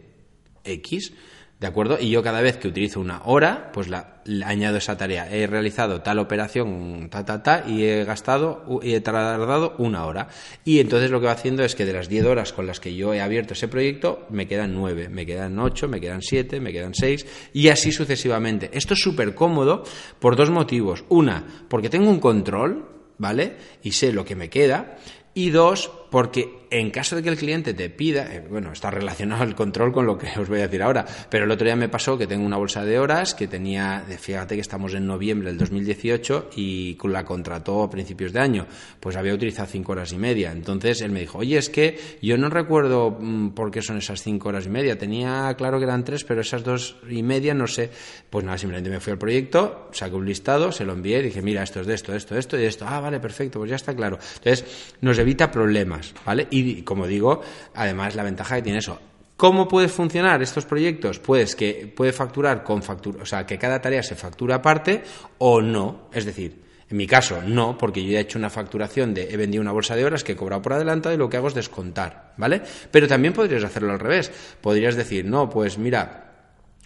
X. 0.63 1.13
¿De 1.59 1.65
acuerdo? 1.65 1.97
Y 1.99 2.11
yo 2.11 2.21
cada 2.21 2.41
vez 2.41 2.57
que 2.57 2.67
utilizo 2.67 2.99
una 2.99 3.23
hora, 3.25 3.71
pues 3.73 3.87
la, 3.87 4.21
añado 4.45 4.77
esa 4.77 4.95
tarea. 4.95 5.27
He 5.33 5.47
realizado 5.47 6.01
tal 6.01 6.19
operación, 6.19 7.07
ta, 7.09 7.25
ta, 7.25 7.41
ta, 7.41 7.63
y 7.67 7.83
he 7.83 8.03
gastado 8.03 8.79
y 8.83 8.93
he 8.93 9.01
tardado 9.01 9.73
una 9.79 10.05
hora. 10.05 10.27
Y 10.63 10.79
entonces 10.79 11.09
lo 11.09 11.19
que 11.19 11.25
va 11.25 11.31
haciendo 11.31 11.63
es 11.63 11.73
que 11.73 11.85
de 11.85 11.93
las 11.93 12.09
10 12.09 12.25
horas 12.25 12.53
con 12.53 12.67
las 12.67 12.79
que 12.79 12.93
yo 12.93 13.11
he 13.11 13.21
abierto 13.21 13.53
ese 13.53 13.67
proyecto, 13.67 14.27
me 14.29 14.47
quedan 14.47 14.75
9, 14.75 15.09
me 15.09 15.25
quedan 15.25 15.57
8, 15.57 15.87
me 15.87 15.99
quedan 15.99 16.21
7, 16.21 16.59
me 16.59 16.71
quedan 16.71 16.93
6, 16.93 17.25
y 17.53 17.69
así 17.69 17.91
sucesivamente. 17.91 18.69
Esto 18.73 18.93
es 18.93 18.99
súper 18.99 19.33
cómodo 19.33 19.83
por 20.19 20.35
dos 20.35 20.51
motivos. 20.51 21.05
Una, 21.09 21.43
porque 21.69 21.89
tengo 21.89 22.11
un 22.11 22.19
control, 22.19 22.85
¿vale? 23.17 23.55
Y 23.81 23.93
sé 23.93 24.13
lo 24.13 24.25
que 24.25 24.35
me 24.35 24.51
queda. 24.51 24.97
Y 25.33 25.49
dos, 25.49 25.91
porque 26.09 26.67
en 26.69 26.91
caso 26.91 27.15
de 27.15 27.23
que 27.23 27.29
el 27.29 27.37
cliente 27.37 27.73
te 27.73 27.89
pida, 27.89 28.33
eh, 28.33 28.45
bueno, 28.49 28.71
está 28.71 28.91
relacionado 28.91 29.43
el 29.43 29.55
control 29.55 29.93
con 29.93 30.05
lo 30.05 30.17
que 30.17 30.27
os 30.39 30.49
voy 30.49 30.59
a 30.59 30.63
decir 30.63 30.83
ahora, 30.83 31.05
pero 31.29 31.45
el 31.45 31.51
otro 31.51 31.65
día 31.65 31.75
me 31.75 31.89
pasó 31.89 32.17
que 32.17 32.27
tengo 32.27 32.45
una 32.45 32.57
bolsa 32.57 32.83
de 32.83 32.99
horas 32.99 33.33
que 33.33 33.47
tenía, 33.47 34.03
fíjate 34.19 34.55
que 34.55 34.61
estamos 34.61 34.93
en 34.93 35.07
noviembre 35.07 35.49
del 35.49 35.57
2018 35.57 36.49
y 36.55 36.97
la 37.07 37.23
contrató 37.23 37.83
a 37.83 37.89
principios 37.89 38.33
de 38.33 38.39
año, 38.39 38.67
pues 38.99 39.15
había 39.15 39.33
utilizado 39.33 39.67
cinco 39.67 39.93
horas 39.93 40.11
y 40.11 40.17
media. 40.17 40.51
Entonces 40.51 41.01
él 41.01 41.11
me 41.11 41.21
dijo, 41.21 41.37
oye, 41.37 41.57
es 41.57 41.69
que 41.69 41.97
yo 42.21 42.37
no 42.37 42.49
recuerdo 42.49 43.17
mm, 43.19 43.49
por 43.49 43.71
qué 43.71 43.81
son 43.81 43.97
esas 43.97 44.21
cinco 44.21 44.49
horas 44.49 44.65
y 44.65 44.69
media, 44.69 44.97
tenía 44.97 45.53
claro 45.57 45.77
que 45.77 45.85
eran 45.85 46.03
tres, 46.03 46.23
pero 46.23 46.41
esas 46.41 46.63
dos 46.63 46.97
y 47.09 47.23
media 47.23 47.53
no 47.53 47.67
sé. 47.67 47.89
Pues 48.29 48.43
nada, 48.43 48.57
simplemente 48.57 48.89
me 48.89 48.99
fui 48.99 49.11
al 49.11 49.17
proyecto, 49.17 49.89
saqué 49.93 50.15
un 50.15 50.25
listado, 50.25 50.71
se 50.71 50.85
lo 50.85 50.93
envié, 50.93 51.21
dije, 51.21 51.41
mira, 51.41 51.63
esto 51.63 51.81
es 51.81 51.87
de 51.87 51.93
esto, 51.93 52.13
esto, 52.13 52.37
esto 52.37 52.59
y 52.59 52.65
esto. 52.65 52.85
Ah, 52.87 52.99
vale, 52.99 53.19
perfecto, 53.19 53.59
pues 53.59 53.69
ya 53.69 53.77
está 53.77 53.95
claro. 53.95 54.19
Entonces 54.35 54.65
nos 55.01 55.17
evita 55.17 55.49
problemas, 55.49 55.96
¿vale? 56.25 56.47
Y 56.51 56.81
como 56.83 57.07
digo, 57.07 57.41
además 57.73 58.15
la 58.15 58.23
ventaja 58.23 58.55
que 58.55 58.61
tiene 58.61 58.79
eso. 58.79 58.99
¿Cómo 59.37 59.67
puede 59.67 59.87
funcionar 59.87 60.41
estos 60.41 60.65
proyectos? 60.65 61.19
Pues 61.19 61.55
que 61.55 61.93
puede 61.95 62.11
facturar 62.11 62.63
con 62.63 62.81
factura, 62.81 63.21
o 63.21 63.25
sea, 63.25 63.45
que 63.45 63.59
cada 63.59 63.79
tarea 63.79 64.01
se 64.01 64.15
factura 64.15 64.55
aparte 64.55 65.03
o 65.37 65.61
no. 65.61 66.09
Es 66.11 66.25
decir, 66.25 66.63
en 66.89 66.97
mi 66.97 67.05
caso, 67.05 67.41
no, 67.45 67.77
porque 67.77 68.03
yo 68.03 68.11
ya 68.11 68.17
he 68.17 68.21
hecho 68.21 68.39
una 68.39 68.49
facturación 68.49 69.13
de 69.13 69.31
he 69.31 69.37
vendido 69.37 69.61
una 69.61 69.73
bolsa 69.73 69.95
de 69.95 70.05
horas 70.05 70.23
que 70.23 70.31
he 70.31 70.35
cobrado 70.35 70.61
por 70.61 70.73
adelantado 70.73 71.13
y 71.13 71.17
lo 71.19 71.29
que 71.29 71.37
hago 71.37 71.49
es 71.49 71.53
descontar, 71.53 72.33
¿vale? 72.37 72.61
Pero 72.89 73.07
también 73.07 73.33
podrías 73.33 73.63
hacerlo 73.63 73.91
al 73.91 73.99
revés. 73.99 74.31
Podrías 74.59 74.95
decir, 74.95 75.25
no, 75.25 75.49
pues 75.49 75.77
mira, 75.77 76.27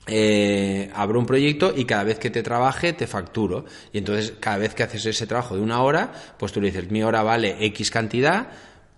eh, 0.07 0.89
abro 0.95 1.19
un 1.19 1.25
proyecto 1.25 1.71
y 1.75 1.85
cada 1.85 2.03
vez 2.03 2.17
que 2.17 2.31
te 2.31 2.43
trabaje 2.43 2.93
te 2.93 3.05
facturo. 3.05 3.65
Y 3.93 3.99
entonces, 3.99 4.33
cada 4.39 4.57
vez 4.57 4.73
que 4.73 4.83
haces 4.83 5.05
ese 5.05 5.27
trabajo 5.27 5.55
de 5.55 5.61
una 5.61 5.81
hora, 5.83 6.11
pues 6.37 6.51
tú 6.51 6.59
le 6.59 6.67
dices, 6.67 6.89
mi 6.89 7.03
hora 7.03 7.21
vale 7.21 7.63
X 7.65 7.91
cantidad 7.91 8.49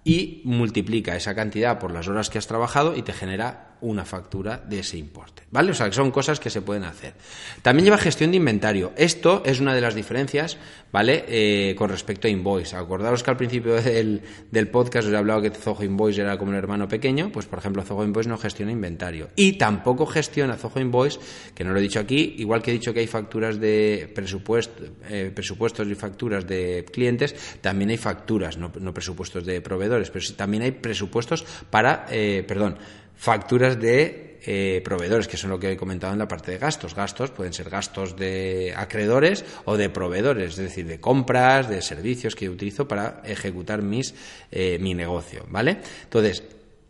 y 0.04 0.42
multiplica 0.46 1.16
esa 1.16 1.36
cantidad 1.36 1.80
por 1.80 1.92
las 1.92 2.08
horas 2.08 2.30
que 2.30 2.38
has 2.38 2.48
trabajado 2.48 2.96
y 2.96 3.02
te 3.04 3.14
genera 3.14 3.73
una 3.84 4.06
factura 4.06 4.58
de 4.58 4.80
ese 4.80 4.98
importe. 4.98 5.44
¿Vale? 5.52 5.72
O 5.72 5.74
sea, 5.76 5.88
que 5.88 5.94
son 5.94 6.10
cosas 6.10 6.40
que 6.40 6.50
se 6.50 6.62
pueden 6.62 6.84
hacer. 6.84 7.14
También 7.62 7.86
lleva 7.86 7.98
gestión 8.00 8.32
de 8.32 8.38
inventario. 8.38 8.92
Esto 8.98 9.44
es 9.46 9.60
una 9.60 9.76
de 9.76 9.82
las 9.82 9.94
diferencias, 9.94 10.58
¿vale? 10.92 11.26
Eh, 11.28 11.76
con 11.78 11.90
respecto 11.90 12.28
a 12.28 12.32
Invoice. 12.32 12.76
Acordaros 12.76 13.22
que 13.22 13.30
al 13.30 13.38
principio 13.38 13.76
del, 13.76 14.22
del 14.50 14.68
podcast 14.70 15.08
os 15.08 15.14
he 15.14 15.18
hablado 15.18 15.44
que 15.44 15.52
Zoho 15.52 15.84
Invoice 15.84 16.22
era 16.22 16.38
como 16.40 16.52
un 16.52 16.58
hermano 16.58 16.88
pequeño, 16.88 17.32
pues 17.32 17.46
por 17.46 17.60
ejemplo 17.60 17.84
Zoho 17.84 18.04
Invoice 18.04 18.30
no 18.30 18.38
gestiona 18.38 18.72
inventario. 18.72 19.30
Y 19.36 19.54
tampoco 19.54 20.08
gestiona 20.08 20.56
Zoho 20.56 20.80
Invoice, 20.80 21.20
que 21.54 21.64
no 21.64 21.72
lo 21.72 21.80
he 21.80 21.82
dicho 21.82 22.00
aquí, 22.00 22.36
igual 22.40 22.64
que 22.64 22.72
he 22.72 22.74
dicho 22.74 22.94
que 22.94 23.02
hay 23.02 23.08
facturas 23.08 23.60
de 23.60 24.12
presupuesto, 24.16 24.84
eh, 25.10 25.32
presupuestos 25.34 25.88
y 25.88 25.96
facturas 25.96 26.48
de 26.48 26.86
clientes, 26.92 27.36
también 27.62 27.92
hay 27.92 27.98
facturas, 27.98 28.58
no, 28.58 28.72
presupuestos 28.72 29.46
de 29.46 29.62
proveedores, 29.62 30.10
pero 30.10 30.26
también 30.36 30.64
hay 30.64 30.72
presupuestos 30.72 31.46
para, 31.70 32.06
eh, 32.10 32.44
perdón, 32.48 32.78
facturas 33.24 33.80
de 33.80 34.38
eh, 34.44 34.82
proveedores, 34.84 35.30
que 35.30 35.38
son 35.38 35.50
lo 35.50 35.58
que 35.58 35.72
he 35.72 35.78
comentado 35.78 36.12
en 36.12 36.20
la 36.20 36.28
parte 36.28 36.52
de 36.52 36.58
gastos. 36.58 36.94
Gastos 36.94 37.32
pueden 37.32 37.54
ser 37.54 37.70
gastos 37.70 38.18
de 38.18 38.74
acreedores 38.76 39.46
o 39.64 39.78
de 39.78 39.90
proveedores, 39.90 40.52
es 40.52 40.58
decir, 40.58 40.86
de 40.88 41.00
compras, 41.00 41.70
de 41.70 41.82
servicios 41.82 42.36
que 42.36 42.50
utilizo 42.50 42.86
para 42.86 43.22
ejecutar 43.24 43.82
mis, 43.82 44.14
eh, 44.52 44.78
mi 44.82 44.94
negocio, 44.94 45.46
¿vale? 45.48 45.78
Entonces, 46.04 46.44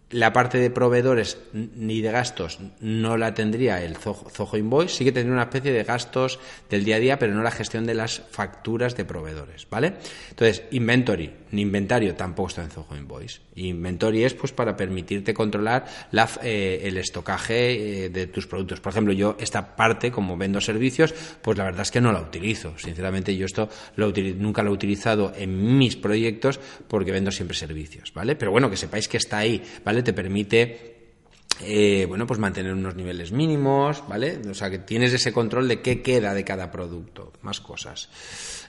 la 0.09 0.33
parte 0.33 0.57
de 0.57 0.71
proveedores 0.71 1.37
ni 1.53 2.01
de 2.01 2.11
gastos 2.11 2.57
no 2.79 3.15
la 3.15 3.35
tendría 3.35 3.83
el 3.83 3.95
Zoho 3.97 4.57
Invoice, 4.57 4.95
sí 4.95 5.03
que 5.03 5.11
tendría 5.11 5.33
una 5.33 5.43
especie 5.43 5.71
de 5.71 5.83
gastos 5.83 6.39
del 6.67 6.83
día 6.83 6.95
a 6.95 6.99
día, 6.99 7.19
pero 7.19 7.35
no 7.35 7.43
la 7.43 7.51
gestión 7.51 7.85
de 7.85 7.93
las 7.93 8.23
facturas 8.31 8.97
de 8.97 9.05
proveedores, 9.05 9.67
¿vale? 9.69 9.93
Entonces, 10.31 10.63
inventory, 10.71 11.31
inventario 11.59 12.15
tampoco 12.15 12.49
está 12.49 12.63
en 12.63 12.69
Zoho 12.69 12.95
Invoice. 12.95 13.41
Inventory 13.55 14.23
es 14.23 14.33
pues 14.33 14.51
para 14.51 14.75
permitirte 14.75 15.33
controlar 15.33 15.85
la, 16.11 16.29
eh, 16.41 16.81
el 16.83 16.97
estocaje 16.97 18.05
eh, 18.05 18.09
de 18.09 18.27
tus 18.27 18.47
productos. 18.47 18.79
Por 18.79 18.91
ejemplo, 18.91 19.13
yo 19.13 19.35
esta 19.39 19.75
parte, 19.75 20.11
como 20.11 20.37
vendo 20.37 20.59
servicios, 20.61 21.13
pues 21.41 21.57
la 21.57 21.65
verdad 21.65 21.81
es 21.81 21.91
que 21.91 22.01
no 22.01 22.11
la 22.11 22.21
utilizo. 22.21 22.77
Sinceramente, 22.77 23.35
yo 23.35 23.45
esto 23.45 23.69
lo 23.95 24.11
nunca 24.11 24.63
lo 24.63 24.71
he 24.71 24.73
utilizado 24.73 25.33
en 25.35 25.77
mis 25.77 25.95
proyectos 25.95 26.59
porque 26.87 27.11
vendo 27.11 27.31
siempre 27.31 27.57
servicios, 27.57 28.13
¿vale? 28.13 28.35
Pero 28.35 28.51
bueno, 28.51 28.69
que 28.69 28.77
sepáis 28.77 29.07
que 29.07 29.17
está 29.17 29.39
ahí, 29.39 29.61
¿vale? 29.83 30.03
Te 30.03 30.13
permite 30.13 30.93
eh, 31.61 32.05
bueno, 32.07 32.25
pues 32.25 32.39
mantener 32.39 32.73
unos 32.73 32.95
niveles 32.95 33.31
mínimos, 33.31 34.03
¿vale? 34.07 34.41
O 34.49 34.53
sea, 34.53 34.69
que 34.69 34.79
tienes 34.79 35.13
ese 35.13 35.31
control 35.31 35.67
de 35.67 35.81
qué 35.81 36.01
queda 36.01 36.33
de 36.33 36.43
cada 36.43 36.71
producto, 36.71 37.31
más 37.41 37.61
cosas. 37.61 38.09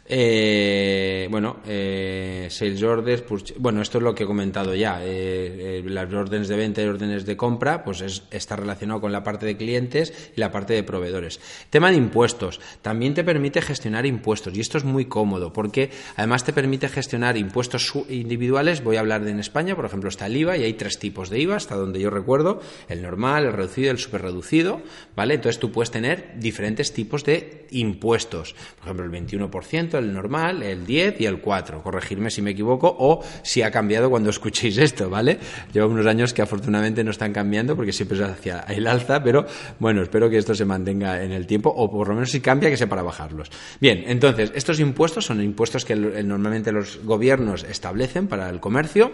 Eh, 0.06 1.28
bueno, 1.30 1.60
eh, 1.66 2.48
sales 2.50 2.82
orders, 2.82 3.22
pues, 3.22 3.54
bueno, 3.58 3.80
esto 3.80 3.98
es 3.98 4.04
lo 4.04 4.14
que 4.14 4.24
he 4.24 4.26
comentado 4.26 4.74
ya. 4.74 5.02
Eh, 5.02 5.80
eh, 5.80 5.82
las 5.86 6.12
órdenes 6.12 6.48
de 6.48 6.56
venta 6.56 6.82
y 6.82 6.86
órdenes 6.86 7.24
de 7.24 7.36
compra, 7.36 7.84
pues 7.84 8.02
es, 8.02 8.22
está 8.30 8.56
relacionado 8.56 9.00
con 9.00 9.12
la 9.12 9.24
parte 9.24 9.46
de 9.46 9.56
clientes 9.56 10.12
y 10.36 10.40
la 10.40 10.52
parte 10.52 10.74
de 10.74 10.82
proveedores. 10.82 11.40
Tema 11.70 11.90
de 11.90 11.96
impuestos. 11.96 12.60
También 12.82 13.14
te 13.14 13.24
permite 13.24 13.62
gestionar 13.62 14.04
impuestos 14.04 14.54
y 14.54 14.60
esto 14.60 14.76
es 14.76 14.84
muy 14.84 15.06
cómodo 15.06 15.52
porque 15.52 15.90
además 16.16 16.44
te 16.44 16.52
permite 16.52 16.88
gestionar 16.88 17.36
impuestos 17.38 17.90
individuales. 18.10 18.84
Voy 18.84 18.96
a 18.96 19.00
hablar 19.00 19.24
de 19.24 19.30
en 19.30 19.40
España, 19.40 19.74
por 19.74 19.86
ejemplo, 19.86 20.10
está 20.10 20.26
el 20.26 20.36
IVA 20.36 20.58
y 20.58 20.64
hay 20.64 20.74
tres 20.74 20.98
tipos 20.98 21.30
de 21.30 21.40
IVA, 21.40 21.56
hasta 21.56 21.76
donde 21.76 22.00
yo 22.00 22.10
recuerdo: 22.10 22.60
el 22.88 23.02
normal, 23.02 23.46
el 23.46 23.52
reducido 23.52 23.90
el 23.90 23.98
superreducido. 23.98 24.82
¿Vale? 25.16 25.34
Entonces 25.34 25.58
tú 25.58 25.72
puedes 25.72 25.90
tener 25.90 26.34
diferentes 26.38 26.92
tipos 26.92 27.24
de 27.24 27.66
impuestos. 27.70 28.54
Por 28.76 28.84
ejemplo, 28.84 29.04
el 29.06 29.26
21% 29.26 29.93
el 29.98 30.12
normal, 30.12 30.62
el 30.62 30.86
10 30.86 31.20
y 31.20 31.26
el 31.26 31.40
4. 31.40 31.82
Corregirme 31.82 32.30
si 32.30 32.42
me 32.42 32.50
equivoco 32.50 32.94
o 32.98 33.22
si 33.42 33.62
ha 33.62 33.70
cambiado 33.70 34.10
cuando 34.10 34.30
escuchéis 34.30 34.78
esto, 34.78 35.10
¿vale? 35.10 35.38
Llevo 35.72 35.88
unos 35.88 36.06
años 36.06 36.32
que 36.32 36.42
afortunadamente 36.42 37.04
no 37.04 37.10
están 37.10 37.32
cambiando 37.32 37.76
porque 37.76 37.92
siempre 37.92 38.18
es 38.18 38.24
hacia 38.24 38.60
el 38.60 38.86
alza, 38.86 39.22
pero 39.22 39.46
bueno, 39.78 40.02
espero 40.02 40.28
que 40.30 40.38
esto 40.38 40.54
se 40.54 40.64
mantenga 40.64 41.22
en 41.22 41.32
el 41.32 41.46
tiempo 41.46 41.70
o 41.70 41.90
por 41.90 42.08
lo 42.08 42.14
menos 42.14 42.30
si 42.30 42.40
cambia 42.40 42.70
que 42.70 42.76
sea 42.76 42.88
para 42.88 43.02
bajarlos. 43.02 43.50
Bien, 43.80 44.04
entonces, 44.06 44.52
estos 44.54 44.80
impuestos 44.80 45.26
son 45.26 45.42
impuestos 45.42 45.84
que 45.84 45.94
normalmente 45.96 46.72
los 46.72 47.02
gobiernos 47.04 47.64
establecen 47.64 48.28
para 48.28 48.48
el 48.50 48.60
comercio 48.60 49.12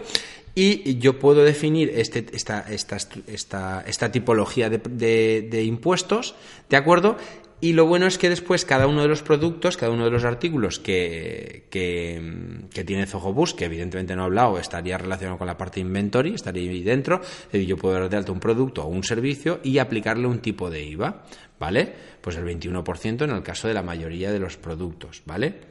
y 0.53 0.97
yo 0.97 1.17
puedo 1.17 1.43
definir 1.43 1.91
este, 1.95 2.25
esta, 2.33 2.65
esta, 2.69 2.97
esta, 3.27 3.83
esta 3.87 4.11
tipología 4.11 4.69
de 4.69 5.63
impuestos, 5.63 6.35
¿de 6.69 6.77
acuerdo? 6.77 7.17
Y 7.63 7.73
lo 7.73 7.85
bueno 7.85 8.07
es 8.07 8.17
que 8.17 8.27
después 8.27 8.65
cada 8.65 8.87
uno 8.87 9.03
de 9.03 9.07
los 9.07 9.21
productos, 9.21 9.77
cada 9.77 9.91
uno 9.91 10.05
de 10.05 10.09
los 10.09 10.23
artículos 10.23 10.79
que, 10.79 11.67
que, 11.69 12.83
tiene 12.83 13.05
Bus, 13.05 13.53
que 13.53 13.65
evidentemente 13.65 14.15
no 14.15 14.23
he 14.23 14.25
hablado, 14.25 14.57
estaría 14.57 14.97
relacionado 14.97 15.37
con 15.37 15.45
la 15.45 15.57
parte 15.57 15.79
inventory, 15.79 16.33
estaría 16.33 16.71
ahí 16.71 16.81
dentro, 16.81 17.21
yo 17.53 17.77
puedo 17.77 17.99
dar 17.99 18.09
de 18.09 18.17
alta 18.17 18.31
un 18.31 18.39
producto 18.39 18.83
o 18.83 18.87
un 18.87 19.03
servicio 19.03 19.59
y 19.61 19.77
aplicarle 19.77 20.25
un 20.25 20.39
tipo 20.39 20.71
de 20.71 20.83
IVA, 20.83 21.23
¿vale? 21.59 21.93
Pues 22.19 22.35
el 22.35 22.45
21% 22.45 23.25
en 23.25 23.29
el 23.29 23.43
caso 23.43 23.67
de 23.67 23.75
la 23.75 23.83
mayoría 23.83 24.31
de 24.31 24.39
los 24.39 24.57
productos, 24.57 25.21
¿vale? 25.27 25.70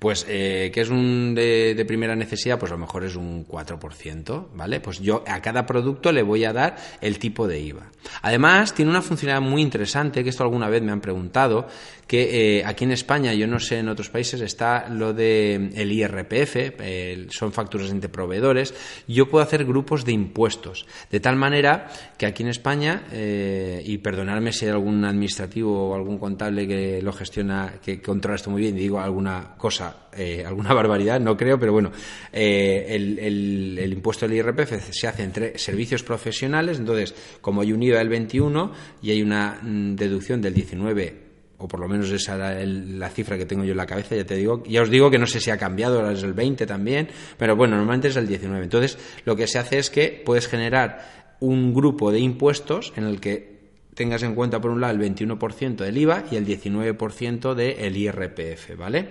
Pues, 0.00 0.24
eh, 0.30 0.70
que 0.72 0.80
es 0.80 0.88
un 0.88 1.34
de, 1.34 1.74
de, 1.74 1.84
primera 1.84 2.16
necesidad? 2.16 2.58
Pues 2.58 2.72
a 2.72 2.74
lo 2.74 2.80
mejor 2.80 3.04
es 3.04 3.16
un 3.16 3.46
4%, 3.46 4.46
¿vale? 4.54 4.80
Pues 4.80 4.98
yo 4.98 5.22
a 5.26 5.42
cada 5.42 5.66
producto 5.66 6.10
le 6.10 6.22
voy 6.22 6.46
a 6.46 6.54
dar 6.54 6.76
el 7.02 7.18
tipo 7.18 7.46
de 7.46 7.60
IVA. 7.60 7.90
Además, 8.22 8.72
tiene 8.72 8.90
una 8.90 9.02
funcionalidad 9.02 9.46
muy 9.46 9.60
interesante, 9.60 10.24
que 10.24 10.30
esto 10.30 10.42
alguna 10.42 10.70
vez 10.70 10.82
me 10.82 10.90
han 10.90 11.02
preguntado, 11.02 11.68
que 12.10 12.58
eh, 12.58 12.64
aquí 12.64 12.82
en 12.82 12.90
España, 12.90 13.32
yo 13.34 13.46
no 13.46 13.60
sé 13.60 13.78
en 13.78 13.88
otros 13.88 14.10
países, 14.10 14.40
está 14.40 14.88
lo 14.88 15.12
de 15.12 15.70
IRPF, 15.76 17.30
son 17.32 17.52
facturas 17.52 17.88
entre 17.92 18.08
proveedores, 18.08 18.74
yo 19.06 19.30
puedo 19.30 19.44
hacer 19.44 19.64
grupos 19.64 20.04
de 20.04 20.10
impuestos, 20.10 20.86
de 21.08 21.20
tal 21.20 21.36
manera 21.36 21.88
que 22.18 22.26
aquí 22.26 22.42
en 22.42 22.48
España, 22.48 23.04
eh, 23.12 23.80
y 23.86 23.98
perdonadme 23.98 24.52
si 24.52 24.64
hay 24.64 24.72
algún 24.72 25.04
administrativo 25.04 25.90
o 25.90 25.94
algún 25.94 26.18
contable 26.18 26.66
que 26.66 27.00
lo 27.00 27.12
gestiona, 27.12 27.74
que 27.80 28.02
controla 28.02 28.34
esto 28.34 28.50
muy 28.50 28.62
bien, 28.62 28.76
y 28.76 28.80
digo 28.80 28.98
alguna 28.98 29.54
cosa, 29.56 30.08
eh, 30.12 30.42
alguna 30.44 30.74
barbaridad, 30.74 31.20
no 31.20 31.36
creo, 31.36 31.60
pero 31.60 31.70
bueno, 31.70 31.92
el, 32.32 33.20
el, 33.20 33.92
impuesto 33.92 34.26
del 34.26 34.38
IRPF 34.38 34.90
se 34.90 35.06
hace 35.06 35.22
entre 35.22 35.58
servicios 35.58 36.02
profesionales, 36.02 36.80
entonces, 36.80 37.14
como 37.40 37.60
hay 37.60 37.72
un 37.72 37.80
IVA 37.84 37.98
del 37.98 38.08
21 38.08 38.72
y 39.00 39.12
hay 39.12 39.22
una 39.22 39.60
mm, 39.62 39.94
deducción 39.94 40.42
del 40.42 40.54
19 40.54 41.29
o 41.60 41.68
por 41.68 41.78
lo 41.78 41.88
menos 41.88 42.10
esa 42.10 42.36
era 42.36 42.60
el, 42.60 42.98
la 42.98 43.10
cifra 43.10 43.36
que 43.36 43.44
tengo 43.44 43.64
yo 43.64 43.72
en 43.72 43.76
la 43.76 43.86
cabeza, 43.86 44.16
ya 44.16 44.24
te 44.24 44.34
digo, 44.34 44.62
ya 44.64 44.82
os 44.82 44.90
digo 44.90 45.10
que 45.10 45.18
no 45.18 45.26
sé 45.26 45.40
si 45.40 45.50
ha 45.50 45.58
cambiado, 45.58 45.98
ahora 45.98 46.12
es 46.12 46.22
el 46.22 46.32
20 46.32 46.66
también, 46.66 47.08
pero 47.36 47.54
bueno, 47.54 47.76
normalmente 47.76 48.08
es 48.08 48.16
el 48.16 48.26
19. 48.26 48.64
Entonces, 48.64 48.98
lo 49.24 49.36
que 49.36 49.46
se 49.46 49.58
hace 49.58 49.78
es 49.78 49.90
que 49.90 50.22
puedes 50.24 50.48
generar 50.48 51.36
un 51.40 51.74
grupo 51.74 52.10
de 52.10 52.20
impuestos 52.20 52.92
en 52.96 53.04
el 53.04 53.20
que 53.20 53.59
tengas 54.00 54.22
en 54.22 54.34
cuenta 54.34 54.62
por 54.62 54.70
un 54.70 54.80
lado 54.80 54.94
el 54.94 55.14
21% 55.14 55.76
del 55.76 55.98
IVA 55.98 56.24
y 56.30 56.36
el 56.36 56.46
19% 56.46 57.52
del 57.52 57.94
IRPF, 57.94 58.74
¿vale? 58.78 59.08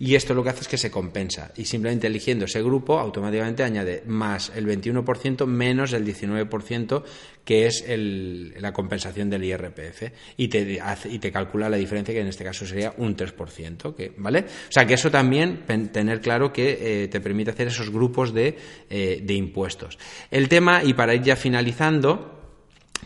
Y 0.00 0.16
esto 0.16 0.34
lo 0.34 0.42
que 0.42 0.50
hace 0.50 0.62
es 0.62 0.68
que 0.68 0.78
se 0.78 0.90
compensa 0.90 1.52
y 1.56 1.64
simplemente 1.64 2.08
eligiendo 2.08 2.46
ese 2.46 2.60
grupo 2.60 2.98
automáticamente 2.98 3.62
añade 3.62 4.02
más 4.04 4.50
el 4.56 4.66
21% 4.66 5.46
menos 5.46 5.92
el 5.92 6.04
19% 6.04 7.04
que 7.44 7.66
es 7.66 7.84
la 7.86 8.72
compensación 8.72 9.30
del 9.30 9.44
IRPF 9.44 10.10
y 10.36 10.48
te, 10.48 10.80
y 11.04 11.18
te 11.20 11.30
calcula 11.30 11.68
la 11.68 11.76
diferencia 11.76 12.12
que 12.12 12.20
en 12.20 12.26
este 12.26 12.42
caso 12.42 12.66
sería 12.66 12.94
un 12.96 13.16
3%, 13.16 13.94
que, 13.94 14.12
¿vale? 14.16 14.40
O 14.40 14.72
sea 14.72 14.84
que 14.84 14.94
eso 14.94 15.08
también 15.08 15.62
tener 15.92 16.20
claro 16.20 16.52
que 16.52 17.04
eh, 17.04 17.06
te 17.08 17.20
permite 17.20 17.52
hacer 17.52 17.68
esos 17.68 17.90
grupos 17.90 18.34
de, 18.34 18.58
eh, 18.90 19.20
de 19.22 19.34
impuestos. 19.34 20.00
El 20.32 20.48
tema, 20.48 20.82
y 20.82 20.94
para 20.94 21.14
ir 21.14 21.22
ya 21.22 21.36
finalizando, 21.36 22.41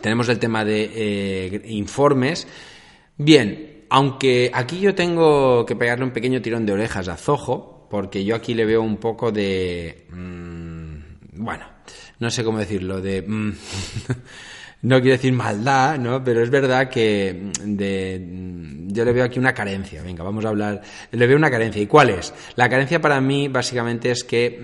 tenemos 0.00 0.28
el 0.28 0.38
tema 0.38 0.64
de 0.64 0.90
eh, 0.94 1.62
informes. 1.66 2.46
Bien, 3.16 3.84
aunque 3.88 4.50
aquí 4.52 4.80
yo 4.80 4.94
tengo 4.94 5.64
que 5.64 5.76
pegarle 5.76 6.04
un 6.04 6.10
pequeño 6.10 6.42
tirón 6.42 6.66
de 6.66 6.72
orejas 6.72 7.08
a 7.08 7.16
Zoho, 7.16 7.86
porque 7.88 8.24
yo 8.24 8.34
aquí 8.34 8.54
le 8.54 8.64
veo 8.64 8.82
un 8.82 8.96
poco 8.96 9.32
de... 9.32 10.06
Mmm, 10.10 10.96
bueno, 11.32 11.66
no 12.18 12.30
sé 12.30 12.44
cómo 12.44 12.58
decirlo, 12.58 13.00
de... 13.00 13.22
Mmm, 13.22 13.52
no 14.82 15.00
quiero 15.00 15.16
decir 15.16 15.32
maldad, 15.32 15.98
¿no? 15.98 16.22
Pero 16.22 16.42
es 16.42 16.50
verdad 16.50 16.88
que 16.88 17.50
de, 17.64 18.86
yo 18.88 19.04
le 19.04 19.12
veo 19.12 19.24
aquí 19.24 19.38
una 19.38 19.54
carencia. 19.54 20.02
Venga, 20.02 20.22
vamos 20.24 20.44
a 20.44 20.48
hablar. 20.48 20.82
Le 21.10 21.26
veo 21.26 21.36
una 21.36 21.50
carencia. 21.50 21.80
¿Y 21.80 21.86
cuál 21.86 22.10
es? 22.10 22.34
La 22.56 22.68
carencia 22.68 23.00
para 23.00 23.20
mí 23.20 23.48
básicamente 23.48 24.10
es 24.10 24.24
que... 24.24 24.60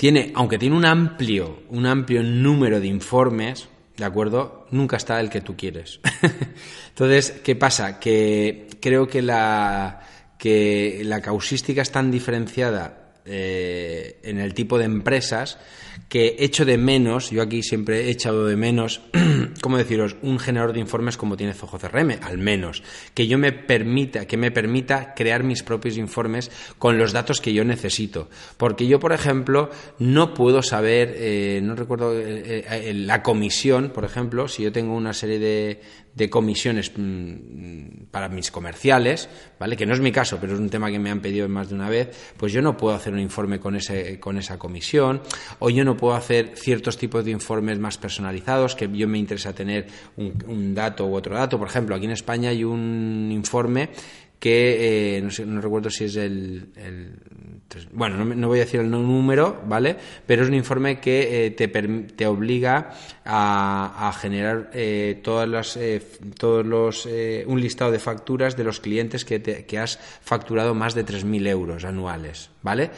tiene, 0.00 0.32
aunque 0.34 0.56
tiene 0.56 0.76
un 0.76 0.86
amplio, 0.86 1.62
un 1.68 1.84
amplio 1.84 2.22
número 2.22 2.80
de 2.80 2.86
informes, 2.86 3.68
¿de 3.98 4.04
acuerdo? 4.06 4.66
Nunca 4.70 4.96
está 4.96 5.20
el 5.20 5.28
que 5.28 5.42
tú 5.42 5.58
quieres. 5.58 6.00
Entonces, 6.88 7.32
¿qué 7.44 7.54
pasa? 7.54 8.00
Que 8.00 8.66
creo 8.80 9.06
que 9.06 9.20
la, 9.20 10.00
que 10.38 11.02
la 11.04 11.20
causística 11.20 11.82
es 11.82 11.92
tan 11.92 12.10
diferenciada 12.10 13.12
eh, 13.26 14.20
en 14.22 14.38
el 14.38 14.54
tipo 14.54 14.78
de 14.78 14.86
empresas 14.86 15.58
que 16.08 16.36
echo 16.38 16.64
de 16.64 16.78
menos, 16.78 17.30
yo 17.30 17.42
aquí 17.42 17.62
siempre 17.62 18.06
he 18.06 18.10
echado 18.10 18.46
de 18.46 18.56
menos, 18.56 19.00
¿cómo 19.62 19.76
deciros? 19.76 20.16
Un 20.22 20.38
generador 20.38 20.72
de 20.72 20.80
informes 20.80 21.16
como 21.16 21.36
tiene 21.36 21.54
Zoho 21.54 21.78
CRM, 21.78 22.18
al 22.22 22.38
menos. 22.38 22.82
Que 23.14 23.26
yo 23.26 23.38
me 23.38 23.52
permita, 23.52 24.26
que 24.26 24.36
me 24.36 24.50
permita 24.50 25.14
crear 25.14 25.44
mis 25.44 25.62
propios 25.62 25.96
informes 25.96 26.50
con 26.78 26.98
los 26.98 27.12
datos 27.12 27.40
que 27.40 27.52
yo 27.52 27.64
necesito. 27.64 28.28
Porque 28.56 28.86
yo, 28.86 28.98
por 28.98 29.12
ejemplo, 29.12 29.70
no 29.98 30.34
puedo 30.34 30.62
saber, 30.62 31.14
eh, 31.16 31.60
no 31.62 31.76
recuerdo, 31.76 32.18
eh, 32.18 32.64
eh, 32.68 32.92
la 32.94 33.22
comisión, 33.22 33.90
por 33.90 34.04
ejemplo, 34.04 34.48
si 34.48 34.64
yo 34.64 34.72
tengo 34.72 34.94
una 34.94 35.12
serie 35.12 35.38
de, 35.38 35.80
de 36.14 36.28
comisiones 36.28 36.92
mm, 36.96 38.06
para 38.10 38.28
mis 38.28 38.50
comerciales, 38.50 39.28
¿vale? 39.58 39.76
Que 39.76 39.86
no 39.86 39.94
es 39.94 40.00
mi 40.00 40.12
caso, 40.12 40.38
pero 40.40 40.54
es 40.54 40.58
un 40.60 40.68
tema 40.68 40.90
que 40.90 40.98
me 40.98 41.10
han 41.10 41.20
pedido 41.20 41.48
más 41.48 41.68
de 41.68 41.74
una 41.74 41.88
vez, 41.88 42.32
pues 42.36 42.52
yo 42.52 42.62
no 42.62 42.76
puedo 42.76 42.94
hacer 42.94 43.12
un 43.12 43.20
informe 43.20 43.60
con 43.60 43.76
ese 43.76 44.18
con 44.18 44.36
esa 44.36 44.58
comisión 44.58 45.22
o 45.60 45.70
yo 45.70 45.84
no 45.84 45.89
puedo 45.96 46.14
hacer 46.14 46.52
ciertos 46.54 46.96
tipos 46.96 47.24
de 47.24 47.30
informes 47.30 47.78
más 47.78 47.98
personalizados 47.98 48.74
que 48.74 48.88
yo 48.92 49.08
me 49.08 49.18
interesa 49.18 49.52
tener 49.52 49.86
un, 50.16 50.74
dato 50.74 51.06
u 51.06 51.14
otro 51.14 51.34
dato. 51.34 51.58
Por 51.58 51.68
ejemplo, 51.68 51.94
aquí 51.94 52.04
en 52.06 52.12
España 52.12 52.50
hay 52.50 52.64
un 52.64 53.30
informe 53.32 53.90
que 54.38 55.16
eh, 55.16 55.20
no, 55.20 55.30
sé, 55.30 55.44
no, 55.44 55.60
recuerdo 55.60 55.90
si 55.90 56.04
es 56.04 56.16
el, 56.16 56.70
bueno, 57.92 58.24
no, 58.24 58.48
voy 58.48 58.58
a 58.58 58.64
decir 58.64 58.80
el 58.80 58.90
número, 58.90 59.62
¿vale? 59.66 59.96
Pero 60.26 60.42
es 60.42 60.48
un 60.48 60.54
informe 60.54 60.98
que 60.98 61.46
eh, 61.46 61.50
te, 61.50 61.68
te, 61.68 62.26
obliga 62.26 62.90
a, 63.26 64.12
generar 64.18 64.70
eh, 64.72 65.20
todas 65.22 65.46
las, 65.46 65.78
todos 66.38 66.64
los, 66.64 67.06
un 67.46 67.60
listado 67.60 67.90
de 67.90 67.98
facturas 67.98 68.56
de 68.56 68.64
los 68.64 68.80
clientes 68.80 69.26
que, 69.26 69.42
que 69.42 69.78
has 69.78 69.98
facturado 70.22 70.74
más 70.74 70.94
de 70.94 71.04
3.000 71.04 71.46
euros 71.46 71.84
anuales, 71.84 72.48
¿vale? 72.62 72.90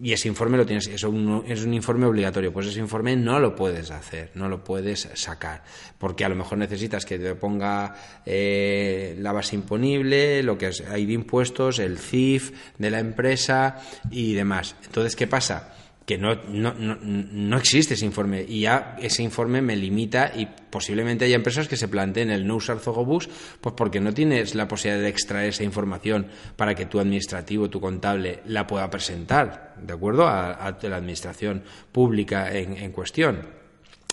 Y 0.00 0.12
ese 0.12 0.28
informe 0.28 0.58
lo 0.58 0.66
tienes, 0.66 0.86
es 0.88 1.02
un, 1.04 1.44
es 1.46 1.64
un 1.64 1.72
informe 1.72 2.06
obligatorio, 2.06 2.52
pues 2.52 2.66
ese 2.66 2.80
informe 2.80 3.16
no 3.16 3.40
lo 3.40 3.54
puedes 3.54 3.90
hacer, 3.90 4.30
no 4.34 4.48
lo 4.48 4.62
puedes 4.62 5.08
sacar, 5.14 5.62
porque 5.98 6.24
a 6.24 6.28
lo 6.28 6.34
mejor 6.34 6.58
necesitas 6.58 7.06
que 7.06 7.18
te 7.18 7.34
ponga 7.34 7.94
eh, 8.26 9.16
la 9.18 9.32
base 9.32 9.56
imponible, 9.56 10.42
lo 10.42 10.58
que 10.58 10.70
hay 10.90 11.06
de 11.06 11.12
impuestos, 11.12 11.78
el 11.78 11.98
CIF 11.98 12.52
de 12.78 12.90
la 12.90 13.00
empresa 13.00 13.76
y 14.10 14.34
demás. 14.34 14.76
Entonces, 14.84 15.16
¿qué 15.16 15.26
pasa? 15.26 15.74
Que 16.06 16.18
no, 16.18 16.36
no, 16.48 16.72
no, 16.72 16.96
no, 17.02 17.58
existe 17.58 17.94
ese 17.94 18.06
informe 18.06 18.44
y 18.48 18.60
ya 18.60 18.96
ese 19.02 19.24
informe 19.24 19.60
me 19.60 19.74
limita 19.74 20.32
y 20.36 20.46
posiblemente 20.46 21.24
haya 21.24 21.34
empresas 21.34 21.66
que 21.66 21.76
se 21.76 21.88
planteen 21.88 22.30
el 22.30 22.46
no 22.46 22.54
usar 22.54 22.78
Zogobus 22.78 23.28
pues 23.60 23.74
porque 23.76 24.00
no 24.00 24.14
tienes 24.14 24.54
la 24.54 24.68
posibilidad 24.68 25.02
de 25.02 25.08
extraer 25.08 25.48
esa 25.48 25.64
información 25.64 26.28
para 26.54 26.76
que 26.76 26.86
tu 26.86 27.00
administrativo, 27.00 27.68
tu 27.68 27.80
contable 27.80 28.40
la 28.46 28.68
pueda 28.68 28.88
presentar, 28.88 29.74
¿de 29.82 29.92
acuerdo? 29.92 30.28
A, 30.28 30.76
la 30.80 30.96
administración 30.96 31.64
pública 31.90 32.56
en, 32.56 32.76
en 32.76 32.92
cuestión. 32.92 33.65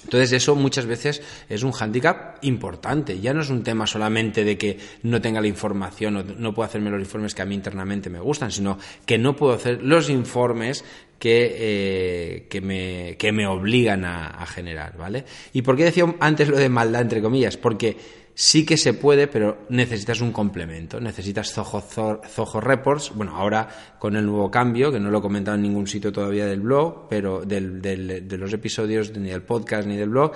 Entonces 0.03 0.31
eso 0.33 0.55
muchas 0.55 0.85
veces 0.85 1.21
es 1.49 1.63
un 1.63 1.71
hándicap 1.71 2.43
importante. 2.43 3.19
Ya 3.19 3.33
no 3.33 3.41
es 3.41 3.49
un 3.49 3.63
tema 3.63 3.87
solamente 3.87 4.43
de 4.43 4.57
que 4.57 4.77
no 5.03 5.21
tenga 5.21 5.41
la 5.41 5.47
información 5.47 6.17
o 6.17 6.23
no 6.23 6.53
puedo 6.53 6.67
hacerme 6.67 6.89
los 6.89 6.99
informes 6.99 7.33
que 7.33 7.41
a 7.41 7.45
mí 7.45 7.55
internamente 7.55 8.09
me 8.09 8.19
gustan, 8.19 8.51
sino 8.51 8.77
que 9.05 9.17
no 9.17 9.35
puedo 9.35 9.53
hacer 9.53 9.81
los 9.81 10.09
informes 10.09 10.83
que, 11.19 11.55
eh, 11.57 12.47
que, 12.49 12.59
me, 12.59 13.15
que 13.17 13.31
me 13.31 13.47
obligan 13.47 14.03
a, 14.03 14.27
a 14.27 14.45
generar, 14.45 14.97
¿vale? 14.97 15.23
¿Y 15.53 15.61
por 15.61 15.77
qué 15.77 15.85
decía 15.85 16.05
antes 16.19 16.49
lo 16.49 16.57
de 16.57 16.67
maldad, 16.67 17.01
entre 17.01 17.21
comillas? 17.21 17.55
Porque 17.55 17.95
sí 18.35 18.65
que 18.65 18.77
se 18.77 18.93
puede, 18.93 19.27
pero 19.27 19.65
necesitas 19.69 20.21
un 20.21 20.31
complemento. 20.31 20.99
Necesitas 20.99 21.53
Zoho, 21.53 22.61
Reports. 22.61 23.11
Bueno, 23.15 23.35
ahora 23.35 23.95
con 23.99 24.15
el 24.15 24.25
nuevo 24.25 24.49
cambio, 24.49 24.91
que 24.91 24.99
no 24.99 25.11
lo 25.11 25.19
he 25.19 25.21
comentado 25.21 25.55
en 25.55 25.63
ningún 25.63 25.87
sitio 25.87 26.11
todavía 26.11 26.45
del 26.45 26.61
blog, 26.61 27.07
pero 27.09 27.41
del, 27.45 27.81
de 27.81 28.37
los 28.37 28.53
episodios, 28.53 29.15
ni 29.17 29.29
del 29.29 29.43
podcast 29.43 29.87
ni 29.87 29.97
del 29.97 30.09
blog, 30.09 30.33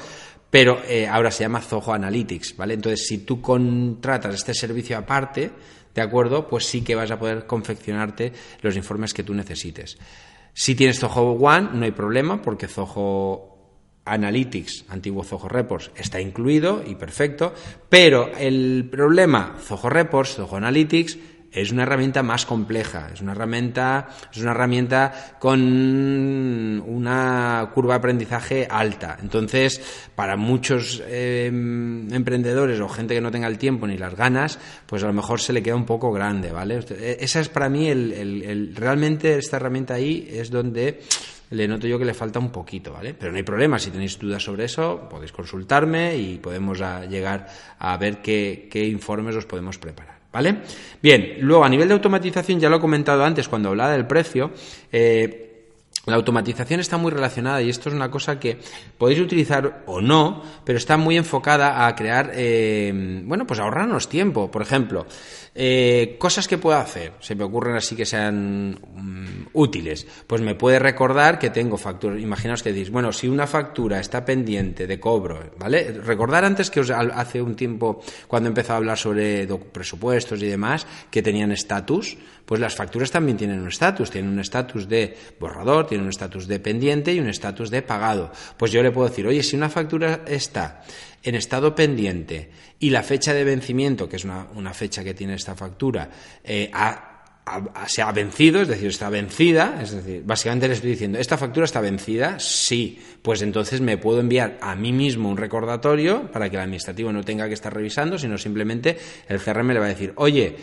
pero 0.49 0.81
eh, 0.87 1.07
ahora 1.07 1.31
se 1.31 1.43
llama 1.43 1.61
Zoho 1.61 1.93
Analytics, 1.93 2.55
¿vale? 2.55 2.75
Entonces, 2.75 3.05
si 3.05 3.19
tú 3.19 3.41
contratas 3.41 4.35
este 4.35 4.53
servicio 4.53 4.97
aparte, 4.97 5.51
¿de 5.93 6.01
acuerdo? 6.01 6.47
Pues 6.47 6.65
sí 6.65 6.81
que 6.81 6.95
vas 6.95 7.11
a 7.11 7.19
poder 7.19 7.45
confeccionarte 7.45 8.31
los 8.61 8.75
informes 8.77 9.13
que 9.13 9.23
tú 9.23 9.33
necesites. 9.33 9.97
Si 10.53 10.73
tienes 10.73 10.99
Zoho 10.99 11.33
One, 11.33 11.69
no 11.73 11.83
hay 11.83 11.91
problema, 11.91 12.41
porque 12.41 12.67
Zoho 12.67 13.46
Analytics, 14.07 14.85
antiguo 14.89 15.23
Zoho 15.23 15.47
Reports, 15.47 15.91
está 15.95 16.19
incluido 16.19 16.83
y 16.85 16.95
perfecto, 16.95 17.53
pero 17.89 18.31
el 18.37 18.87
problema 18.89 19.55
Zoho 19.59 19.89
Reports, 19.89 20.35
Zoho 20.35 20.57
Analytics, 20.57 21.17
es 21.51 21.71
una 21.71 21.83
herramienta 21.83 22.23
más 22.23 22.45
compleja, 22.45 23.09
es 23.13 23.21
una 23.21 23.31
herramienta, 23.31 24.09
es 24.31 24.41
una 24.41 24.51
herramienta 24.51 25.37
con 25.39 25.61
una 26.85 27.71
curva 27.73 27.93
de 27.93 27.97
aprendizaje 27.97 28.67
alta. 28.69 29.17
Entonces, 29.21 29.81
para 30.15 30.35
muchos 30.37 31.01
em, 31.07 32.13
emprendedores 32.13 32.79
o 32.79 32.89
gente 32.89 33.15
que 33.15 33.21
no 33.21 33.31
tenga 33.31 33.47
el 33.47 33.57
tiempo 33.57 33.87
ni 33.87 33.97
las 33.97 34.15
ganas, 34.15 34.59
pues 34.85 35.03
a 35.03 35.07
lo 35.07 35.13
mejor 35.13 35.39
se 35.39 35.53
le 35.53 35.63
queda 35.63 35.75
un 35.75 35.85
poco 35.85 36.11
grande, 36.11 36.51
¿vale? 36.51 36.79
Esa 37.19 37.39
es 37.39 37.49
para 37.49 37.69
mí 37.69 37.87
el 37.87 38.73
realmente 38.75 39.37
esta 39.37 39.57
herramienta 39.57 39.95
ahí 39.95 40.27
es 40.31 40.51
donde 40.51 41.01
le 41.49 41.67
noto 41.67 41.87
yo 41.87 41.97
que 41.97 42.05
le 42.05 42.13
falta 42.13 42.39
un 42.39 42.51
poquito, 42.51 42.93
¿vale? 42.93 43.13
Pero 43.13 43.31
no 43.31 43.37
hay 43.37 43.43
problema, 43.43 43.79
si 43.79 43.91
tenéis 43.91 44.19
dudas 44.19 44.43
sobre 44.43 44.65
eso, 44.65 45.07
podéis 45.09 45.31
consultarme 45.31 46.17
y 46.17 46.37
podemos 46.37 46.79
llegar 47.09 47.47
a 47.79 47.97
ver 47.97 48.21
qué, 48.21 48.69
informes 48.89 49.35
os 49.35 49.45
podemos 49.45 49.77
preparar. 49.77 50.17
¿Vale? 50.31 50.57
Bien, 51.01 51.37
luego 51.39 51.63
a 51.63 51.69
nivel 51.69 51.87
de 51.87 51.95
automatización, 51.95 52.59
ya 52.59 52.69
lo 52.69 52.77
he 52.77 52.79
comentado 52.79 53.23
antes 53.23 53.47
cuando 53.47 53.69
hablaba 53.69 53.93
del 53.93 54.05
precio, 54.05 54.51
eh, 54.91 55.47
la 56.07 56.15
automatización 56.15 56.79
está 56.79 56.97
muy 56.97 57.11
relacionada 57.11 57.61
y 57.61 57.69
esto 57.69 57.89
es 57.89 57.95
una 57.95 58.09
cosa 58.09 58.39
que 58.39 58.57
podéis 58.97 59.19
utilizar 59.19 59.83
o 59.87 59.99
no, 59.99 60.41
pero 60.63 60.77
está 60.77 60.95
muy 60.95 61.17
enfocada 61.17 61.85
a 61.85 61.95
crear, 61.95 62.31
eh, 62.33 63.21
bueno, 63.25 63.45
pues 63.45 63.59
ahorrarnos 63.59 64.07
tiempo. 64.07 64.49
Por 64.49 64.61
ejemplo, 64.61 65.05
eh, 65.59 66.17
cosas 66.19 66.47
que 66.47 66.59
puedo 66.59 66.77
hacer, 66.77 67.13
se 67.19 67.33
me 67.33 67.43
ocurren 67.43 67.75
así 67.75 67.95
que 67.95 68.05
sean 68.05 68.77
mm, 68.93 69.47
útiles. 69.53 70.05
Pues 70.27 70.39
me 70.39 70.53
puede 70.53 70.77
recordar 70.77 71.39
que 71.39 71.49
tengo 71.49 71.77
facturas. 71.77 72.21
Imaginaos 72.21 72.61
que 72.61 72.71
decís, 72.71 72.91
bueno, 72.91 73.11
si 73.11 73.27
una 73.27 73.47
factura 73.47 73.99
está 73.99 74.23
pendiente 74.23 74.85
de 74.85 74.99
cobro, 74.99 75.51
¿vale? 75.57 75.93
Recordar 75.93 76.45
antes 76.45 76.69
que 76.69 76.81
os, 76.81 76.91
hace 76.91 77.41
un 77.41 77.55
tiempo, 77.55 78.03
cuando 78.27 78.49
he 78.49 78.51
empezado 78.51 78.75
a 78.75 78.77
hablar 78.77 78.99
sobre 78.99 79.47
presupuestos 79.47 80.43
y 80.43 80.45
demás, 80.45 80.85
que 81.09 81.23
tenían 81.23 81.51
estatus, 81.51 82.17
pues 82.45 82.61
las 82.61 82.75
facturas 82.75 83.09
también 83.09 83.35
tienen 83.35 83.59
un 83.59 83.67
estatus, 83.67 84.11
tienen 84.11 84.31
un 84.31 84.39
estatus 84.39 84.87
de 84.87 85.17
borrador, 85.39 85.87
tienen 85.87 86.05
un 86.05 86.11
estatus 86.11 86.47
de 86.47 86.59
pendiente 86.59 87.13
y 87.15 87.19
un 87.19 87.29
estatus 87.29 87.71
de 87.71 87.81
pagado. 87.81 88.31
Pues 88.57 88.71
yo 88.71 88.83
le 88.83 88.91
puedo 88.91 89.09
decir, 89.09 89.25
oye, 89.25 89.41
si 89.41 89.55
una 89.55 89.69
factura 89.69 90.21
está 90.27 90.83
en 91.23 91.35
estado 91.35 91.75
pendiente 91.75 92.51
y 92.79 92.89
la 92.89 93.03
fecha 93.03 93.33
de 93.33 93.43
vencimiento, 93.43 94.07
que 94.07 94.17
es 94.17 94.25
una, 94.25 94.73
fecha 94.73 95.03
que 95.03 95.13
tiene 95.13 95.33
esta 95.35 95.55
factura, 95.55 96.09
eh, 96.43 96.71
se 97.87 98.01
ha 98.01 98.11
vencido, 98.11 98.61
es 98.61 98.67
decir, 98.67 98.87
está 98.87 99.09
vencida, 99.09 99.79
es 99.81 99.91
decir, 99.91 100.23
básicamente 100.25 100.67
le 100.67 100.73
estoy 100.73 100.91
diciendo, 100.91 101.17
¿esta 101.17 101.37
factura 101.37 101.65
está 101.65 101.81
vencida? 101.81 102.39
Sí, 102.39 102.99
pues 103.21 103.41
entonces 103.41 103.81
me 103.81 103.97
puedo 103.97 104.19
enviar 104.19 104.57
a 104.61 104.75
mí 104.75 104.91
mismo 104.91 105.29
un 105.29 105.37
recordatorio 105.37 106.29
para 106.31 106.49
que 106.49 106.57
el 106.57 106.63
administrativo 106.63 107.11
no 107.11 107.23
tenga 107.23 107.47
que 107.47 107.53
estar 107.53 107.73
revisando, 107.73 108.17
sino 108.17 108.37
simplemente 108.37 108.97
el 109.27 109.39
CRM 109.39 109.69
le 109.71 109.79
va 109.79 109.85
a 109.85 109.89
decir, 109.89 110.13
oye, 110.15 110.55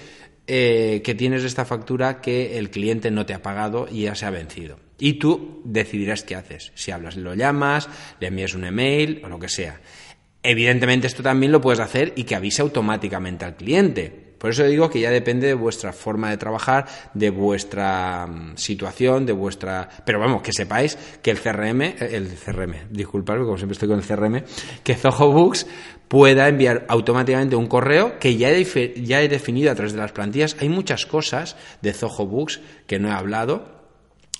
eh, 0.46 1.00
que 1.02 1.14
tienes 1.14 1.42
esta 1.42 1.64
factura 1.64 2.20
que 2.20 2.58
el 2.58 2.70
cliente 2.70 3.10
no 3.10 3.24
te 3.24 3.32
ha 3.32 3.42
pagado 3.42 3.88
y 3.90 4.02
ya 4.02 4.14
se 4.14 4.26
ha 4.26 4.30
vencido. 4.30 4.78
Y 4.98 5.14
tú 5.14 5.62
decidirás 5.64 6.22
qué 6.22 6.34
haces. 6.34 6.70
Si 6.74 6.90
hablas, 6.90 7.16
lo 7.16 7.34
llamas, 7.34 7.88
le 8.20 8.26
envías 8.28 8.54
un 8.54 8.64
email 8.64 9.22
o 9.24 9.28
lo 9.28 9.38
que 9.38 9.48
sea. 9.48 9.80
Evidentemente 10.44 11.06
esto 11.06 11.22
también 11.22 11.52
lo 11.52 11.60
puedes 11.62 11.80
hacer 11.80 12.12
y 12.16 12.24
que 12.24 12.36
avise 12.36 12.60
automáticamente 12.60 13.46
al 13.46 13.56
cliente. 13.56 14.24
Por 14.44 14.50
eso 14.50 14.62
digo 14.64 14.90
que 14.90 15.00
ya 15.00 15.10
depende 15.10 15.46
de 15.46 15.54
vuestra 15.54 15.94
forma 15.94 16.28
de 16.28 16.36
trabajar, 16.36 16.84
de 17.14 17.30
vuestra 17.30 18.26
mm, 18.26 18.58
situación, 18.58 19.24
de 19.24 19.32
vuestra... 19.32 19.88
Pero 20.04 20.20
vamos, 20.20 20.42
que 20.42 20.52
sepáis 20.52 20.98
que 21.22 21.30
el 21.30 21.40
CRM, 21.40 21.80
eh, 21.80 21.96
el 22.12 22.28
CRM, 22.28 22.90
disculpadme, 22.90 23.44
como 23.44 23.56
siempre 23.56 23.72
estoy 23.72 23.88
con 23.88 24.00
el 24.00 24.04
CRM, 24.04 24.44
que 24.82 24.96
Zoho 24.96 25.32
Books 25.32 25.66
pueda 26.08 26.46
enviar 26.46 26.84
automáticamente 26.88 27.56
un 27.56 27.66
correo 27.66 28.18
que 28.18 28.36
ya 28.36 28.50
he, 28.50 29.02
ya 29.02 29.22
he 29.22 29.28
definido 29.30 29.72
a 29.72 29.74
través 29.74 29.94
de 29.94 29.98
las 29.98 30.12
plantillas. 30.12 30.58
Hay 30.60 30.68
muchas 30.68 31.06
cosas 31.06 31.56
de 31.80 31.94
Zoho 31.94 32.26
Books 32.26 32.60
que 32.86 32.98
no 32.98 33.08
he 33.08 33.12
hablado 33.12 33.83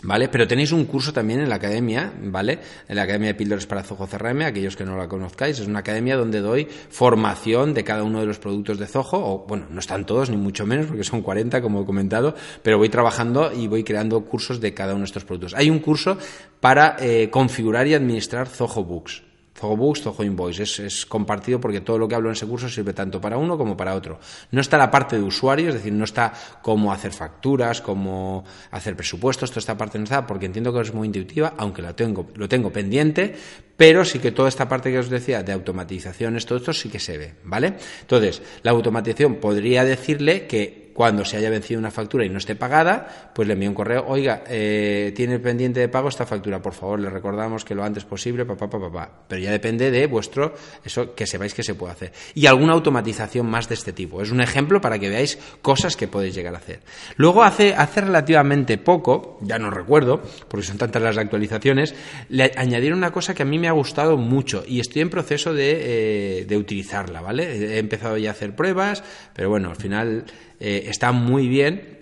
¿Vale? 0.05 0.29
Pero 0.29 0.47
tenéis 0.47 0.71
un 0.73 0.85
curso 0.85 1.15
también 1.15 1.41
en 1.41 1.49
la 1.49 1.55
academia, 1.55 2.13
¿vale? 2.21 2.59
En 2.87 2.97
la 2.97 3.05
Academia 3.05 3.29
de 3.29 3.35
Píldoras 3.35 3.67
para 3.67 3.83
Zoho 3.83 4.07
CRM, 4.07 4.43
aquellos 4.43 4.77
que 4.77 4.85
no 4.85 4.99
la 4.99 5.09
conozcáis, 5.09 5.59
es 5.59 5.67
una 5.67 5.79
academia 5.79 6.15
donde 6.15 6.41
doy 6.41 6.67
formación 6.67 7.73
de 7.73 7.85
cada 7.85 8.03
uno 8.03 8.21
de 8.21 8.27
los 8.27 8.39
productos 8.39 8.79
de 8.79 8.87
Zoho, 8.87 9.17
o 9.17 9.47
bueno, 9.49 9.67
no 9.71 9.81
están 9.81 10.05
todos, 10.05 10.29
ni 10.29 10.37
mucho 10.37 10.67
menos, 10.67 10.87
porque 10.87 11.05
son 11.05 11.23
40, 11.23 11.63
como 11.63 11.81
he 11.81 11.87
comentado, 11.87 12.35
pero 12.63 12.77
voy 12.77 12.91
trabajando 12.91 13.51
y 13.51 13.67
voy 13.67 13.83
creando 13.83 14.21
cursos 14.27 14.61
de 14.61 14.75
cada 14.75 14.93
uno 14.93 15.01
de 15.01 15.07
estos 15.07 15.25
productos. 15.25 15.55
Hay 15.55 15.71
un 15.71 15.79
curso 15.79 16.19
para 16.61 16.97
eh, 17.01 17.31
configurar 17.31 17.87
y 17.87 17.95
administrar 17.95 18.47
Zoho 18.47 18.85
Books. 18.85 19.23
Zoho 19.57 19.77
Books, 19.77 20.03
Zoho 20.03 20.25
Invoice. 20.25 20.63
Es, 20.65 20.79
es, 20.81 21.07
compartido 21.07 21.61
porque 21.61 21.81
todo 21.81 21.99
lo 21.99 22.09
que 22.09 22.15
hablo 22.15 22.29
en 22.29 22.35
ese 22.35 22.47
curso 22.47 22.69
sirve 22.69 22.93
tanto 22.93 23.21
para 23.21 23.39
uno 23.39 23.57
como 23.57 23.77
para 23.77 23.95
otro. 23.95 24.19
No 24.51 24.61
está 24.61 24.77
la 24.77 24.91
parte 24.91 25.17
de 25.17 25.23
usuario, 25.23 25.69
es 25.69 25.75
decir, 25.75 25.93
no 25.93 26.05
está 26.05 26.33
cómo 26.63 26.93
hacer 26.93 27.13
facturas, 27.13 27.81
cómo 27.81 28.45
hacer 28.71 28.97
presupuestos, 28.97 29.51
toda 29.51 29.61
esta 29.61 29.77
parte 29.77 29.99
no 29.99 30.05
está 30.05 30.27
porque 30.27 30.47
entiendo 30.47 30.73
que 30.73 30.81
es 30.81 30.93
muy 30.93 31.07
intuitiva, 31.07 31.55
aunque 31.57 31.83
lo 31.83 31.95
tengo, 31.95 32.27
lo 32.35 32.49
tengo 32.49 32.73
pendiente, 32.73 33.35
pero 33.77 34.05
sí 34.05 34.19
que 34.19 34.33
toda 34.33 34.49
esta 34.49 34.69
parte 34.69 34.91
que 34.91 34.99
os 34.99 35.09
decía 35.09 35.43
de 35.43 35.53
automatizaciones, 35.53 36.47
todo 36.47 36.59
esto 36.59 36.73
sí 36.73 36.89
que 36.89 36.99
se 36.99 37.19
ve, 37.19 37.35
¿vale? 37.45 37.75
Entonces, 38.01 38.43
la 38.63 38.73
automatización 38.73 39.37
podría 39.37 39.85
decirle 39.85 40.47
que 40.47 40.84
cuando 40.95 41.25
se 41.25 41.37
haya 41.37 41.51
vencido 41.51 41.81
una 41.81 41.91
factura 41.91 42.25
y 42.25 42.29
no 42.31 42.39
esté 42.39 42.55
pagada, 42.55 43.33
pues 43.35 43.47
le 43.49 43.55
envío 43.55 43.69
un 43.69 43.75
correo, 43.75 44.05
oiga, 44.07 44.45
eh, 44.47 45.13
tiene 45.15 45.41
pendiente 45.41 45.81
de 45.81 45.89
pago 45.89 46.09
esta 46.09 46.25
factura, 46.25 46.63
por 46.63 46.73
favor, 46.73 47.01
le 47.01 47.11
recordamos 47.11 47.65
que 47.65 47.75
lo 47.75 47.85
antes 47.85 48.05
posible, 48.05 48.47
papá, 48.47 48.71
papá, 48.71 48.91
papá. 48.91 49.11
Pero 49.29 49.43
ya 49.43 49.51
depende 49.51 49.91
de 49.91 50.07
vuestro, 50.07 50.55
eso 50.85 51.15
que 51.15 51.27
sepáis 51.27 51.53
que 51.53 51.65
se 51.65 51.75
puede 51.75 51.93
hacer. 51.93 52.13
Y 52.35 52.47
alguna 52.47 52.73
automatización 52.75 53.47
más 53.47 53.69
de 53.69 53.75
este 53.75 53.93
tipo. 53.93 54.23
Es 54.23 54.31
un 54.31 54.41
ejemplo 54.41 54.81
para 54.81 54.99
que 54.99 55.09
veáis 55.09 55.37
cosas 55.61 55.97
que 55.97 56.07
podéis 56.07 56.35
llegar 56.35 56.55
a 56.55 56.59
hacer. 56.59 56.81
Luego, 57.17 57.43
hace, 57.43 57.75
hace 57.75 58.01
relativamente 58.01 58.79
poco, 58.79 59.39
ya 59.43 59.59
no 59.59 59.71
recuerdo, 59.71 60.23
porque 60.49 60.67
son 60.67 60.79
tantas 60.79 61.03
las 61.03 61.19
actualizaciones, 61.19 61.95
le 62.29 62.53
añadieron 62.57 62.99
una 62.99 63.11
cosa 63.11 63.35
que 63.35 63.43
a 63.43 63.47
mí 63.47 63.59
me 63.59 63.69
ha 63.69 63.73
gustado 63.73 64.17
mucho 64.17 64.63
y 64.67 64.79
estoy 64.79 65.03
en 65.03 65.11
proceso 65.11 65.53
de, 65.53 66.41
eh, 66.41 66.45
de 66.45 66.57
utilizarla, 66.57 67.21
¿vale? 67.21 67.75
He 67.75 67.79
empezado 67.79 68.17
ya 68.17 68.31
a 68.31 68.33
hacer 68.33 68.55
pruebas, 68.55 69.03
pero 69.35 69.51
bueno, 69.51 69.71
al 69.71 69.77
final 69.77 70.25
eh, 70.61 70.84
está 70.89 71.13
muy 71.13 71.49
bien 71.49 71.99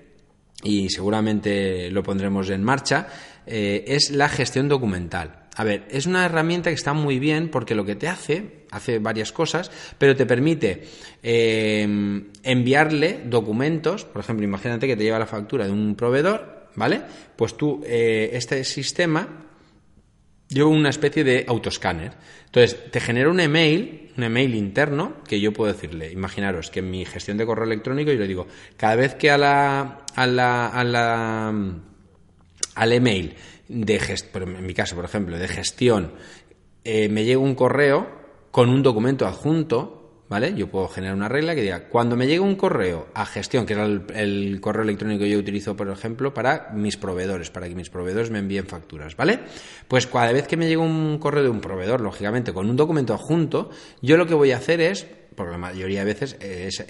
y 0.63 0.91
seguramente 0.91 1.91
lo 1.91 2.03
pondremos 2.03 2.51
en 2.51 2.63
marcha, 2.63 3.09
eh, 3.47 3.85
es 3.89 4.11
la 4.11 4.29
gestión 4.29 4.69
documental. 4.69 5.41
A 5.55 5.65
ver, 5.65 5.87
es 5.91 6.07
una 6.07 6.25
herramienta 6.25 6.71
que 6.71 6.75
está 6.75 6.95
muy 6.95 7.19
bien 7.19 7.51
porque 7.51 7.75
lo 7.75 7.85
que 7.85 7.95
te 7.95 8.09
hace, 8.09 8.65
hace 8.71 8.99
varias 8.99 9.33
cosas, 9.33 9.71
pero 9.99 10.17
te 10.17 10.25
permite 10.25 10.85
eh, 11.23 12.23
enviarle 12.43 13.21
documentos, 13.27 14.05
por 14.05 14.23
ejemplo, 14.23 14.45
imagínate 14.45 14.87
que 14.87 14.97
te 14.97 15.03
lleva 15.03 15.19
la 15.19 15.27
factura 15.27 15.67
de 15.67 15.73
un 15.73 15.95
proveedor, 15.95 16.69
¿vale? 16.75 17.03
Pues 17.37 17.57
tú, 17.57 17.85
este 17.85 18.65
sistema 18.65 19.29
lleva 20.53 20.69
una 20.69 20.91
especie 20.91 21.25
de 21.25 21.45
autoscanner. 21.49 22.13
Entonces, 22.47 22.91
te 22.91 23.01
genera 23.01 23.31
un 23.31 23.41
email, 23.41 24.02
un 24.17 24.25
email 24.25 24.55
interno, 24.55 25.15
que 25.27 25.41
yo 25.41 25.53
puedo 25.53 25.73
decirle, 25.73 26.13
imaginaros 26.13 26.71
que 26.71 26.81
en 26.81 26.91
mi 26.91 27.05
gestión 27.05 27.37
de 27.39 27.47
correo 27.47 27.65
electrónico 27.65 28.13
yo 28.13 28.19
le 28.19 28.29
digo, 28.29 28.47
cada 28.77 28.97
vez 28.97 29.15
que 29.15 29.31
a 29.31 29.39
la, 29.39 30.05
a 30.15 30.27
la, 30.27 30.69
a 30.69 30.85
la 30.85 31.55
al 32.75 32.93
email 32.93 33.35
de 33.69 34.01
en 34.35 34.67
mi 34.67 34.75
caso, 34.75 34.97
por 34.97 35.05
ejemplo, 35.05 35.39
de 35.39 35.49
gestión, 35.49 36.13
eh, 36.85 37.09
me 37.09 37.25
llega 37.25 37.41
un 37.41 37.55
correo 37.55 38.07
con 38.51 38.69
un 38.69 38.83
documento 38.83 39.27
adjunto, 39.27 40.02
¿vale? 40.33 40.55
Yo 40.55 40.67
puedo 40.69 40.89
generar 40.89 41.15
una 41.15 41.29
regla 41.29 41.55
que 41.55 41.61
diga, 41.61 41.89
cuando 41.91 42.17
me 42.17 42.27
llegue 42.27 42.41
un 42.41 42.57
correo 42.57 43.09
a 43.13 43.27
gestión, 43.27 43.67
que 43.67 43.75
era 43.75 43.85
el, 43.85 44.59
correo 44.63 44.83
electrónico 44.83 45.25
que 45.25 45.31
yo 45.31 45.39
utilizo, 45.39 45.77
por 45.77 45.91
ejemplo, 45.91 46.33
para 46.33 46.71
mis 46.73 46.97
proveedores, 46.97 47.51
para 47.51 47.69
que 47.69 47.75
mis 47.75 47.91
proveedores 47.91 48.31
me 48.31 48.39
envíen 48.39 48.67
facturas, 48.67 49.15
¿vale? 49.15 49.41
Pues 49.89 50.07
cada 50.07 50.33
vez 50.33 50.49
que 50.49 50.57
me 50.57 50.65
llegue 50.65 50.79
un 50.79 51.19
correo 51.19 51.43
de 51.43 51.51
un 51.51 51.61
proveedor, 51.61 52.01
lógicamente, 52.01 52.55
con 52.55 52.71
un 52.71 52.77
documento 52.77 53.13
adjunto, 53.13 53.69
yo 54.01 54.17
lo 54.17 54.27
que 54.27 54.33
voy 54.33 54.53
a 54.53 54.57
hacer 54.57 54.81
es 54.81 55.07
porque 55.37 55.53
la 55.53 55.59
mayoría 55.59 55.99
de 55.99 56.07
veces 56.07 56.39
ese, 56.41 56.87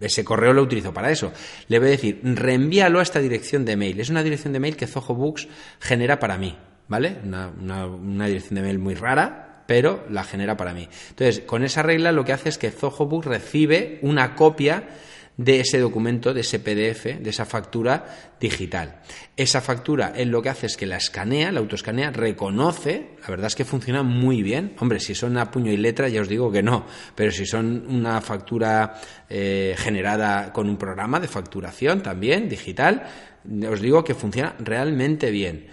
ese, 0.00 0.24
correo 0.24 0.52
lo 0.52 0.62
utilizo 0.62 0.92
para 0.92 1.10
eso. 1.10 1.32
Le 1.68 1.78
voy 1.78 1.88
a 1.88 1.90
decir, 1.92 2.20
reenvíalo 2.22 2.98
a 2.98 3.02
esta 3.02 3.20
dirección 3.20 3.64
de 3.64 3.76
mail. 3.78 3.98
Es 3.98 4.10
una 4.10 4.22
dirección 4.22 4.52
de 4.52 4.60
mail 4.60 4.76
que 4.76 4.86
Zoho 4.86 5.14
Books 5.14 5.48
genera 5.80 6.18
para 6.18 6.36
mí, 6.36 6.54
¿vale? 6.88 7.16
Una, 7.24 7.48
una 7.48 8.26
dirección 8.26 8.56
de 8.56 8.62
mail 8.62 8.78
muy 8.78 8.94
rara, 8.94 9.51
pero 9.72 10.04
la 10.10 10.22
genera 10.22 10.54
para 10.54 10.74
mí. 10.74 10.86
Entonces, 11.08 11.44
con 11.46 11.64
esa 11.64 11.82
regla 11.82 12.12
lo 12.12 12.26
que 12.26 12.34
hace 12.34 12.50
es 12.50 12.58
que 12.58 12.70
ZohoBook 12.70 13.24
recibe 13.24 14.00
una 14.02 14.34
copia 14.34 14.86
de 15.38 15.60
ese 15.60 15.78
documento, 15.78 16.34
de 16.34 16.42
ese 16.42 16.58
PDF, 16.58 17.04
de 17.18 17.30
esa 17.30 17.46
factura 17.46 18.34
digital. 18.38 19.00
Esa 19.34 19.62
factura 19.62 20.12
él 20.14 20.28
lo 20.28 20.42
que 20.42 20.50
hace 20.50 20.66
es 20.66 20.76
que 20.76 20.84
la 20.84 20.98
escanea, 20.98 21.50
la 21.52 21.60
autoescanea, 21.60 22.10
reconoce, 22.10 23.12
la 23.22 23.28
verdad 23.28 23.46
es 23.46 23.54
que 23.54 23.64
funciona 23.64 24.02
muy 24.02 24.42
bien. 24.42 24.74
Hombre, 24.78 25.00
si 25.00 25.14
son 25.14 25.38
a 25.38 25.50
puño 25.50 25.72
y 25.72 25.78
letra 25.78 26.10
ya 26.10 26.20
os 26.20 26.28
digo 26.28 26.52
que 26.52 26.62
no, 26.62 26.84
pero 27.14 27.32
si 27.32 27.46
son 27.46 27.86
una 27.88 28.20
factura 28.20 29.00
eh, 29.30 29.74
generada 29.78 30.52
con 30.52 30.68
un 30.68 30.76
programa 30.76 31.18
de 31.18 31.28
facturación 31.28 32.02
también, 32.02 32.46
digital, 32.46 33.04
os 33.70 33.80
digo 33.80 34.04
que 34.04 34.14
funciona 34.14 34.54
realmente 34.58 35.30
bien 35.30 35.66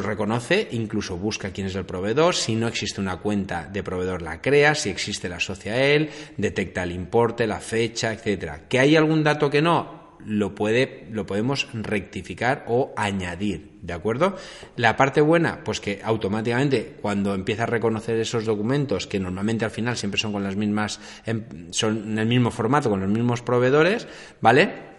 reconoce, 0.00 0.68
incluso 0.72 1.18
busca 1.18 1.50
quién 1.50 1.66
es 1.66 1.74
el 1.74 1.84
proveedor, 1.84 2.34
si 2.34 2.54
no 2.54 2.66
existe 2.66 3.00
una 3.00 3.18
cuenta 3.18 3.68
de 3.70 3.82
proveedor 3.82 4.22
la 4.22 4.40
crea, 4.40 4.74
si 4.74 4.88
existe 4.88 5.28
la 5.28 5.36
asocia 5.36 5.74
a 5.74 5.82
él, 5.82 6.08
detecta 6.38 6.82
el 6.82 6.92
importe, 6.92 7.46
la 7.46 7.60
fecha, 7.60 8.12
etcétera. 8.12 8.68
¿Que 8.68 8.78
hay 8.78 8.96
algún 8.96 9.22
dato 9.22 9.50
que 9.50 9.60
no? 9.60 10.00
Lo, 10.24 10.54
puede, 10.54 11.08
lo 11.10 11.26
podemos 11.26 11.68
rectificar 11.74 12.64
o 12.68 12.94
añadir, 12.96 13.72
¿de 13.82 13.92
acuerdo? 13.92 14.36
La 14.76 14.96
parte 14.96 15.20
buena, 15.20 15.64
pues 15.64 15.80
que 15.80 16.00
automáticamente 16.02 16.96
cuando 17.02 17.34
empieza 17.34 17.64
a 17.64 17.66
reconocer 17.66 18.18
esos 18.18 18.46
documentos, 18.46 19.06
que 19.06 19.18
normalmente 19.18 19.64
al 19.64 19.72
final 19.72 19.96
siempre 19.96 20.20
son 20.20 20.32
con 20.32 20.44
las 20.44 20.54
mismas, 20.56 21.00
em, 21.26 21.70
son 21.70 22.12
en 22.12 22.18
el 22.18 22.26
mismo 22.26 22.50
formato, 22.50 22.88
con 22.88 23.00
los 23.00 23.10
mismos 23.10 23.42
proveedores, 23.42 24.06
¿vale? 24.40 24.91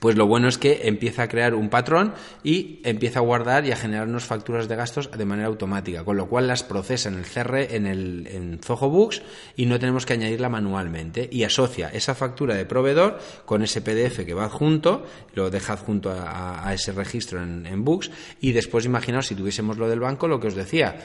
Pues 0.00 0.16
lo 0.16 0.26
bueno 0.26 0.48
es 0.48 0.58
que 0.58 0.80
empieza 0.84 1.24
a 1.24 1.28
crear 1.28 1.54
un 1.54 1.68
patrón 1.68 2.14
y 2.42 2.80
empieza 2.84 3.20
a 3.20 3.22
guardar 3.22 3.66
y 3.66 3.72
a 3.72 3.76
generarnos 3.76 4.24
facturas 4.24 4.68
de 4.68 4.76
gastos 4.76 5.10
de 5.10 5.24
manera 5.24 5.48
automática, 5.48 6.04
con 6.04 6.16
lo 6.16 6.28
cual 6.28 6.46
las 6.46 6.62
procesa 6.62 7.08
en 7.08 7.18
el 7.18 7.24
CR, 7.24 7.74
en 7.74 7.86
el 7.86 8.26
en 8.26 8.58
Zoho 8.62 8.88
Books 8.88 9.22
y 9.56 9.66
no 9.66 9.78
tenemos 9.78 10.06
que 10.06 10.14
añadirla 10.14 10.48
manualmente. 10.48 11.28
Y 11.30 11.44
asocia 11.44 11.88
esa 11.88 12.14
factura 12.14 12.54
de 12.54 12.66
proveedor 12.66 13.18
con 13.44 13.62
ese 13.62 13.80
PDF 13.80 14.24
que 14.24 14.34
va 14.34 14.44
adjunto, 14.44 15.04
lo 15.34 15.50
deja 15.50 15.74
adjunto 15.74 16.10
a, 16.10 16.72
ese 16.72 16.92
registro 16.92 17.42
en, 17.42 17.66
en 17.66 17.84
Books 17.84 18.10
y 18.40 18.52
después 18.52 18.84
imaginaos 18.84 19.26
si 19.26 19.34
tuviésemos 19.34 19.76
lo 19.76 19.88
del 19.88 20.00
banco, 20.00 20.26
lo 20.26 20.40
que 20.40 20.48
os 20.48 20.54
decía, 20.54 20.96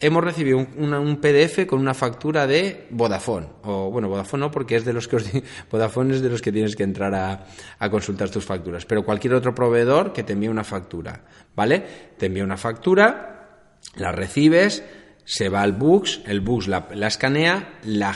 hemos 0.00 0.22
recibido 0.22 0.58
un, 0.58 1.18
PDF 1.20 1.66
con 1.66 1.80
una 1.80 1.94
factura 1.94 2.46
de 2.46 2.86
Vodafone. 2.90 3.46
O 3.62 3.90
bueno, 3.90 4.08
Vodafone 4.08 4.42
no, 4.42 4.50
porque 4.50 4.76
es 4.76 4.84
de 4.84 4.92
los 4.92 5.08
que 5.08 5.16
os 5.16 5.24
Vodafone 5.70 6.14
es 6.14 6.22
de 6.22 6.28
los 6.28 6.42
que 6.42 6.52
tienes 6.52 6.76
que 6.76 6.82
entrar 6.82 7.14
a, 7.14 7.90
consultar 7.90 8.30
tus 8.30 8.44
facturas. 8.44 8.84
Pero 8.84 9.04
cualquier 9.04 9.34
otro 9.34 9.54
proveedor 9.54 10.12
que 10.12 10.22
te 10.22 10.34
envíe 10.34 10.48
una 10.48 10.64
factura, 10.64 11.24
¿vale? 11.54 11.84
Te 12.18 12.26
envía 12.26 12.44
una 12.44 12.56
factura, 12.56 13.70
la 13.96 14.12
recibes, 14.12 14.82
se 15.24 15.48
va 15.48 15.62
al 15.62 15.72
Books, 15.72 16.22
el 16.26 16.40
Books 16.40 16.68
la, 16.68 16.88
escanea, 17.06 17.78
la, 17.84 18.14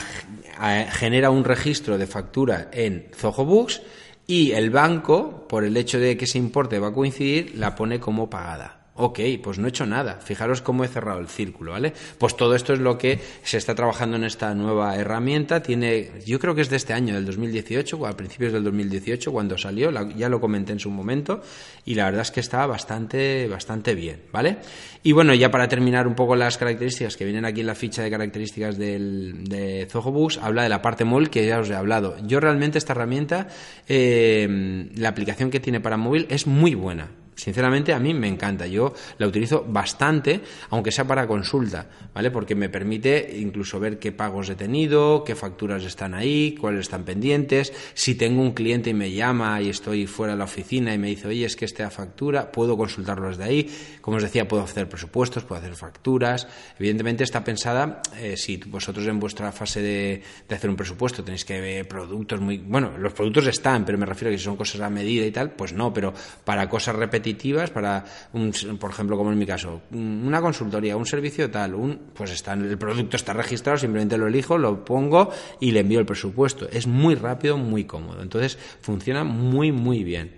genera 0.91 1.29
un 1.29 1.43
registro 1.43 1.97
de 1.97 2.07
factura 2.07 2.69
en 2.71 3.09
Zoho 3.13 3.43
Books 3.43 3.81
y 4.27 4.51
el 4.51 4.69
banco, 4.69 5.45
por 5.47 5.65
el 5.65 5.75
hecho 5.75 5.99
de 5.99 6.15
que 6.15 6.25
ese 6.25 6.37
importe 6.37 6.79
va 6.79 6.89
a 6.89 6.93
coincidir, 6.93 7.57
la 7.57 7.75
pone 7.75 7.99
como 7.99 8.29
pagada. 8.29 8.80
Ok, 8.93 9.19
pues 9.41 9.57
no 9.57 9.67
he 9.67 9.69
hecho 9.69 9.85
nada. 9.85 10.19
Fijaros 10.21 10.61
cómo 10.61 10.83
he 10.83 10.87
cerrado 10.89 11.21
el 11.21 11.29
círculo, 11.29 11.71
¿vale? 11.71 11.93
Pues 12.17 12.35
todo 12.35 12.55
esto 12.55 12.73
es 12.73 12.79
lo 12.79 12.97
que 12.97 13.19
se 13.41 13.57
está 13.57 13.73
trabajando 13.73 14.17
en 14.17 14.25
esta 14.25 14.53
nueva 14.53 14.97
herramienta. 14.97 15.63
Tiene, 15.63 16.11
yo 16.25 16.39
creo 16.39 16.53
que 16.53 16.61
es 16.61 16.69
de 16.69 16.75
este 16.75 16.91
año, 16.91 17.15
del 17.15 17.25
2018, 17.25 17.97
o 17.97 18.05
a 18.05 18.17
principios 18.17 18.51
del 18.51 18.65
2018, 18.65 19.31
cuando 19.31 19.57
salió, 19.57 19.91
ya 20.09 20.27
lo 20.27 20.41
comenté 20.41 20.73
en 20.73 20.79
su 20.79 20.89
momento, 20.89 21.41
y 21.85 21.95
la 21.95 22.05
verdad 22.05 22.23
es 22.23 22.31
que 22.31 22.41
está 22.41 22.65
bastante, 22.65 23.47
bastante 23.47 23.95
bien, 23.95 24.23
¿vale? 24.33 24.57
Y 25.03 25.13
bueno, 25.13 25.33
ya 25.33 25.49
para 25.49 25.69
terminar 25.69 26.05
un 26.05 26.13
poco 26.13 26.35
las 26.35 26.57
características 26.57 27.15
que 27.15 27.23
vienen 27.23 27.45
aquí 27.45 27.61
en 27.61 27.67
la 27.67 27.75
ficha 27.75 28.03
de 28.03 28.11
características 28.11 28.77
del, 28.77 29.45
de 29.45 29.87
Zohobus, 29.89 30.37
habla 30.37 30.63
de 30.63 30.69
la 30.69 30.81
parte 30.81 31.05
móvil 31.05 31.29
que 31.29 31.47
ya 31.47 31.59
os 31.59 31.69
he 31.69 31.75
hablado. 31.75 32.17
Yo 32.27 32.41
realmente 32.41 32.77
esta 32.77 32.91
herramienta, 32.91 33.47
eh, 33.87 34.89
la 34.95 35.09
aplicación 35.09 35.49
que 35.49 35.61
tiene 35.61 35.79
para 35.79 35.95
móvil 35.95 36.27
es 36.29 36.45
muy 36.45 36.75
buena 36.75 37.20
Sinceramente 37.41 37.91
a 37.91 37.97
mí 37.97 38.13
me 38.13 38.27
encanta, 38.27 38.67
yo 38.67 38.93
la 39.17 39.25
utilizo 39.25 39.65
bastante, 39.67 40.41
aunque 40.69 40.91
sea 40.91 41.05
para 41.05 41.25
consulta, 41.25 41.87
¿vale? 42.13 42.29
Porque 42.29 42.53
me 42.53 42.69
permite 42.69 43.35
incluso 43.35 43.79
ver 43.79 43.97
qué 43.97 44.11
pagos 44.11 44.47
he 44.49 44.55
tenido, 44.55 45.23
qué 45.23 45.33
facturas 45.33 45.83
están 45.83 46.13
ahí, 46.13 46.53
cuáles 46.53 46.81
están 46.81 47.03
pendientes, 47.03 47.73
si 47.95 48.13
tengo 48.13 48.43
un 48.43 48.51
cliente 48.51 48.91
y 48.91 48.93
me 48.93 49.11
llama 49.11 49.59
y 49.59 49.69
estoy 49.69 50.05
fuera 50.05 50.33
de 50.33 50.37
la 50.37 50.43
oficina 50.43 50.93
y 50.93 50.99
me 50.99 51.07
dice, 51.07 51.29
oye, 51.29 51.45
es 51.45 51.55
que 51.55 51.65
esta 51.65 51.89
factura, 51.89 52.51
puedo 52.51 52.77
consultarlo 52.77 53.29
desde 53.29 53.43
ahí, 53.43 53.71
como 54.01 54.17
os 54.17 54.23
decía, 54.23 54.47
puedo 54.47 54.61
hacer 54.61 54.87
presupuestos, 54.87 55.43
puedo 55.43 55.59
hacer 55.59 55.73
facturas, 55.73 56.47
evidentemente 56.77 57.23
está 57.23 57.43
pensada, 57.43 58.03
eh, 58.19 58.37
si 58.37 58.57
vosotros 58.57 59.07
en 59.07 59.19
vuestra 59.19 59.51
fase 59.51 59.81
de, 59.81 60.21
de, 60.47 60.55
hacer 60.55 60.69
un 60.69 60.75
presupuesto 60.75 61.23
tenéis 61.23 61.43
que 61.43 61.59
ver 61.59 61.87
productos 61.87 62.39
muy, 62.39 62.59
bueno, 62.59 62.99
los 62.99 63.13
productos 63.13 63.47
están, 63.47 63.83
pero 63.83 63.97
me 63.97 64.05
refiero 64.05 64.29
a 64.29 64.31
que 64.31 64.37
si 64.37 64.43
son 64.43 64.55
cosas 64.55 64.81
a 64.81 64.91
medida 64.91 65.25
y 65.25 65.31
tal, 65.31 65.49
pues 65.53 65.73
no, 65.73 65.91
pero 65.91 66.13
para 66.45 66.69
cosas 66.69 66.95
repetidas 66.95 67.30
para, 67.71 68.05
un, 68.33 68.51
por 68.79 68.91
ejemplo, 68.91 69.17
como 69.17 69.31
en 69.31 69.37
mi 69.37 69.45
caso, 69.45 69.81
una 69.91 70.41
consultoría, 70.41 70.97
un 70.97 71.05
servicio 71.05 71.49
tal, 71.49 71.75
un, 71.75 71.99
pues 72.13 72.31
está, 72.31 72.53
el 72.53 72.77
producto 72.77 73.17
está 73.17 73.33
registrado, 73.33 73.77
simplemente 73.77 74.17
lo 74.17 74.27
elijo, 74.27 74.57
lo 74.57 74.83
pongo 74.83 75.31
y 75.59 75.71
le 75.71 75.81
envío 75.81 75.99
el 75.99 76.05
presupuesto. 76.05 76.67
Es 76.71 76.87
muy 76.87 77.15
rápido, 77.15 77.57
muy 77.57 77.85
cómodo. 77.85 78.21
Entonces 78.21 78.57
funciona 78.81 79.23
muy, 79.23 79.71
muy 79.71 80.03
bien. 80.03 80.33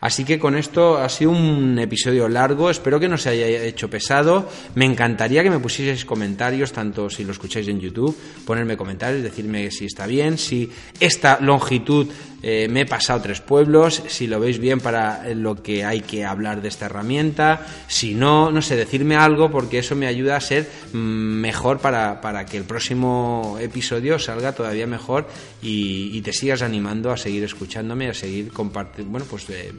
Así 0.00 0.24
que 0.24 0.38
con 0.38 0.56
esto 0.56 0.98
ha 0.98 1.08
sido 1.08 1.32
un 1.32 1.78
episodio 1.78 2.28
largo, 2.28 2.70
espero 2.70 3.00
que 3.00 3.08
no 3.08 3.18
se 3.18 3.30
haya 3.30 3.46
hecho 3.46 3.90
pesado. 3.90 4.48
Me 4.74 4.84
encantaría 4.84 5.42
que 5.42 5.50
me 5.50 5.58
pusieseis 5.58 6.04
comentarios, 6.04 6.72
tanto 6.72 7.10
si 7.10 7.24
lo 7.24 7.32
escucháis 7.32 7.68
en 7.68 7.80
YouTube, 7.80 8.16
ponerme 8.44 8.76
comentarios, 8.76 9.22
decirme 9.22 9.70
si 9.70 9.86
está 9.86 10.06
bien, 10.06 10.38
si 10.38 10.70
esta 11.00 11.38
longitud 11.40 12.08
eh, 12.42 12.68
me 12.70 12.82
he 12.82 12.86
pasado 12.86 13.20
tres 13.20 13.40
pueblos, 13.40 14.02
si 14.06 14.26
lo 14.26 14.38
veis 14.38 14.58
bien 14.58 14.80
para 14.80 15.28
lo 15.34 15.60
que 15.62 15.84
hay 15.84 16.00
que 16.00 16.24
hablar 16.24 16.62
de 16.62 16.68
esta 16.68 16.86
herramienta, 16.86 17.66
si 17.88 18.14
no, 18.14 18.52
no 18.52 18.62
sé, 18.62 18.76
decirme 18.76 19.16
algo 19.16 19.50
porque 19.50 19.78
eso 19.80 19.96
me 19.96 20.06
ayuda 20.06 20.36
a 20.36 20.40
ser 20.40 20.68
mm, 20.92 20.96
mejor 20.96 21.80
para, 21.80 22.20
para 22.20 22.46
que 22.46 22.56
el 22.56 22.64
próximo 22.64 23.56
episodio 23.60 24.18
salga 24.18 24.52
todavía 24.52 24.86
mejor 24.86 25.28
y, 25.62 26.18
te 26.18 26.32
sigas 26.32 26.62
animando 26.62 27.10
a 27.10 27.16
seguir 27.16 27.44
escuchándome, 27.44 28.10
a 28.10 28.14
seguir 28.14 28.52
compartiendo, 28.52 29.12
bueno, 29.12 29.26
pues, 29.30 29.48
eh, 29.48 29.72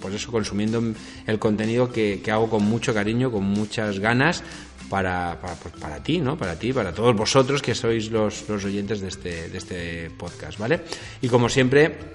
pues 0.00 0.14
eso, 0.14 0.30
consumiendo 0.30 0.82
el 1.26 1.38
contenido 1.38 1.92
que, 1.92 2.22
que 2.24 2.30
hago 2.30 2.48
con 2.48 2.64
mucho 2.64 2.94
cariño, 2.94 3.30
con 3.30 3.44
muchas 3.44 3.98
ganas 3.98 4.42
para, 4.88 5.38
para, 5.40 5.54
pues 5.54 5.74
para 5.74 6.02
ti, 6.02 6.18
¿no? 6.18 6.36
Para 6.36 6.58
ti, 6.58 6.72
para 6.72 6.92
todos 6.92 7.14
vosotros 7.16 7.62
que 7.62 7.74
sois 7.74 8.10
los, 8.10 8.48
los 8.48 8.64
oyentes 8.64 9.00
de 9.00 9.08
este, 9.08 9.48
de 9.48 9.58
este 9.58 10.10
podcast, 10.10 10.58
¿vale? 10.58 10.80
Y 11.22 11.28
como 11.28 11.48
siempre, 11.48 12.14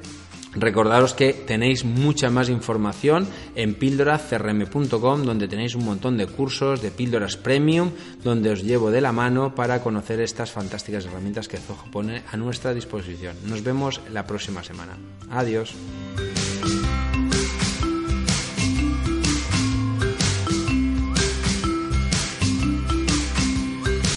Recordaros 0.54 1.14
que 1.14 1.34
tenéis 1.34 1.86
mucha 1.86 2.32
más 2.32 2.50
información 2.50 3.28
en 3.54 3.76
píldoracrm.com, 3.76 5.24
donde 5.24 5.48
tenéis 5.48 5.76
un 5.76 5.86
montón 5.86 6.18
de 6.18 6.26
cursos, 6.26 6.82
de 6.82 6.90
píldoras 6.90 7.38
premium, 7.38 7.92
donde 8.24 8.50
os 8.50 8.64
llevo 8.64 8.90
de 8.90 9.02
la 9.02 9.12
mano 9.12 9.54
para 9.54 9.84
conocer 9.84 10.20
estas 10.22 10.52
fantásticas 10.52 11.06
herramientas 11.06 11.48
que 11.48 11.58
Zoho 11.58 11.86
pone 11.92 12.24
a 12.32 12.38
nuestra 12.38 12.74
disposición. 12.74 13.36
Nos 13.46 13.64
vemos 13.64 14.02
la 14.12 14.26
próxima 14.26 14.64
semana. 14.64 14.98
Adiós. 15.30 15.76